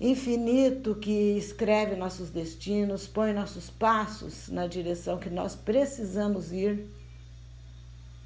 infinito 0.01 0.95
que 0.95 1.37
escreve 1.37 1.95
nossos 1.95 2.31
destinos, 2.31 3.07
põe 3.07 3.35
nossos 3.35 3.69
passos 3.69 4.49
na 4.49 4.67
direção 4.67 5.19
que 5.19 5.29
nós 5.29 5.55
precisamos 5.55 6.53
ir 6.53 6.87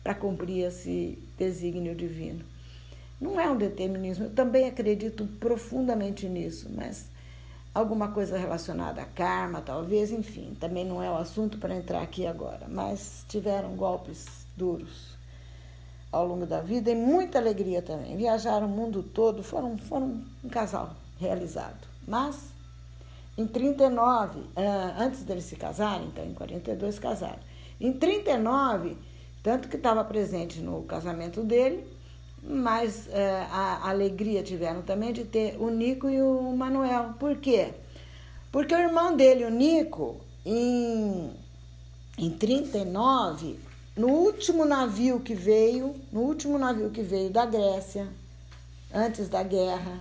para 0.04 0.14
cumprir 0.14 0.66
esse 0.66 1.18
desígnio 1.38 1.94
divino. 1.94 2.44
Não 3.18 3.40
é 3.40 3.50
um 3.50 3.56
determinismo, 3.56 4.26
eu 4.26 4.30
também 4.30 4.68
acredito 4.68 5.26
profundamente 5.40 6.28
nisso, 6.28 6.68
mas 6.70 7.08
alguma 7.74 8.08
coisa 8.08 8.36
relacionada 8.36 9.00
a 9.00 9.06
karma, 9.06 9.62
talvez, 9.62 10.12
enfim, 10.12 10.54
também 10.60 10.84
não 10.84 11.02
é 11.02 11.10
o 11.10 11.16
assunto 11.16 11.56
para 11.56 11.74
entrar 11.74 12.02
aqui 12.02 12.26
agora, 12.26 12.66
mas 12.68 13.24
tiveram 13.26 13.74
golpes 13.76 14.46
duros 14.54 15.14
ao 16.12 16.26
longo 16.26 16.46
da 16.46 16.60
vida 16.60 16.90
e 16.90 16.94
muita 16.94 17.38
alegria 17.38 17.82
também. 17.82 18.16
Viajaram 18.16 18.66
o 18.66 18.70
mundo 18.70 19.02
todo, 19.02 19.42
foram, 19.42 19.76
foram 19.78 20.22
um 20.44 20.48
casal 20.48 20.94
realizado. 21.18 21.88
Mas, 22.06 22.52
em 23.36 23.46
39, 23.46 24.40
ah, 24.54 24.94
antes 24.98 25.24
deles 25.24 25.44
se 25.44 25.56
casarem, 25.56 26.06
então 26.08 26.24
em 26.24 26.34
42 26.34 26.98
casaram. 26.98 27.40
Em 27.80 27.92
39, 27.92 28.96
tanto 29.44 29.68
que 29.68 29.76
estava 29.76 30.02
presente 30.02 30.58
no 30.60 30.82
casamento 30.84 31.42
dele, 31.42 31.86
mas 32.42 33.06
eh, 33.10 33.46
a 33.50 33.90
alegria 33.90 34.42
tiveram 34.42 34.80
também 34.80 35.12
de 35.12 35.24
ter 35.24 35.56
o 35.60 35.68
Nico 35.68 36.08
e 36.08 36.20
o 36.22 36.56
Manuel. 36.56 37.12
Por 37.20 37.36
quê? 37.36 37.74
Porque 38.50 38.74
o 38.74 38.78
irmão 38.78 39.14
dele, 39.14 39.44
o 39.44 39.50
Nico, 39.50 40.16
em, 40.46 41.30
em 42.16 42.30
39, 42.30 43.58
no 43.94 44.08
último 44.08 44.64
navio 44.64 45.20
que 45.20 45.34
veio, 45.34 45.94
no 46.10 46.22
último 46.22 46.56
navio 46.58 46.88
que 46.88 47.02
veio 47.02 47.28
da 47.28 47.44
Grécia, 47.44 48.08
antes 48.94 49.28
da 49.28 49.42
guerra, 49.42 50.00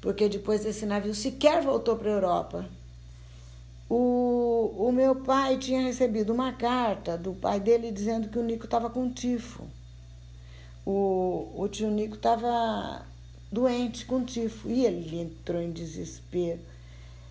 porque 0.00 0.28
depois 0.28 0.64
esse 0.64 0.86
navio 0.86 1.16
sequer 1.16 1.62
voltou 1.62 1.96
para 1.96 2.10
a 2.10 2.14
Europa. 2.14 2.66
O, 3.88 4.74
o 4.76 4.92
meu 4.92 5.14
pai 5.14 5.58
tinha 5.58 5.82
recebido 5.82 6.32
uma 6.32 6.52
carta 6.52 7.16
do 7.16 7.32
pai 7.32 7.60
dele 7.60 7.92
dizendo 7.92 8.28
que 8.28 8.38
o 8.38 8.42
Nico 8.42 8.64
estava 8.64 8.90
com 8.90 9.10
tifo. 9.10 9.64
O, 10.84 11.52
o 11.56 11.68
tio 11.68 11.90
Nico 11.90 12.16
estava 12.16 13.06
doente 13.50 14.04
com 14.06 14.24
tifo 14.24 14.68
e 14.68 14.84
ele 14.84 15.20
entrou 15.20 15.60
em 15.60 15.70
desespero. 15.70 16.60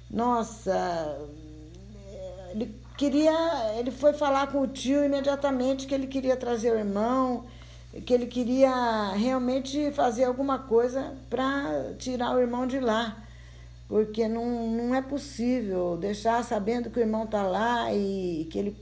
Nossa, 0.10 1.18
ele 2.52 2.74
queria, 2.98 3.76
ele 3.78 3.92
foi 3.92 4.14
falar 4.14 4.48
com 4.48 4.62
o 4.62 4.68
tio 4.68 5.04
imediatamente 5.04 5.88
que 5.88 5.94
ele 5.94 6.08
queria 6.08 6.38
trazer 6.38 6.72
o 6.72 6.78
irmão 6.78 7.46
que 8.02 8.14
ele 8.14 8.26
queria 8.26 9.12
realmente 9.14 9.92
fazer 9.92 10.26
alguma 10.26 10.60
coisa 10.60 11.14
para 11.30 11.94
tirar 11.98 12.36
o 12.36 12.40
irmão 12.40 12.68
de 12.68 12.80
lá. 12.80 13.16
Porque 13.88 14.28
não, 14.28 14.70
não 14.72 14.96
é 14.96 15.02
possível 15.02 15.98
deixar 15.98 16.44
sabendo 16.44 16.90
que 16.90 17.00
o 17.00 17.02
irmão 17.02 17.26
está 17.26 17.44
lá 17.44 17.94
e 17.94 18.48
que 18.52 18.58
ele 18.58 18.76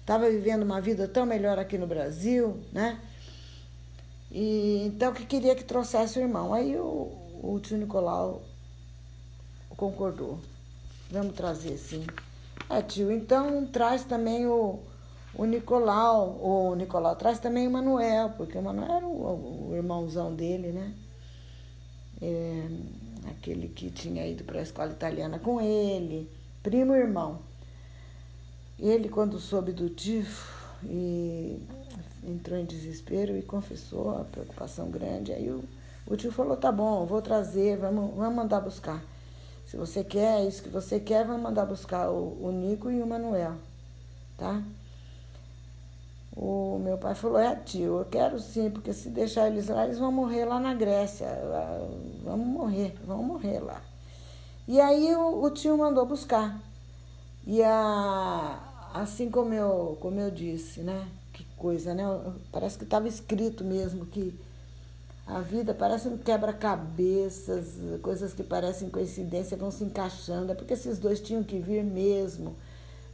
estava 0.00 0.28
vivendo 0.28 0.62
uma 0.62 0.80
vida 0.80 1.08
tão 1.08 1.24
melhor 1.24 1.58
aqui 1.58 1.78
no 1.78 1.86
Brasil, 1.86 2.60
né? 2.72 3.00
E, 4.30 4.84
então, 4.86 5.12
que 5.12 5.24
queria 5.24 5.54
que 5.54 5.64
trouxesse 5.64 6.18
o 6.18 6.22
irmão. 6.22 6.52
Aí 6.52 6.76
o, 6.76 7.12
o 7.42 7.60
tio 7.62 7.78
Nicolau 7.78 8.42
concordou. 9.76 10.38
Vamos 11.10 11.34
trazer, 11.34 11.76
sim. 11.76 12.06
É, 12.70 12.80
tio, 12.82 13.10
então 13.10 13.66
traz 13.66 14.04
também 14.04 14.46
o, 14.46 14.80
o 15.34 15.44
Nicolau, 15.44 16.38
o 16.42 16.74
Nicolau 16.74 17.16
traz 17.16 17.38
também 17.38 17.66
o 17.66 17.70
Manuel, 17.70 18.30
porque 18.36 18.56
o 18.56 18.62
Manuel 18.62 18.96
era 18.96 19.06
o, 19.06 19.70
o 19.70 19.76
irmãozão 19.76 20.34
dele, 20.34 20.72
né? 20.72 20.94
É, 22.20 22.68
aquele 23.26 23.68
que 23.68 23.90
tinha 23.90 24.26
ido 24.26 24.44
para 24.44 24.60
a 24.60 24.62
escola 24.62 24.90
italiana 24.90 25.38
com 25.38 25.60
ele, 25.60 26.28
primo 26.62 26.94
irmão. 26.94 27.38
Ele, 28.78 29.08
quando 29.08 29.38
soube 29.38 29.72
do 29.72 29.88
tifo, 29.88 30.62
e 30.84 31.62
entrou 32.24 32.58
em 32.58 32.64
desespero 32.64 33.36
e 33.36 33.42
confessou 33.42 34.18
a 34.18 34.24
preocupação 34.24 34.90
grande. 34.90 35.32
Aí 35.32 35.50
o, 35.50 35.62
o 36.06 36.16
tio 36.16 36.32
falou: 36.32 36.56
tá 36.56 36.72
bom, 36.72 37.06
vou 37.06 37.22
trazer, 37.22 37.76
vamos, 37.76 38.14
vamos 38.16 38.34
mandar 38.34 38.60
buscar. 38.60 39.02
Se 39.66 39.76
você 39.76 40.04
quer, 40.04 40.46
isso 40.46 40.62
que 40.62 40.68
você 40.68 41.00
quer, 41.00 41.24
vamos 41.24 41.42
mandar 41.42 41.64
buscar 41.64 42.10
o, 42.10 42.44
o 42.44 42.52
Nico 42.52 42.90
e 42.90 43.00
o 43.00 43.06
Manuel, 43.06 43.54
tá? 44.36 44.62
O 46.34 46.78
meu 46.78 46.96
pai 46.96 47.14
falou: 47.14 47.38
é, 47.38 47.54
tio, 47.56 47.98
eu 47.98 48.04
quero 48.06 48.38
sim, 48.40 48.70
porque 48.70 48.92
se 48.92 49.10
deixar 49.10 49.48
eles 49.48 49.68
lá, 49.68 49.84
eles 49.84 49.98
vão 49.98 50.10
morrer 50.10 50.44
lá 50.46 50.58
na 50.58 50.74
Grécia. 50.74 51.28
Vamos 52.24 52.46
morrer, 52.46 52.94
vão 53.04 53.22
morrer 53.22 53.60
lá. 53.60 53.82
E 54.66 54.80
aí 54.80 55.14
o, 55.14 55.42
o 55.42 55.50
tio 55.50 55.76
mandou 55.76 56.06
buscar. 56.06 56.58
E 57.46 57.62
a, 57.62 58.58
assim 58.94 59.30
como 59.30 59.52
eu, 59.52 59.98
como 60.00 60.20
eu 60.20 60.30
disse, 60.30 60.80
né? 60.80 61.06
Que 61.32 61.44
coisa, 61.56 61.92
né? 61.94 62.04
Parece 62.50 62.78
que 62.78 62.84
estava 62.84 63.06
escrito 63.08 63.64
mesmo 63.64 64.06
que 64.06 64.38
a 65.26 65.40
vida 65.40 65.74
parece 65.74 66.08
um 66.08 66.16
quebra-cabeças, 66.16 67.74
coisas 68.00 68.32
que 68.32 68.42
parecem 68.42 68.88
coincidência 68.88 69.56
vão 69.56 69.70
se 69.70 69.84
encaixando. 69.84 70.52
É 70.52 70.54
porque 70.54 70.74
esses 70.74 70.98
dois 70.98 71.20
tinham 71.20 71.42
que 71.42 71.58
vir 71.58 71.84
mesmo 71.84 72.56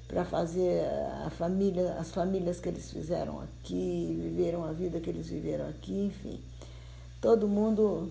para 0.08 0.24
fazer 0.24 0.82
a 1.26 1.30
família, 1.30 1.96
as 2.00 2.10
famílias 2.10 2.58
que 2.58 2.68
eles 2.68 2.90
fizeram 2.90 3.42
aqui, 3.42 4.18
viveram 4.22 4.64
a 4.64 4.72
vida 4.72 4.98
que 4.98 5.10
eles 5.10 5.28
viveram 5.28 5.68
aqui, 5.68 6.06
enfim. 6.06 6.40
Todo 7.20 7.46
mundo 7.46 8.10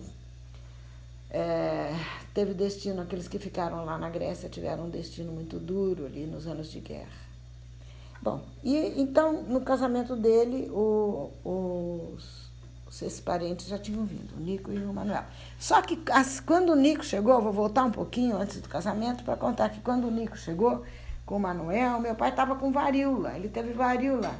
é, 1.28 1.92
teve 2.32 2.54
destino, 2.54 3.02
aqueles 3.02 3.26
que 3.26 3.38
ficaram 3.40 3.84
lá 3.84 3.98
na 3.98 4.08
Grécia 4.08 4.48
tiveram 4.48 4.84
um 4.84 4.90
destino 4.90 5.32
muito 5.32 5.58
duro 5.58 6.06
ali 6.06 6.24
nos 6.24 6.46
anos 6.46 6.70
de 6.70 6.78
guerra. 6.78 7.28
Bom, 8.22 8.42
e 8.62 8.76
então 9.00 9.42
no 9.42 9.60
casamento 9.60 10.14
dele, 10.14 10.70
o, 10.70 11.32
os, 11.44 12.50
os 12.86 13.20
parentes 13.20 13.66
já 13.66 13.78
tinham 13.78 14.04
vindo, 14.04 14.36
o 14.36 14.40
Nico 14.40 14.72
e 14.72 14.78
o 14.78 14.92
Manuel. 14.92 15.24
Só 15.58 15.82
que 15.82 15.98
as, 16.12 16.38
quando 16.38 16.70
o 16.70 16.76
Nico 16.76 17.04
chegou, 17.04 17.42
vou 17.42 17.52
voltar 17.52 17.84
um 17.84 17.90
pouquinho 17.90 18.36
antes 18.36 18.60
do 18.60 18.68
casamento 18.68 19.24
para 19.24 19.36
contar 19.36 19.68
que 19.70 19.80
quando 19.80 20.06
o 20.06 20.10
Nico 20.10 20.36
chegou 20.36 20.84
com 21.28 21.36
o 21.36 21.40
Manuel, 21.40 22.00
meu 22.00 22.14
pai 22.14 22.30
estava 22.30 22.56
com 22.56 22.72
varíola, 22.72 23.36
ele 23.36 23.50
teve 23.50 23.74
varíola, 23.74 24.34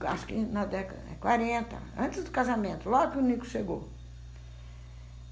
acho 0.00 0.26
que 0.26 0.34
na 0.34 0.66
década 0.66 1.00
40, 1.18 1.76
antes 1.98 2.22
do 2.22 2.30
casamento, 2.30 2.90
logo 2.90 3.12
que 3.12 3.18
o 3.18 3.22
Nico 3.22 3.46
chegou. 3.46 3.88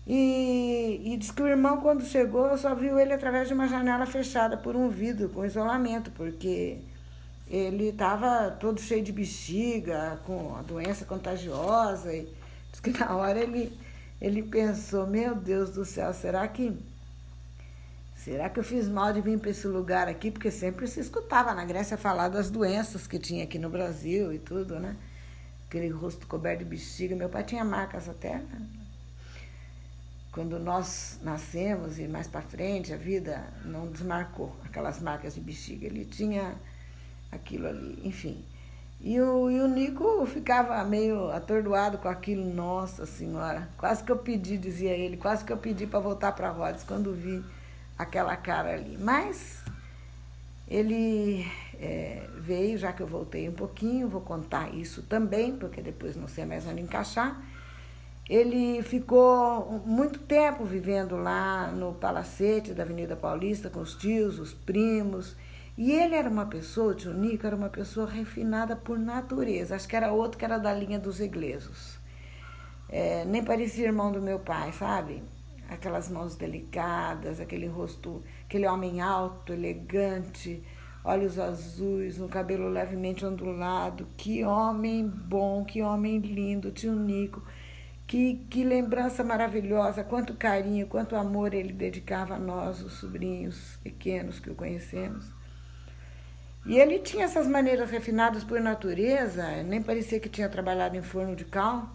E, 0.06 1.02
e 1.04 1.16
diz 1.18 1.30
que 1.30 1.42
o 1.42 1.46
irmão, 1.46 1.82
quando 1.82 2.02
chegou, 2.02 2.56
só 2.56 2.74
viu 2.74 2.98
ele 2.98 3.12
através 3.12 3.48
de 3.48 3.54
uma 3.54 3.68
janela 3.68 4.06
fechada 4.06 4.56
por 4.56 4.74
um 4.74 4.88
vidro, 4.88 5.28
com 5.28 5.44
isolamento, 5.44 6.10
porque 6.12 6.78
ele 7.46 7.90
estava 7.90 8.50
todo 8.50 8.80
cheio 8.80 9.04
de 9.04 9.12
bexiga, 9.12 10.18
com 10.24 10.56
a 10.56 10.62
doença 10.62 11.04
contagiosa. 11.04 12.14
E 12.14 12.26
diz 12.70 12.80
que 12.80 12.98
na 12.98 13.14
hora 13.14 13.38
ele, 13.38 13.78
ele 14.18 14.42
pensou, 14.42 15.06
meu 15.06 15.34
Deus 15.34 15.70
do 15.70 15.84
céu, 15.84 16.14
será 16.14 16.48
que. 16.48 16.74
Será 18.24 18.48
que 18.48 18.60
eu 18.60 18.62
fiz 18.62 18.86
mal 18.86 19.12
de 19.12 19.20
vir 19.20 19.36
para 19.36 19.50
esse 19.50 19.66
lugar 19.66 20.06
aqui? 20.06 20.30
Porque 20.30 20.48
sempre 20.48 20.86
se 20.86 21.00
escutava 21.00 21.52
na 21.54 21.64
Grécia 21.64 21.96
falar 21.96 22.28
das 22.28 22.50
doenças 22.50 23.04
que 23.04 23.18
tinha 23.18 23.42
aqui 23.42 23.58
no 23.58 23.68
Brasil 23.68 24.32
e 24.32 24.38
tudo, 24.38 24.78
né? 24.78 24.94
Aquele 25.66 25.88
rosto 25.88 26.24
coberto 26.28 26.60
de 26.60 26.66
bexiga. 26.66 27.16
Meu 27.16 27.28
pai 27.28 27.42
tinha 27.42 27.64
marcas 27.64 28.08
até. 28.08 28.36
Né? 28.36 28.68
Quando 30.30 30.56
nós 30.60 31.18
nascemos 31.20 31.98
e 31.98 32.06
mais 32.06 32.28
para 32.28 32.42
frente, 32.42 32.92
a 32.92 32.96
vida 32.96 33.42
não 33.64 33.90
desmarcou 33.90 34.54
aquelas 34.64 35.00
marcas 35.00 35.34
de 35.34 35.40
bexiga. 35.40 35.86
Ele 35.86 36.04
tinha 36.04 36.54
aquilo 37.32 37.66
ali, 37.66 38.02
enfim. 38.04 38.44
E 39.00 39.20
o, 39.20 39.50
e 39.50 39.60
o 39.60 39.66
Nico 39.66 40.24
ficava 40.26 40.84
meio 40.84 41.28
atordoado 41.32 41.98
com 41.98 42.06
aquilo, 42.06 42.44
nossa 42.54 43.04
senhora, 43.04 43.68
quase 43.76 44.04
que 44.04 44.12
eu 44.12 44.18
pedi, 44.18 44.56
dizia 44.56 44.92
ele, 44.92 45.16
quase 45.16 45.44
que 45.44 45.52
eu 45.52 45.56
pedi 45.56 45.88
para 45.88 45.98
voltar 45.98 46.30
para 46.30 46.50
Rhodes 46.50 46.84
quando 46.84 47.12
vi 47.12 47.42
aquela 48.02 48.36
cara 48.36 48.74
ali. 48.74 48.96
Mas 48.98 49.62
ele 50.68 51.46
é, 51.78 52.26
veio, 52.38 52.78
já 52.78 52.92
que 52.92 53.02
eu 53.02 53.06
voltei 53.06 53.48
um 53.48 53.52
pouquinho, 53.52 54.08
vou 54.08 54.20
contar 54.20 54.74
isso 54.74 55.02
também, 55.02 55.56
porque 55.56 55.82
depois 55.82 56.16
não 56.16 56.28
sei 56.28 56.44
mais 56.44 56.66
onde 56.66 56.80
encaixar. 56.80 57.42
Ele 58.28 58.82
ficou 58.82 59.82
muito 59.84 60.20
tempo 60.20 60.64
vivendo 60.64 61.16
lá 61.16 61.66
no 61.72 61.92
palacete 61.92 62.72
da 62.72 62.84
Avenida 62.84 63.16
Paulista 63.16 63.68
com 63.68 63.80
os 63.80 63.94
tios, 63.94 64.38
os 64.38 64.54
primos. 64.54 65.36
E 65.76 65.90
ele 65.90 66.14
era 66.14 66.30
uma 66.30 66.46
pessoa, 66.46 66.92
o 66.92 66.94
tio 66.94 67.12
Nico 67.12 67.46
era 67.46 67.56
uma 67.56 67.68
pessoa 67.68 68.08
refinada 68.08 68.76
por 68.76 68.98
natureza. 68.98 69.74
Acho 69.74 69.88
que 69.88 69.96
era 69.96 70.12
outro 70.12 70.38
que 70.38 70.44
era 70.44 70.58
da 70.58 70.72
linha 70.72 70.98
dos 70.98 71.20
ingleses. 71.20 71.98
É, 72.88 73.24
nem 73.24 73.42
parecia 73.42 73.86
irmão 73.86 74.12
do 74.12 74.20
meu 74.20 74.38
pai, 74.38 74.72
sabe? 74.72 75.22
Aquelas 75.72 76.08
mãos 76.08 76.36
delicadas, 76.36 77.40
aquele 77.40 77.66
rosto, 77.66 78.22
aquele 78.44 78.66
homem 78.66 79.00
alto, 79.00 79.52
elegante, 79.52 80.62
olhos 81.04 81.38
azuis, 81.38 82.20
um 82.20 82.28
cabelo 82.28 82.68
levemente 82.68 83.24
ondulado. 83.24 84.06
Que 84.16 84.44
homem 84.44 85.06
bom, 85.06 85.64
que 85.64 85.82
homem 85.82 86.18
lindo, 86.18 86.70
tio 86.70 86.92
Nico. 86.92 87.42
Que, 88.06 88.44
que 88.50 88.62
lembrança 88.62 89.24
maravilhosa, 89.24 90.04
quanto 90.04 90.34
carinho, 90.34 90.86
quanto 90.86 91.16
amor 91.16 91.54
ele 91.54 91.72
dedicava 91.72 92.34
a 92.34 92.38
nós, 92.38 92.82
os 92.82 92.94
sobrinhos 92.94 93.78
pequenos 93.82 94.38
que 94.38 94.50
o 94.50 94.54
conhecemos. 94.54 95.24
E 96.64 96.78
ele 96.78 97.00
tinha 97.00 97.24
essas 97.24 97.46
maneiras 97.46 97.90
refinadas 97.90 98.44
por 98.44 98.60
natureza, 98.60 99.62
nem 99.62 99.82
parecia 99.82 100.20
que 100.20 100.28
tinha 100.28 100.48
trabalhado 100.48 100.96
em 100.96 101.02
forno 101.02 101.34
de 101.34 101.44
cal. 101.44 101.88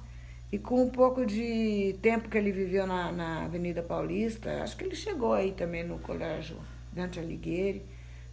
E 0.52 0.58
com 0.58 0.84
um 0.84 0.90
pouco 0.90 1.26
de 1.26 1.98
tempo 2.02 2.30
que 2.30 2.38
ele 2.38 2.52
viveu 2.52 2.88
na, 2.88 3.12
na 3.12 3.44
Avenida 3.44 3.82
Paulista, 3.82 4.64
acho 4.64 4.78
que 4.78 4.86
ele 4.86 4.96
chegou 4.96 5.34
aí 5.34 5.52
também 5.52 5.84
no 5.84 6.00
Colégio 6.00 6.58
Dante 6.92 7.20
Alighieri, 7.20 7.84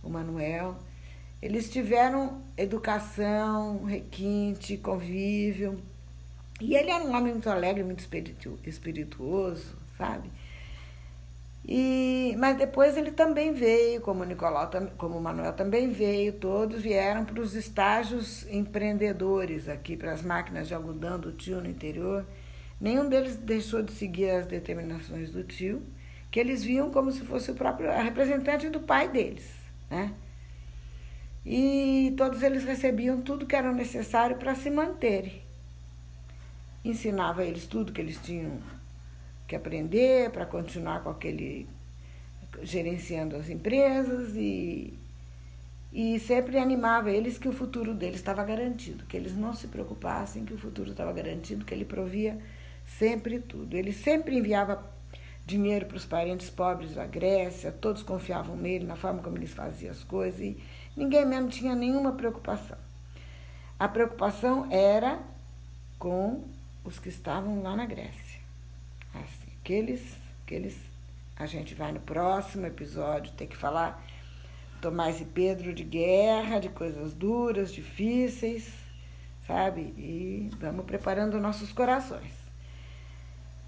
o 0.03 0.09
Manuel. 0.09 0.77
Eles 1.43 1.69
tiveram 1.69 2.41
educação, 2.57 3.85
requinte, 3.85 4.77
convívio. 4.77 5.81
E 6.61 6.77
ele 6.77 6.91
era 6.91 7.05
um 7.05 7.15
homem 7.15 7.33
muito 7.33 7.51
alegre, 7.51 7.83
muito 7.83 8.09
espirituoso, 8.65 9.77
sabe? 9.99 10.31
E, 11.67 12.37
mas 12.39 12.59
depois 12.59 12.95
ele 12.97 13.11
também 13.11 13.55
veio, 13.55 14.01
como 14.03 14.23
o 14.23 14.27
Nicolau, 14.27 14.71
como 14.99 15.17
o 15.17 15.21
Manuel 15.21 15.55
também 15.55 15.89
veio, 15.89 16.35
todos 16.35 16.83
vieram 16.83 17.25
para 17.25 17.41
os 17.41 17.55
estágios 17.55 18.47
empreendedores 18.51 19.67
aqui, 19.67 19.97
para 19.97 20.13
as 20.13 20.23
máquinas 20.23 20.69
de 20.69 20.75
algodão 20.75 21.19
do 21.19 21.33
tio 21.33 21.63
no 21.63 21.69
interior. 21.69 22.27
Nenhum 22.79 23.09
deles 23.09 23.37
deixou 23.37 23.83
de 23.83 23.93
seguir 23.93 24.29
as 24.29 24.47
determinações 24.47 25.31
do 25.31 25.43
tio, 25.43 25.83
que 26.31 26.39
eles 26.39 26.63
viam 26.63 26.91
como 26.91 27.11
se 27.11 27.23
fosse 27.23 27.51
o 27.51 27.55
próprio 27.55 27.91
representante 27.91 28.69
do 28.69 28.81
pai 28.81 29.09
deles, 29.09 29.51
né? 29.89 30.13
E 31.47 32.13
todos 32.17 32.43
eles 32.43 32.65
recebiam 32.65 33.23
tudo 33.23 33.47
que 33.47 33.57
era 33.57 33.73
necessário 33.73 34.37
para 34.37 34.55
se 34.55 34.71
manterem. 34.71 35.43
Ensinava 36.85 37.45
eles 37.45 37.67
tudo 37.67 37.93
que 37.93 38.01
eles 38.01 38.19
tinham 38.19 38.59
que 39.55 39.57
aprender 39.57 40.31
para 40.31 40.45
continuar 40.45 41.03
com 41.03 41.11
aquele 41.11 41.69
gerenciando 42.63 43.37
as 43.37 43.49
empresas 43.49 44.35
e, 44.35 44.95
e 45.93 46.19
sempre 46.21 46.59
animava 46.59 47.11
eles 47.11 47.39
que 47.39 47.49
o 47.49 47.53
futuro 47.53 47.95
deles 47.95 48.17
estava 48.17 48.45
garantido, 48.45 49.05
que 49.07 49.17
eles 49.17 49.37
não 49.37 49.53
se 49.53 49.69
preocupassem, 49.69 50.45
que 50.45 50.55
o 50.55 50.59
futuro 50.59 50.91
estava 50.91 51.13
garantido, 51.13 51.65
que 51.65 51.75
ele 51.75 51.85
provia 51.85 52.39
sempre 52.87 53.39
tudo. 53.39 53.77
Ele 53.77 53.93
sempre 53.93 54.37
enviava 54.37 54.85
dinheiro 55.47 55.87
para 55.87 55.97
os 55.97 56.05
parentes 56.05 56.49
pobres 56.49 56.95
da 56.95 57.07
Grécia, 57.07 57.71
todos 57.71 58.03
confiavam 58.03 58.57
nele, 58.57 58.87
na 58.87 58.97
forma 58.97 59.23
como 59.23 59.37
ele 59.37 59.47
fazia 59.47 59.91
as 59.91 60.03
coisas 60.03 60.41
e 60.41 60.57
ninguém 60.97 61.25
mesmo 61.27 61.49
tinha 61.49 61.75
nenhuma 61.75 62.13
preocupação. 62.13 62.79
A 63.79 63.89
preocupação 63.89 64.69
era 64.71 65.19
com 65.99 66.45
os 66.85 66.99
que 66.99 67.09
estavam 67.09 67.63
lá 67.63 67.77
na 67.77 67.85
Grécia. 67.87 68.24
Assim, 69.65 69.79
aqueles, 69.79 70.17
aqueles, 70.45 70.77
a 71.37 71.47
gente 71.47 71.75
vai 71.75 71.91
no 71.91 72.01
próximo 72.01 72.67
episódio 72.67 73.33
ter 73.33 73.47
que 73.47 73.57
falar 73.57 74.05
Tomás 74.81 75.23
e 75.23 75.25
Pedro 75.25 75.73
de 75.73 75.83
guerra, 75.83 76.59
de 76.59 76.69
coisas 76.69 77.15
duras, 77.15 77.73
difíceis, 77.73 78.71
sabe? 79.47 79.81
E 79.97 80.51
vamos 80.61 80.85
preparando 80.85 81.41
nossos 81.41 81.73
corações. 81.73 82.45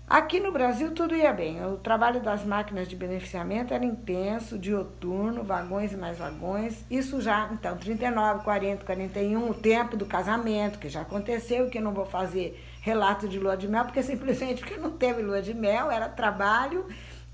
Aqui 0.07 0.39
no 0.39 0.53
Brasil 0.53 0.93
tudo 0.93 1.17
ia 1.17 1.33
bem. 1.33 1.65
O 1.65 1.79
trabalho 1.79 2.21
das 2.21 2.45
máquinas 2.45 2.87
de 2.87 2.95
beneficiamento 2.95 3.73
era 3.73 3.85
intenso, 3.85 4.59
dioturno, 4.59 5.43
vagões 5.43 5.93
e 5.93 5.97
mais 5.97 6.19
vagões. 6.19 6.85
Isso 6.91 7.23
já, 7.23 7.49
então, 7.53 7.77
39, 7.77 8.45
40, 8.45 8.85
41, 8.85 9.51
o 9.51 9.55
tempo 9.55 9.97
do 9.97 10.05
casamento, 10.05 10.79
que 10.79 10.91
já 10.91 11.01
aconteceu, 11.01 11.71
que 11.71 11.79
eu 11.79 11.83
não 11.83 11.93
vou 11.93 12.07
fazer 12.07 12.63
relato 12.87 13.27
de 13.27 13.41
lua 13.41 13.57
de 13.57 13.67
mel, 13.67 13.85
porque 13.85 14.01
simplesmente 14.01 14.61
porque 14.61 14.77
não 14.77 14.93
teve 14.93 15.21
lua 15.21 15.43
de 15.43 15.53
mel, 15.53 15.91
era 15.91 16.09
trabalho 16.09 16.87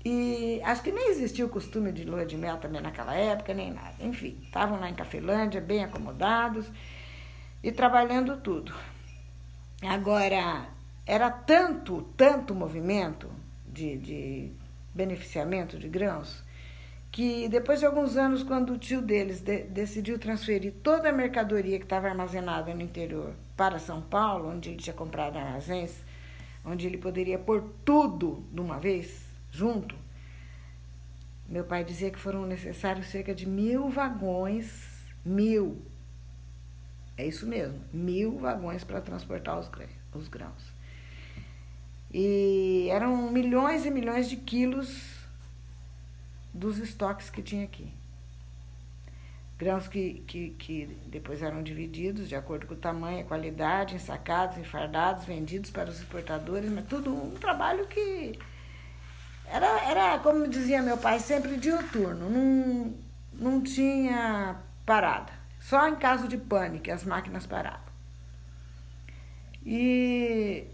E 0.03 0.59
acho 0.63 0.81
que 0.81 0.91
nem 0.91 1.11
existia 1.11 1.45
o 1.45 1.49
costume 1.49 1.91
de 1.91 2.03
lua 2.03 2.25
de 2.25 2.35
mel 2.35 2.57
também 2.57 2.81
naquela 2.81 3.13
época, 3.13 3.53
nem 3.53 3.71
nada. 3.71 3.93
Enfim, 3.99 4.35
estavam 4.41 4.79
lá 4.79 4.89
em 4.89 4.95
Cafelândia, 4.95 5.61
bem 5.61 5.83
acomodados 5.83 6.65
e 7.61 7.71
trabalhando 7.71 8.37
tudo. 8.37 8.73
Agora, 9.83 10.65
era 11.05 11.29
tanto, 11.29 12.01
tanto 12.17 12.55
movimento 12.55 13.29
de, 13.67 13.97
de 13.97 14.51
beneficiamento 14.93 15.77
de 15.77 15.87
grãos, 15.87 16.43
que 17.11 17.47
depois 17.47 17.79
de 17.79 17.85
alguns 17.85 18.17
anos, 18.17 18.41
quando 18.41 18.73
o 18.73 18.77
tio 18.77 19.03
deles 19.03 19.39
de, 19.39 19.63
decidiu 19.65 20.17
transferir 20.17 20.73
toda 20.81 21.09
a 21.09 21.13
mercadoria 21.13 21.77
que 21.77 21.85
estava 21.85 22.07
armazenada 22.07 22.73
no 22.73 22.81
interior 22.81 23.35
para 23.55 23.79
São 23.79 24.01
Paulo, 24.01 24.49
onde 24.49 24.69
ele 24.69 24.77
tinha 24.77 24.93
comprado 24.93 25.37
armazéns, 25.37 26.03
onde 26.65 26.87
ele 26.87 26.97
poderia 26.97 27.37
pôr 27.37 27.63
tudo 27.83 28.43
de 28.51 28.61
uma 28.61 28.79
vez, 28.79 29.25
junto, 29.51 29.95
meu 31.47 31.63
pai 31.63 31.83
dizia 31.83 32.09
que 32.09 32.19
foram 32.19 32.45
necessários 32.45 33.07
cerca 33.07 33.35
de 33.35 33.47
mil 33.47 33.89
vagões, 33.89 35.05
mil, 35.25 35.81
é 37.17 37.27
isso 37.27 37.45
mesmo, 37.45 37.79
mil 37.91 38.39
vagões 38.39 38.83
para 38.83 39.01
transportar 39.01 39.59
os, 39.59 39.69
os 40.13 40.27
grãos. 40.27 40.73
E 42.11 42.87
eram 42.89 43.31
milhões 43.31 43.85
e 43.85 43.91
milhões 43.91 44.29
de 44.29 44.37
quilos 44.37 45.19
dos 46.53 46.77
estoques 46.77 47.29
que 47.29 47.41
tinha 47.41 47.65
aqui. 47.65 47.91
Grãos 49.63 49.87
que, 49.87 50.21
que, 50.27 50.49
que 50.59 50.97
depois 51.05 51.41
eram 51.41 51.63
divididos 51.63 52.27
de 52.27 52.35
acordo 52.35 52.67
com 52.67 52.73
o 52.73 52.77
tamanho, 52.77 53.21
a 53.21 53.23
qualidade, 53.23 53.95
ensacados, 53.95 54.57
enfardados, 54.57 55.23
vendidos 55.23 55.71
para 55.71 55.89
os 55.89 55.99
exportadores, 55.99 56.69
mas 56.69 56.85
tudo 56.85 57.15
um 57.15 57.31
trabalho 57.35 57.87
que 57.87 58.37
era, 59.47 59.89
era 59.89 60.19
como 60.19 60.49
dizia 60.49 60.81
meu 60.81 60.97
pai, 60.97 61.17
sempre 61.17 61.55
diuturno, 61.55 62.29
não, 62.29 62.93
não 63.31 63.61
tinha 63.61 64.57
parada. 64.85 65.31
Só 65.61 65.87
em 65.87 65.95
caso 65.95 66.27
de 66.27 66.35
pânico 66.35 66.91
as 66.91 67.05
máquinas 67.05 67.47
paravam. 67.47 67.79
E 69.65 70.67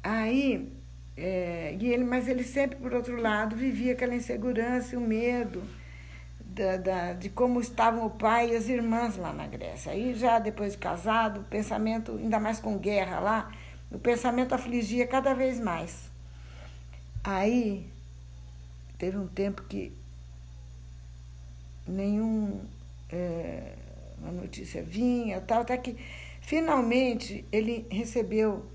aí, 0.00 0.72
é, 1.16 1.76
e 1.76 1.88
ele, 1.92 2.04
mas 2.04 2.28
ele 2.28 2.44
sempre, 2.44 2.76
por 2.76 2.94
outro 2.94 3.20
lado, 3.20 3.56
vivia 3.56 3.94
aquela 3.94 4.14
insegurança 4.14 4.94
e 4.94 4.96
o 4.96 5.00
medo 5.00 5.79
da, 6.60 6.76
da, 6.76 7.12
de 7.14 7.30
como 7.30 7.58
estavam 7.58 8.04
o 8.04 8.10
pai 8.10 8.50
e 8.50 8.56
as 8.56 8.68
irmãs 8.68 9.16
lá 9.16 9.32
na 9.32 9.46
Grécia. 9.46 9.92
Aí, 9.92 10.14
já 10.14 10.38
depois 10.38 10.72
de 10.72 10.78
casado, 10.78 11.40
o 11.40 11.44
pensamento, 11.44 12.12
ainda 12.12 12.38
mais 12.38 12.60
com 12.60 12.76
guerra 12.76 13.18
lá, 13.18 13.52
o 13.90 13.98
pensamento 13.98 14.54
afligia 14.54 15.06
cada 15.06 15.32
vez 15.32 15.58
mais. 15.58 16.10
Aí 17.24 17.88
teve 18.98 19.16
um 19.16 19.26
tempo 19.26 19.62
que 19.62 19.92
nenhum 21.86 22.60
é, 23.08 23.72
notícia 24.18 24.82
vinha, 24.82 25.40
tal, 25.40 25.62
até 25.62 25.78
que 25.78 25.96
finalmente 26.42 27.44
ele 27.50 27.86
recebeu 27.90 28.66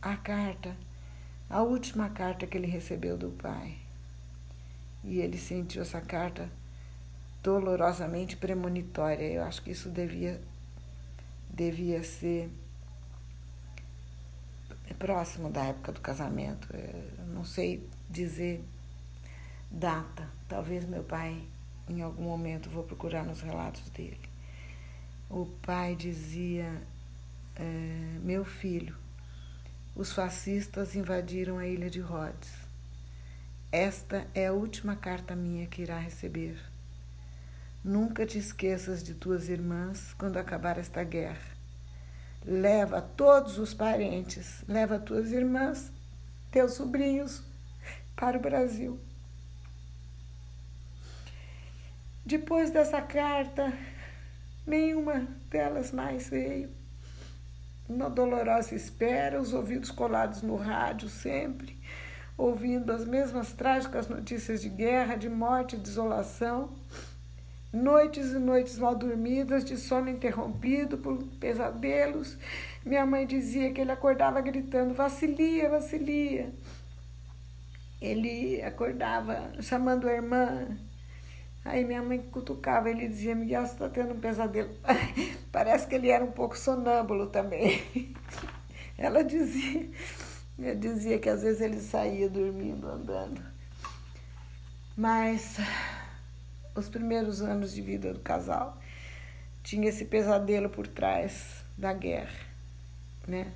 a 0.00 0.16
carta, 0.16 0.76
a 1.50 1.62
última 1.62 2.08
carta 2.10 2.46
que 2.46 2.56
ele 2.56 2.68
recebeu 2.68 3.18
do 3.18 3.30
pai. 3.30 3.74
E 5.02 5.18
ele 5.18 5.38
sentiu 5.38 5.82
essa 5.82 6.00
carta 6.00 6.48
dolorosamente 7.42 8.36
premonitória. 8.36 9.24
Eu 9.24 9.44
acho 9.44 9.62
que 9.62 9.70
isso 9.70 9.88
devia 9.88 10.40
devia 11.50 12.04
ser 12.04 12.50
próximo 14.98 15.50
da 15.50 15.64
época 15.64 15.92
do 15.92 16.00
casamento. 16.00 16.68
Eu 16.74 17.26
não 17.26 17.44
sei 17.44 17.88
dizer 18.10 18.62
data. 19.70 20.28
Talvez 20.48 20.84
meu 20.84 21.02
pai, 21.02 21.42
em 21.88 22.02
algum 22.02 22.24
momento, 22.24 22.68
vou 22.68 22.82
procurar 22.82 23.24
nos 23.24 23.40
relatos 23.40 23.88
dele. 23.90 24.20
O 25.30 25.46
pai 25.62 25.94
dizia: 25.94 26.82
é, 27.56 28.18
Meu 28.22 28.44
filho, 28.44 28.96
os 29.94 30.12
fascistas 30.12 30.94
invadiram 30.94 31.58
a 31.58 31.66
ilha 31.66 31.88
de 31.88 32.00
Rhodes. 32.00 32.52
Esta 33.70 34.26
é 34.34 34.46
a 34.46 34.52
última 34.52 34.96
carta 34.96 35.36
minha 35.36 35.66
que 35.66 35.82
irá 35.82 35.98
receber. 35.98 36.58
Nunca 37.84 38.26
te 38.26 38.38
esqueças 38.38 39.02
de 39.02 39.14
tuas 39.14 39.48
irmãs 39.48 40.14
quando 40.18 40.36
acabar 40.36 40.78
esta 40.78 41.02
guerra 41.04 41.58
leva 42.44 43.02
todos 43.02 43.58
os 43.58 43.74
parentes, 43.74 44.64
leva 44.66 44.98
tuas 44.98 45.32
irmãs, 45.32 45.92
teus 46.50 46.72
sobrinhos 46.72 47.42
para 48.16 48.38
o 48.38 48.40
Brasil. 48.40 48.98
Depois 52.24 52.70
dessa 52.70 53.00
carta, 53.00 53.72
nenhuma 54.66 55.26
delas 55.50 55.92
mais 55.92 56.28
veio. 56.28 56.70
Uma 57.88 58.10
dolorosa 58.10 58.74
espera, 58.74 59.40
os 59.40 59.54
ouvidos 59.54 59.90
colados 59.90 60.42
no 60.42 60.56
rádio 60.56 61.08
sempre, 61.08 61.74
ouvindo 62.36 62.92
as 62.92 63.06
mesmas 63.06 63.52
trágicas 63.52 64.08
notícias 64.08 64.60
de 64.60 64.68
guerra, 64.68 65.16
de 65.16 65.28
morte 65.28 65.74
e 65.74 65.78
desolação 65.78 66.76
noites 67.72 68.32
e 68.32 68.38
noites 68.38 68.78
mal 68.78 68.94
dormidas, 68.94 69.64
de 69.64 69.76
sono 69.76 70.08
interrompido 70.08 70.98
por 70.98 71.22
pesadelos. 71.40 72.38
Minha 72.84 73.04
mãe 73.04 73.26
dizia 73.26 73.72
que 73.72 73.80
ele 73.80 73.92
acordava 73.92 74.40
gritando: 74.40 74.94
Vacilia, 74.94 75.68
Vacilia. 75.68 76.52
Ele 78.00 78.62
acordava 78.62 79.52
chamando 79.60 80.08
a 80.08 80.12
irmã. 80.12 80.78
Aí 81.64 81.84
minha 81.84 82.02
mãe 82.02 82.18
cutucava, 82.18 82.88
ele 82.88 83.08
dizia: 83.08 83.34
Miguel, 83.34 83.66
você 83.66 83.72
está 83.72 83.88
tendo 83.88 84.14
um 84.14 84.20
pesadelo. 84.20 84.70
Parece 85.52 85.86
que 85.86 85.94
ele 85.94 86.08
era 86.08 86.24
um 86.24 86.32
pouco 86.32 86.56
sonâmbulo 86.56 87.26
também. 87.26 87.82
Ela 88.96 89.22
dizia, 89.22 89.88
eu 90.58 90.74
dizia 90.74 91.18
que 91.20 91.28
às 91.28 91.42
vezes 91.42 91.60
ele 91.60 91.80
saía 91.80 92.28
dormindo, 92.28 92.88
andando. 92.88 93.40
Mas 94.96 95.56
os 96.78 96.88
primeiros 96.88 97.42
anos 97.42 97.72
de 97.72 97.82
vida 97.82 98.12
do 98.12 98.20
casal. 98.20 98.78
Tinha 99.62 99.88
esse 99.88 100.04
pesadelo 100.04 100.68
por 100.68 100.86
trás 100.86 101.64
da 101.76 101.92
guerra, 101.92 102.38
né? 103.26 103.52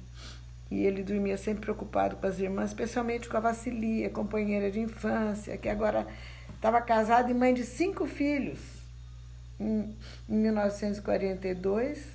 E 0.71 0.87
ele 0.87 1.03
dormia 1.03 1.37
sempre 1.37 1.63
preocupado 1.63 2.17
com 2.17 2.27
as 2.27 2.39
irmãs, 2.39 2.71
especialmente 2.71 3.29
com 3.29 3.37
a 3.37 3.41
Vacilia, 3.41 4.09
companheira 4.09 4.71
de 4.71 4.81
infância, 4.81 5.57
que 5.59 5.69
agora 5.69 6.07
estava 6.55 6.81
casada 6.81 7.31
e 7.31 7.35
mãe 7.35 7.53
de 7.53 7.65
cinco 7.65 8.07
filhos. 8.07 8.59
Em, 9.61 9.95
em 10.29 10.37
1942, 10.37 12.07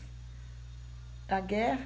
a 1.27 1.39
guerra, 1.39 1.85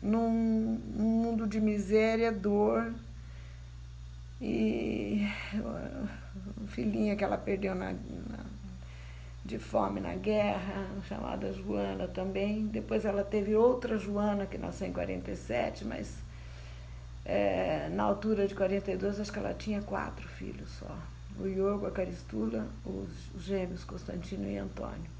num 0.00 0.30
mundo 0.30 1.46
de 1.46 1.60
miséria, 1.60 2.30
dor 2.30 2.92
e 4.40 5.26
filhinha 6.66 7.16
que 7.16 7.24
ela 7.24 7.38
perdeu 7.38 7.74
na, 7.74 7.92
na, 7.92 8.44
de 9.44 9.58
fome 9.58 10.00
na 10.00 10.14
guerra, 10.14 10.86
chamada 11.08 11.52
Joana 11.52 12.06
também. 12.08 12.66
Depois 12.66 13.04
ela 13.04 13.24
teve 13.24 13.54
outra 13.54 13.98
Joana 13.98 14.46
que 14.46 14.58
nasceu 14.58 14.88
em 14.88 14.92
47, 14.92 15.84
mas 15.84 16.18
é, 17.24 17.88
na 17.92 18.04
altura 18.04 18.46
de 18.46 18.54
42 18.54 19.20
acho 19.20 19.32
que 19.32 19.38
ela 19.38 19.54
tinha 19.54 19.80
quatro 19.82 20.26
filhos 20.28 20.70
só. 20.70 20.96
O 21.38 21.46
Iogo, 21.46 21.86
a 21.86 21.90
Caristula, 21.90 22.66
os 22.84 23.44
gêmeos 23.44 23.84
Constantino 23.84 24.48
e 24.50 24.58
Antônio. 24.58 25.10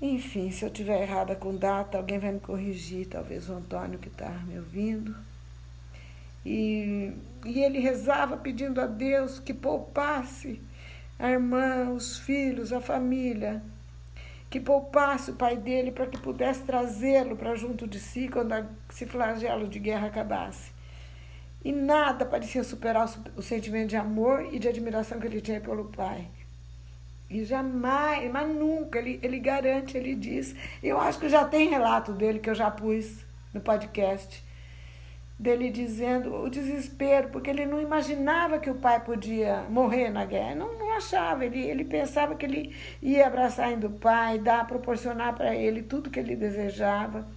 Enfim, 0.00 0.50
se 0.50 0.64
eu 0.64 0.70
tiver 0.70 1.02
errada 1.02 1.34
com 1.34 1.56
data, 1.56 1.98
alguém 1.98 2.18
vai 2.20 2.32
me 2.32 2.38
corrigir, 2.38 3.06
talvez 3.08 3.48
o 3.48 3.54
Antônio 3.54 3.98
que 3.98 4.08
está 4.08 4.30
me 4.46 4.56
ouvindo. 4.56 5.14
E, 6.46 7.12
e 7.48 7.62
ele 7.62 7.78
rezava 7.78 8.36
pedindo 8.36 8.80
a 8.80 8.86
Deus 8.86 9.38
que 9.38 9.54
poupasse 9.54 10.60
a 11.18 11.30
irmã, 11.30 11.90
os 11.90 12.18
filhos, 12.18 12.72
a 12.72 12.80
família, 12.80 13.62
que 14.48 14.60
poupasse 14.60 15.30
o 15.30 15.34
pai 15.34 15.56
dele 15.56 15.90
para 15.90 16.06
que 16.06 16.18
pudesse 16.18 16.62
trazê-lo 16.62 17.36
para 17.36 17.54
junto 17.54 17.86
de 17.86 17.98
si 17.98 18.28
quando 18.28 18.54
esse 18.88 19.06
flagelo 19.06 19.68
de 19.68 19.78
guerra 19.78 20.06
acabasse. 20.06 20.72
E 21.64 21.72
nada 21.72 22.24
parecia 22.24 22.62
superar 22.62 23.10
o, 23.36 23.42
sentimento 23.42 23.90
de 23.90 23.96
amor 23.96 24.48
e 24.52 24.58
de 24.58 24.68
admiração 24.68 25.18
que 25.18 25.26
ele 25.26 25.40
tinha 25.40 25.60
pelo 25.60 25.86
pai. 25.86 26.28
E 27.28 27.44
jamais, 27.44 28.30
mas 28.30 28.48
nunca, 28.48 28.98
ele, 28.98 29.18
ele 29.22 29.38
garante, 29.38 29.96
ele 29.96 30.14
diz. 30.14 30.54
Eu 30.82 30.98
acho 30.98 31.18
que 31.18 31.28
já 31.28 31.44
tem 31.44 31.68
relato 31.68 32.12
dele 32.12 32.38
que 32.38 32.48
eu 32.48 32.54
já 32.54 32.70
pus 32.70 33.26
no 33.52 33.60
podcast 33.60 34.47
dele 35.38 35.70
dizendo 35.70 36.34
o 36.34 36.50
desespero, 36.50 37.28
porque 37.28 37.48
ele 37.48 37.64
não 37.64 37.80
imaginava 37.80 38.58
que 38.58 38.68
o 38.68 38.74
pai 38.74 38.98
podia 39.04 39.62
morrer 39.70 40.10
na 40.10 40.24
guerra, 40.24 40.56
não, 40.56 40.76
não 40.76 40.96
achava, 40.96 41.44
ele, 41.44 41.60
ele 41.60 41.84
pensava 41.84 42.34
que 42.34 42.44
ele 42.44 42.74
ia 43.00 43.26
abraçar 43.26 43.68
ainda 43.68 43.86
o 43.86 43.92
pai, 43.92 44.38
dar, 44.38 44.66
proporcionar 44.66 45.34
para 45.36 45.54
ele 45.54 45.82
tudo 45.82 46.10
que 46.10 46.18
ele 46.18 46.34
desejava, 46.34 47.28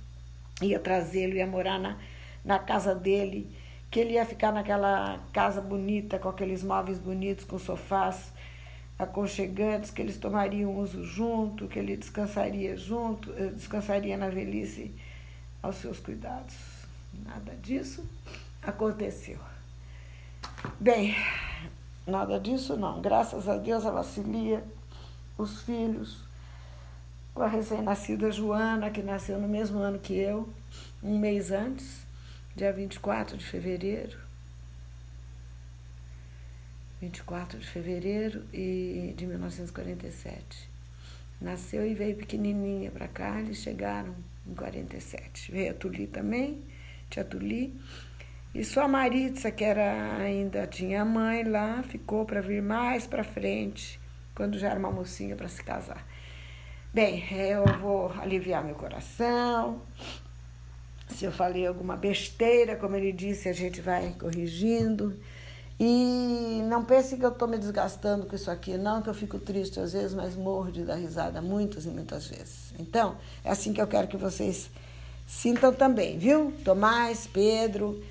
ia 0.62 0.80
trazê-lo, 0.80 1.36
ia 1.36 1.46
morar 1.46 1.80
na, 1.80 1.98
na 2.44 2.58
casa 2.58 2.96
dele, 2.96 3.52
que 3.92 4.00
ele 4.00 4.14
ia 4.14 4.26
ficar 4.26 4.52
naquela 4.52 5.20
casa 5.32 5.62
bonita, 5.62 6.18
com 6.18 6.30
aqueles 6.30 6.64
móveis 6.64 6.98
bonitos, 6.98 7.46
com 7.46 7.60
sofás 7.60 8.34
aconchegantes, 8.98 9.92
que 9.92 10.02
eles 10.02 10.18
tomariam 10.18 10.76
uso 10.76 11.04
junto, 11.04 11.68
que 11.68 11.78
ele 11.78 11.98
descansaria 11.98 12.76
junto, 12.78 13.32
eh, 13.38 13.52
descansaria 13.54 14.18
na 14.18 14.30
velhice 14.30 14.96
aos 15.62 15.76
seus 15.76 16.00
cuidados. 16.00 16.71
Nada 17.14 17.56
disso 17.56 18.06
aconteceu. 18.62 19.40
Bem, 20.80 21.16
nada 22.06 22.40
disso 22.40 22.78
não. 22.78 23.02
Graças 23.02 23.48
a 23.48 23.58
Deus 23.58 23.86
a 23.86 23.92
Vacilia, 23.92 24.64
os 25.38 25.62
filhos, 25.64 26.24
com 27.34 27.42
a 27.42 27.48
recém-nascida 27.48 28.32
Joana, 28.32 28.90
que 28.90 29.02
nasceu 29.02 29.40
no 29.40 29.48
mesmo 29.48 29.80
ano 29.80 30.00
que 30.00 30.14
eu, 30.14 30.50
um 31.02 31.18
mês 31.18 31.52
antes, 31.52 32.06
dia 32.56 32.72
24 32.72 33.38
de 33.38 33.46
fevereiro. 33.46 34.18
24 37.02 37.58
de 37.58 37.68
fevereiro 37.68 38.46
e 38.54 39.14
de 39.18 39.26
1947. 39.26 40.70
Nasceu 41.42 41.86
e 41.88 41.96
veio 41.96 42.16
pequenininha 42.16 42.92
para 42.92 43.08
cá, 43.08 43.40
eles 43.40 43.58
chegaram 43.58 44.14
em 44.48 44.54
47. 44.54 45.52
Veio 45.52 45.72
a 45.72 45.74
Tuli 45.74 46.06
também, 46.06 46.62
tia 47.12 47.24
Tuli. 47.24 47.80
E 48.56 48.64
só 48.64 48.84
a 48.84 48.88
Maritza, 48.88 49.52
que 49.52 49.64
era 49.64 50.18
ainda 50.18 50.66
tinha 50.66 51.06
mãe 51.06 51.44
lá, 51.44 51.84
ficou 51.84 52.26
para 52.26 52.42
vir 52.42 52.62
mais 52.62 53.06
para 53.06 53.24
frente, 53.24 54.00
quando 54.34 54.58
já 54.58 54.70
era 54.70 54.80
uma 54.80 54.92
mocinha 54.92 55.36
para 55.36 55.48
se 55.48 55.64
casar. 55.64 56.06
Bem, 56.94 57.24
eu 57.32 57.64
vou 57.80 58.12
aliviar 58.20 58.64
meu 58.64 58.76
coração. 58.76 59.82
Se 61.08 61.24
eu 61.24 61.32
falei 61.32 61.66
alguma 61.66 61.96
besteira, 61.96 62.76
como 62.76 62.96
ele 62.96 63.14
disse, 63.14 63.48
a 63.48 63.54
gente 63.54 63.80
vai 63.80 64.14
corrigindo. 64.20 65.18
E 65.80 66.62
não 66.70 66.84
pense 66.84 67.18
que 67.18 67.26
eu 67.26 67.32
estou 67.32 67.48
me 67.48 67.58
desgastando 67.58 68.26
com 68.26 68.36
isso 68.36 68.52
aqui, 68.52 68.78
não, 68.78 69.02
que 69.02 69.10
eu 69.10 69.14
fico 69.14 69.40
triste 69.40 69.80
às 69.80 69.94
vezes, 69.94 70.14
mas 70.14 70.36
morro 70.36 70.72
de 70.72 70.84
dar 70.84 70.96
risada 70.96 71.42
muitas 71.42 71.86
e 71.86 71.90
muitas 71.90 72.28
vezes. 72.28 72.74
Então, 72.78 73.18
é 73.44 73.50
assim 73.50 73.74
que 73.74 73.82
eu 73.82 73.88
quero 73.88 74.08
que 74.08 74.18
vocês 74.18 74.70
sintam 75.32 75.74
também, 75.74 76.18
viu? 76.18 76.54
Tomás, 76.64 77.28
Pedro 77.32 78.04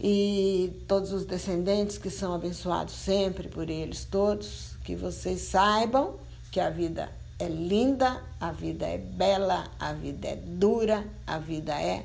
e 0.00 0.72
todos 0.88 1.12
os 1.12 1.24
descendentes 1.24 1.98
que 1.98 2.10
são 2.10 2.34
abençoados 2.34 2.94
sempre 2.94 3.48
por 3.48 3.70
eles 3.70 4.04
todos, 4.04 4.74
que 4.84 4.96
vocês 4.96 5.42
saibam 5.42 6.16
que 6.50 6.58
a 6.58 6.70
vida 6.70 7.12
é 7.38 7.48
linda, 7.48 8.22
a 8.40 8.50
vida 8.50 8.86
é 8.86 8.96
bela, 8.96 9.70
a 9.78 9.92
vida 9.92 10.28
é 10.28 10.36
dura, 10.36 11.06
a 11.26 11.38
vida 11.38 11.74
é 11.80 12.04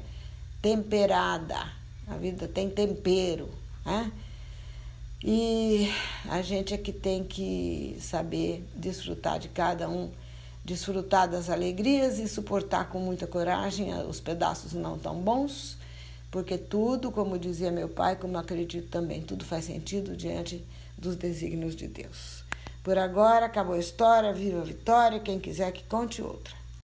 temperada, 0.62 1.58
a 2.08 2.16
vida 2.18 2.47
tem 2.47 2.70
tempero, 2.70 3.49
né? 3.86 4.12
E 5.24 5.89
a 6.28 6.41
gente 6.41 6.74
é 6.74 6.78
que 6.78 6.91
tem 6.91 7.24
que 7.24 7.95
saber 8.02 8.68
desfrutar 8.76 9.39
de 9.39 9.47
cada 9.49 9.88
um, 9.88 10.12
desfrutar 10.64 11.28
das 11.28 11.49
alegrias 11.49 12.20
e 12.20 12.28
suportar 12.28 12.89
com 12.89 12.99
muita 12.99 13.26
coragem 13.26 13.93
os 14.07 14.20
pedaços 14.20 14.74
não 14.74 14.97
tão 14.97 15.16
bons, 15.16 15.78
porque 16.30 16.57
tudo, 16.57 17.12
como 17.12 17.38
dizia 17.38 17.72
meu 17.72 17.89
pai, 17.89 18.16
como 18.16 18.38
acredito 18.38 18.88
também, 18.89 19.22
tudo 19.22 19.43
faz 19.43 19.66
sentido 19.66 20.16
diante 20.16 20.64
dos 20.97 21.16
desígnios 21.16 21.76
de 21.76 21.88
Deus. 21.88 22.43
Por 22.84 22.97
agora, 22.97 23.47
acabou 23.47 23.76
a 23.76 23.80
história, 23.80 24.34
viva 24.34 24.62
a 24.62 24.64
vitória, 24.64 25.20
quem 25.20 25.39
quiser 25.39 25.72
que 25.72 25.84
conte 25.84 26.22
outra. 26.22 26.61